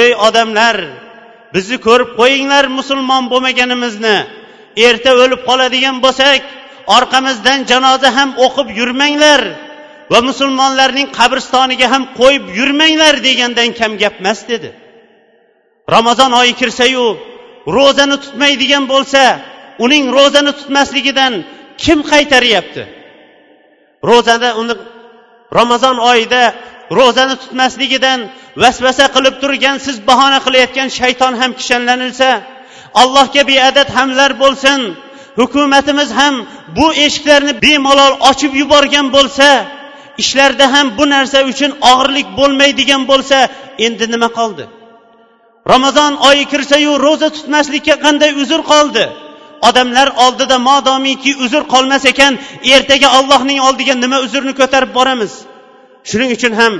Ey 0.00 0.10
odamlar 0.26 0.76
bizni 1.54 1.76
ko'rib 1.86 2.10
qo'yinglar 2.20 2.64
musulmon 2.78 3.24
bo'lmaganimizni. 3.32 4.16
Erta 4.86 5.10
o'lib 5.22 5.40
qoladigan 5.48 5.96
bo'lsak 6.04 6.40
orqamizdan 6.96 7.58
janoza 7.70 8.10
ham 8.18 8.30
o'qib 8.44 8.68
yurmanglar 8.78 9.40
va 10.12 10.18
musulmonlarning 10.28 11.08
qabristoniga 11.18 11.86
ham 11.94 12.02
qo'yib 12.20 12.44
yurmanglar 12.58 13.14
degandan 13.26 13.70
kam 13.78 13.92
gap 14.02 14.14
emas 14.22 14.40
dedi. 14.50 14.70
Ramazon 15.94 16.32
oyi 16.40 16.52
kirsayu 16.60 17.06
ro'zani 17.76 18.16
tutmaydigan 18.24 18.84
bo'lsa 18.92 19.22
uning 19.84 20.04
ro'zani 20.16 20.52
tutmasligidan 20.58 21.32
kim 21.82 21.98
qaytaryapti? 22.12 22.82
Ro'zada 24.10 24.50
uni 24.60 24.74
ramazon 25.58 25.96
oyida 26.10 26.42
ro'zani 26.98 27.34
tutmasligidan 27.42 28.20
vasvasa 28.62 29.06
qilib 29.14 29.34
turgan 29.42 29.76
siz 29.86 29.96
bahona 30.08 30.38
qilayotgan 30.46 30.88
shayton 30.98 31.32
ham 31.40 31.50
kishanlanilsa 31.60 32.28
allohga 33.02 33.42
beadad 33.50 33.88
hamlar 33.96 34.30
bo'lsin. 34.42 34.80
Hukumatimiz 35.40 36.10
ham 36.20 36.34
bu 36.76 36.86
eshiklarni 37.04 37.52
bemalol 37.64 38.14
ochib 38.30 38.52
yuborgan 38.60 39.06
bo'lsa 39.16 39.48
ishlarda 40.22 40.66
ham 40.74 40.86
bu 40.98 41.04
narsa 41.14 41.38
uchun 41.50 41.70
og'irlik 41.90 42.28
bo'lmaydigan 42.38 43.02
bo'lsa 43.10 43.38
endi 43.86 44.04
nima 44.14 44.28
qoldi? 44.38 44.64
Ramazon 45.72 46.12
oyi 46.28 46.44
kirsayu 46.52 46.92
ro'za 47.06 47.28
tutmaslikka 47.36 47.94
qanday 48.04 48.30
uzr 48.42 48.60
qoldi? 48.72 49.04
Odamlar 49.68 50.08
oldida 50.24 50.56
modomiki 50.68 51.32
uzr 51.44 51.62
qolmas 51.74 52.04
ekan 52.12 52.32
ertaga 52.74 53.08
allohning 53.18 53.60
oldiga 53.68 53.94
nima 54.04 54.18
uzrni 54.26 54.52
ko'tarib 54.60 54.90
boramiz. 54.98 55.32
Shuning 56.10 56.30
uchun 56.36 56.52
ham 56.60 56.74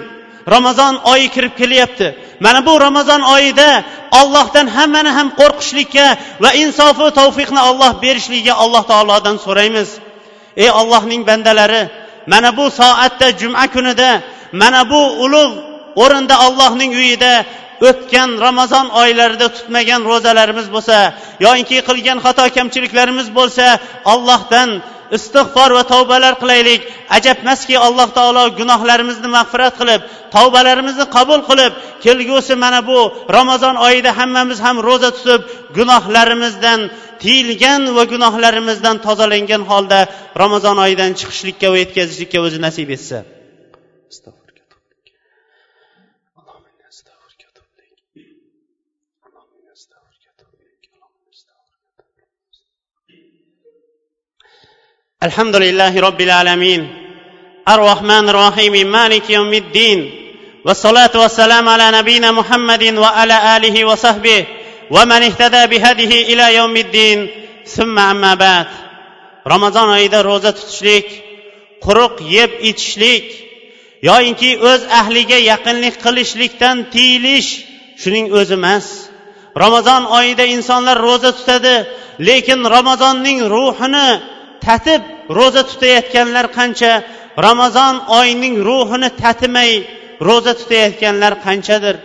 ramazon 0.54 0.94
oyi 1.12 1.28
kirib 1.34 1.54
kelyapti. 1.60 2.06
Mana 2.44 2.60
bu 2.66 2.72
ramazon 2.86 3.22
oyida 3.34 3.68
ollohdan 4.20 4.66
hammani 4.76 5.10
ham 5.18 5.28
qo'rqishlikka 5.40 6.06
va 6.42 6.50
insofu 6.62 7.06
tavfiqni 7.20 7.60
olloh 7.70 7.92
berishligiga 8.04 8.54
alloh 8.62 8.82
taolodan 8.92 9.36
so'raymiz. 9.46 9.88
Ey 10.62 10.70
ollohning 10.80 11.22
bandalari 11.28 11.82
mana 12.32 12.50
bu 12.58 12.64
soatda 12.80 13.26
juma 13.40 13.64
kunida 13.74 14.10
mana 14.60 14.80
bu 14.90 15.00
ulug' 15.24 15.54
o'rinda 16.02 16.34
allohning 16.46 16.92
uyida 17.00 17.32
o'tgan 17.88 18.30
ramazon 18.46 18.86
oylarida 19.02 19.46
tutmagan 19.56 20.02
ro'zalarimiz 20.10 20.66
bo'lsa 20.74 20.96
yoinki 21.46 21.76
qilgan 21.88 22.18
xato 22.24 22.44
kamchiliklarimiz 22.56 23.28
bo'lsa 23.38 23.66
allohdan 24.12 24.70
istig'for 25.16 25.70
va 25.76 25.82
tavbalar 25.92 26.34
qilaylik. 26.42 26.80
Ajabmaski 27.16 27.76
alloh 27.86 28.08
taolo 28.18 28.44
gunohlarimizni 28.60 29.28
mag'firat 29.36 29.74
qilib 29.80 30.00
tavbalarimizni 30.36 31.06
qabul 31.16 31.40
qilib 31.50 31.72
kelgusi 32.04 32.54
mana 32.64 32.80
bu 32.90 32.98
ramazon 33.38 33.76
oyida 33.86 34.10
hammamiz 34.18 34.58
ham 34.66 34.76
ro'za 34.88 35.10
tutib 35.18 35.40
gunohlarimizdan 35.78 36.80
tiyilgan 37.22 37.82
va 37.96 38.04
gunohlarimizdan 38.12 38.96
tozalangan 39.06 39.62
holda 39.70 40.00
ramazon 40.42 40.76
oyidan 40.84 41.10
chiqishlikka 41.20 41.66
va 41.72 41.76
yetkazishlikka 41.82 42.38
o'zi 42.46 42.58
nasib 42.66 42.88
etsa 42.96 43.18
الحمد 55.23 55.55
لله 55.55 55.99
رب 55.99 56.21
العالمين 56.21 56.81
الرحمن 57.69 58.29
الرحيم 58.29 58.91
مالك 58.91 59.29
يوم 59.29 59.53
الدين 59.53 59.99
والصلاة 60.65 61.11
والسلام 61.15 61.69
على 61.69 61.91
نبينا 61.91 62.31
محمد 62.31 62.83
وعلى 62.83 63.57
آله 63.57 63.85
وصحبه 63.85 64.45
ومن 64.91 65.23
اهتدى 65.23 65.67
بهديه 65.67 66.33
إلى 66.33 66.55
يوم 66.55 66.77
الدين 66.77 67.27
ثم 67.65 67.99
أما 67.99 68.33
بعد 68.35 68.67
ramazon 69.45 69.89
oyida 69.89 70.19
ro'za 70.23 70.51
tutishlik 70.57 71.07
quruq 71.85 72.15
yeb 72.37 72.51
ichishlik 72.69 73.25
yoyinki 74.09 74.51
o'z 74.71 74.81
ahliga 74.99 75.37
yaqinlik 75.51 75.95
qilishlikdan 76.05 76.77
tiyilish 76.93 77.49
shuning 78.01 78.25
o'zi 78.39 78.55
emas 78.59 78.85
ramazon 79.63 80.03
oyida 80.17 80.45
insonlar 80.55 80.97
ro'za 81.07 81.31
tutadi 81.37 81.75
lekin 82.27 82.59
ramazonning 82.75 83.39
ruhini 83.55 84.09
tatib 84.66 85.02
ro'za 85.38 85.62
tutayotganlar 85.70 86.46
qancha 86.58 86.92
ramazon 87.46 87.94
oyining 88.18 88.56
ruhini 88.68 89.10
tatimay 89.22 89.70
ro'za 90.28 90.52
tutayotganlar 90.60 91.32
qanchadir. 91.46 91.96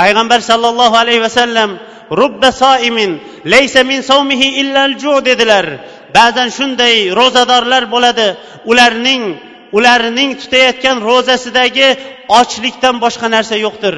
Payg'ambar 0.00 0.40
sollallohu 0.50 0.96
alayhi 1.02 1.22
vasallam 1.26 1.70
rubba 2.20 2.50
soimin 2.62 3.10
laysa 3.52 3.80
min 3.90 4.00
savmihi 4.10 4.48
illal 4.60 4.92
ju 5.02 5.14
dedilar. 5.28 5.66
Ba'zan 6.16 6.48
shunday 6.56 6.94
ro'zadorlar 7.18 7.82
bo'ladi. 7.94 8.28
Ularning 8.70 9.24
ularning 9.76 10.30
tutayotgan 10.42 10.96
ro'zasidagi 11.08 11.88
ochlikdan 12.40 12.96
boshqa 13.04 13.26
narsa 13.36 13.56
yo'qdir. 13.66 13.94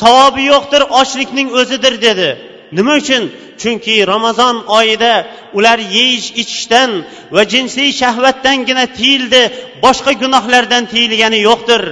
Savobi 0.00 0.42
yo'qdir 0.52 0.82
ochlikning 1.00 1.48
o'zidir 1.60 1.94
dedi. 2.06 2.28
Nima 2.76 2.92
uchun? 3.00 3.22
Chunki 3.60 3.96
ramazon 4.12 4.56
oyida 4.78 5.14
ular 5.58 5.78
yeyish 5.96 6.28
ichishdan 6.42 6.90
va 7.34 7.42
jinsiy 7.52 7.90
shahvatdangina 8.00 8.84
tiyildi 8.98 9.42
boshqa 9.84 10.12
gunohlardan 10.22 10.84
tiyilgani 10.92 11.38
yo'qdir. 11.48 11.82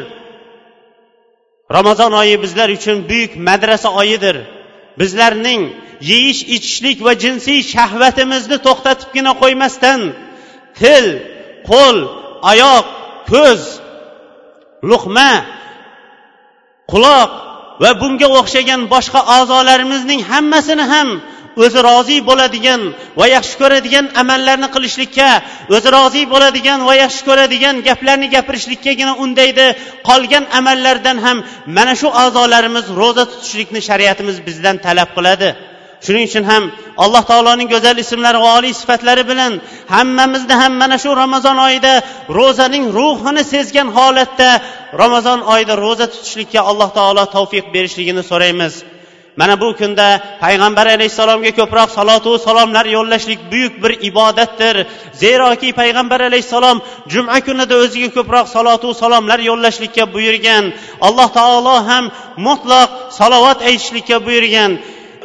Ramazon 1.77 2.13
oyi 2.23 2.37
bizlar 2.45 2.69
uchun 2.79 2.99
buyuk 3.11 3.33
madrasa 3.49 3.89
oyidir. 4.01 4.37
Bizlarning 5.01 5.63
yeyish 6.11 6.43
ichishlik 6.57 6.99
va 7.07 7.13
jinsiy 7.25 7.61
shahvatimizni 7.75 8.59
to'xtatibgina 8.67 9.33
qo'ymasdan 9.43 10.01
til 10.81 11.05
qo'l 11.71 11.99
oyoq 12.53 12.87
ko'z 13.33 13.63
luqma 14.91 15.31
quloq 16.93 17.33
va 17.83 17.91
bunga 18.01 18.29
o'xshagan 18.39 18.81
boshqa 18.95 19.21
a'zolarimizning 19.37 20.21
hammasini 20.31 20.85
ham 20.93 21.09
o'zi 21.65 21.79
rozi 21.89 22.17
bo'ladigan 22.29 22.81
va 23.19 23.27
yaxshi 23.37 23.55
ko'radigan 23.63 24.05
amallarni 24.23 24.69
qilishlikka 24.75 25.29
o'zi 25.77 25.89
rozi 25.97 26.23
bo'ladigan 26.33 26.81
va 26.89 26.95
yaxshi 27.05 27.23
ko'radigan 27.29 27.75
gaplarni 27.89 28.29
gapirishlikkagina 28.35 29.13
undaydi 29.25 29.67
qolgan 30.09 30.45
amallardan 30.59 31.17
ham 31.27 31.39
mana 31.77 31.95
shu 32.01 32.09
a'zolarimiz 32.25 32.87
ro'za 33.01 33.25
tutishlikni 33.33 33.81
shariatimiz 33.89 34.37
bizdan 34.49 34.77
talab 34.87 35.11
qiladi. 35.17 35.49
Shuning 36.05 36.25
uchun 36.31 36.45
ham 36.51 36.65
alloh 37.05 37.23
taoloning 37.31 37.69
go'zal 37.75 37.97
ismlari 38.05 38.39
va 38.45 38.51
oliy 38.59 38.75
sifatlari 38.81 39.25
bilan 39.31 39.53
hammamizni 39.95 40.55
ham 40.63 40.73
mana 40.83 40.97
shu 41.05 41.11
ramazon 41.23 41.57
oyida 41.69 41.93
ro'zaning 42.39 42.85
ruhini 42.99 43.43
sezgan 43.53 43.89
holatda 43.97 44.51
ramazon 45.03 45.41
oyida 45.55 45.75
ro'za 45.85 46.07
tutishlikka 46.13 46.61
alloh 46.71 46.91
taolo 46.99 47.25
tavfiq 47.37 47.65
berishligini 47.75 48.23
so'raymiz. 48.31 48.75
Mana 49.37 49.61
bu 49.61 49.69
kunda 49.77 50.07
payg'ambar 50.41 50.87
alayhissalomga 50.97 51.53
ko'proq 51.61 51.89
salotu 51.99 52.33
salomlar 52.47 52.87
yo'llashlik 52.97 53.41
buyuk 53.53 53.75
bir 53.83 53.93
ibodatdir. 54.09 54.77
Zeroki 55.23 55.69
payg'ambar 55.81 56.21
alayhissalom 56.29 56.79
juma 57.13 57.39
kunida 57.47 57.75
o'ziga 57.85 58.11
ko'proq 58.17 58.47
salotu 58.57 58.89
salomlar 59.03 59.39
yo'llashlikka 59.51 60.05
buyurgan 60.15 60.65
alloh 61.07 61.29
taolo 61.39 61.77
ham 61.89 62.05
mutlaq 62.47 62.89
salovat 63.19 63.59
aytishlikka 63.69 64.17
buyurgan. 64.27 64.71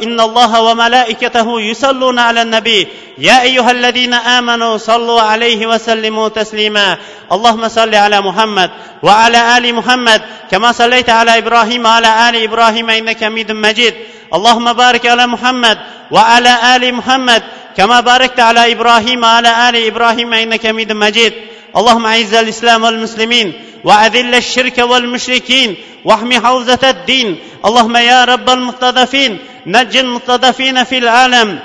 إن 0.03 0.19
الله 0.19 0.61
وملائكته 0.61 1.61
يصلون 1.61 2.19
على 2.19 2.41
النبي. 2.41 2.87
يا 3.17 3.41
أيها 3.41 3.71
الذين 3.71 4.13
آمنوا 4.13 4.77
صلوا 4.77 5.21
عليه 5.21 5.67
وسلموا 5.67 6.29
تسليما. 6.29 6.97
اللهم 7.31 7.67
صل 7.67 7.95
على 7.95 8.21
محمد 8.21 8.69
وعلى 9.03 9.57
آل 9.57 9.75
محمد 9.75 10.21
كما 10.51 10.71
صليت 10.71 11.09
على 11.09 11.37
إبراهيم 11.37 11.85
وعلى 11.85 12.29
آل 12.29 12.43
إبراهيم 12.43 12.89
إنك 12.89 13.23
حميد 13.23 13.51
مجيد. 13.51 13.93
اللهم 14.33 14.73
بارك 14.73 15.05
على 15.05 15.27
محمد 15.27 15.77
وعلى 16.11 16.75
آل 16.75 16.93
محمد 16.93 17.43
كما 17.77 17.99
باركت 17.99 18.39
على 18.39 18.71
إبراهيم 18.71 19.23
وعلى 19.23 19.69
آل 19.69 19.75
إبراهيم 19.87 20.33
إنك 20.33 20.67
حميد 20.67 20.91
مجيد. 20.91 21.33
اللهم 21.77 22.05
أعز 22.05 22.33
الإسلام 22.33 22.83
والمسلمين 22.83 23.53
وأذل 23.83 24.35
الشرك 24.35 24.77
والمشركين 24.77 25.75
واحمي 26.05 26.39
حوزة 26.39 26.79
الدين. 26.83 27.39
اللهم 27.65 27.97
يا 27.97 28.25
رب 28.25 28.49
المستضعفين 28.49 29.39
نج 29.65 29.97
المستضعفين 29.97 30.83
في 30.83 30.97
العالم. 30.97 31.59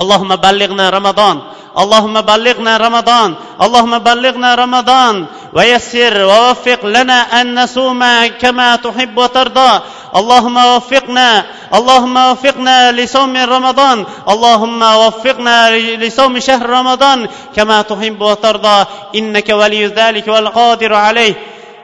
اللهم 0.00 0.36
بلغنا 0.36 0.90
رمضان. 0.90 1.40
اللهم 1.78 2.20
بلغنا 2.20 2.76
رمضان. 2.76 3.34
اللهم 3.62 3.98
بلغنا 3.98 4.54
رمضان. 4.54 5.26
ويسر 5.52 6.24
ووفق 6.24 6.86
لنا 6.86 7.40
أن 7.40 7.62
نصوم 7.62 8.26
كما 8.26 8.76
تحب 8.76 9.18
وترضى. 9.18 9.80
اللهم 10.16 10.56
وفقنا. 10.56 11.44
اللهم 11.74 12.16
وفقنا 12.16 12.92
لصوم 12.92 13.36
رمضان. 13.36 14.06
اللهم 14.28 14.82
وفقنا 14.82 15.70
لصوم 15.76 16.38
شهر 16.38 16.70
رمضان 16.70 17.28
كما 17.56 17.82
تحب 17.82 18.22
وترضى. 18.22 18.84
إنك 19.14 19.48
ولي 19.48 19.86
ذلك 19.86 20.28
والقادر 20.28 20.94
عليه. 20.94 21.34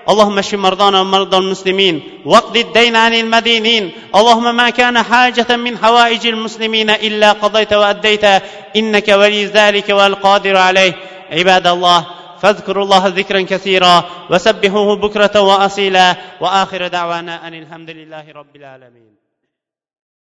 اللهم 0.08 0.38
اشف 0.38 0.54
مرضانا 0.54 1.00
ومرضى 1.00 1.36
المسلمين 1.36 2.02
واقض 2.24 2.56
الدين 2.56 2.96
عن 2.96 3.14
المدينين. 3.14 3.92
اللهم 4.14 4.56
ما 4.56 4.70
كان 4.70 5.02
حاجة 5.02 5.56
من 5.56 5.78
حوائج 5.78 6.26
المسلمين 6.26 6.90
إلا 6.90 7.32
قضيت 7.32 7.72
وأديت. 7.72 8.24
إنك 8.76 9.08
ولي 9.08 9.44
ذلك 9.44 9.88
والقادر 9.88 10.56
عليه. 10.56 10.92
عباد 11.32 11.66
الله 11.66 12.06
فاذكروا 12.42 12.84
الله 12.84 13.06
ذكرا 13.06 13.42
كثيرا 13.42 14.04
وسبحوه 14.30 14.96
بكرة 14.96 15.40
وأصيلا. 15.40 16.16
وآخر 16.40 16.86
دعوانا 16.86 17.48
أن 17.48 17.54
الحمد 17.54 17.90
لله 17.90 18.24
رب 18.34 18.56
العالمين. 18.56 19.13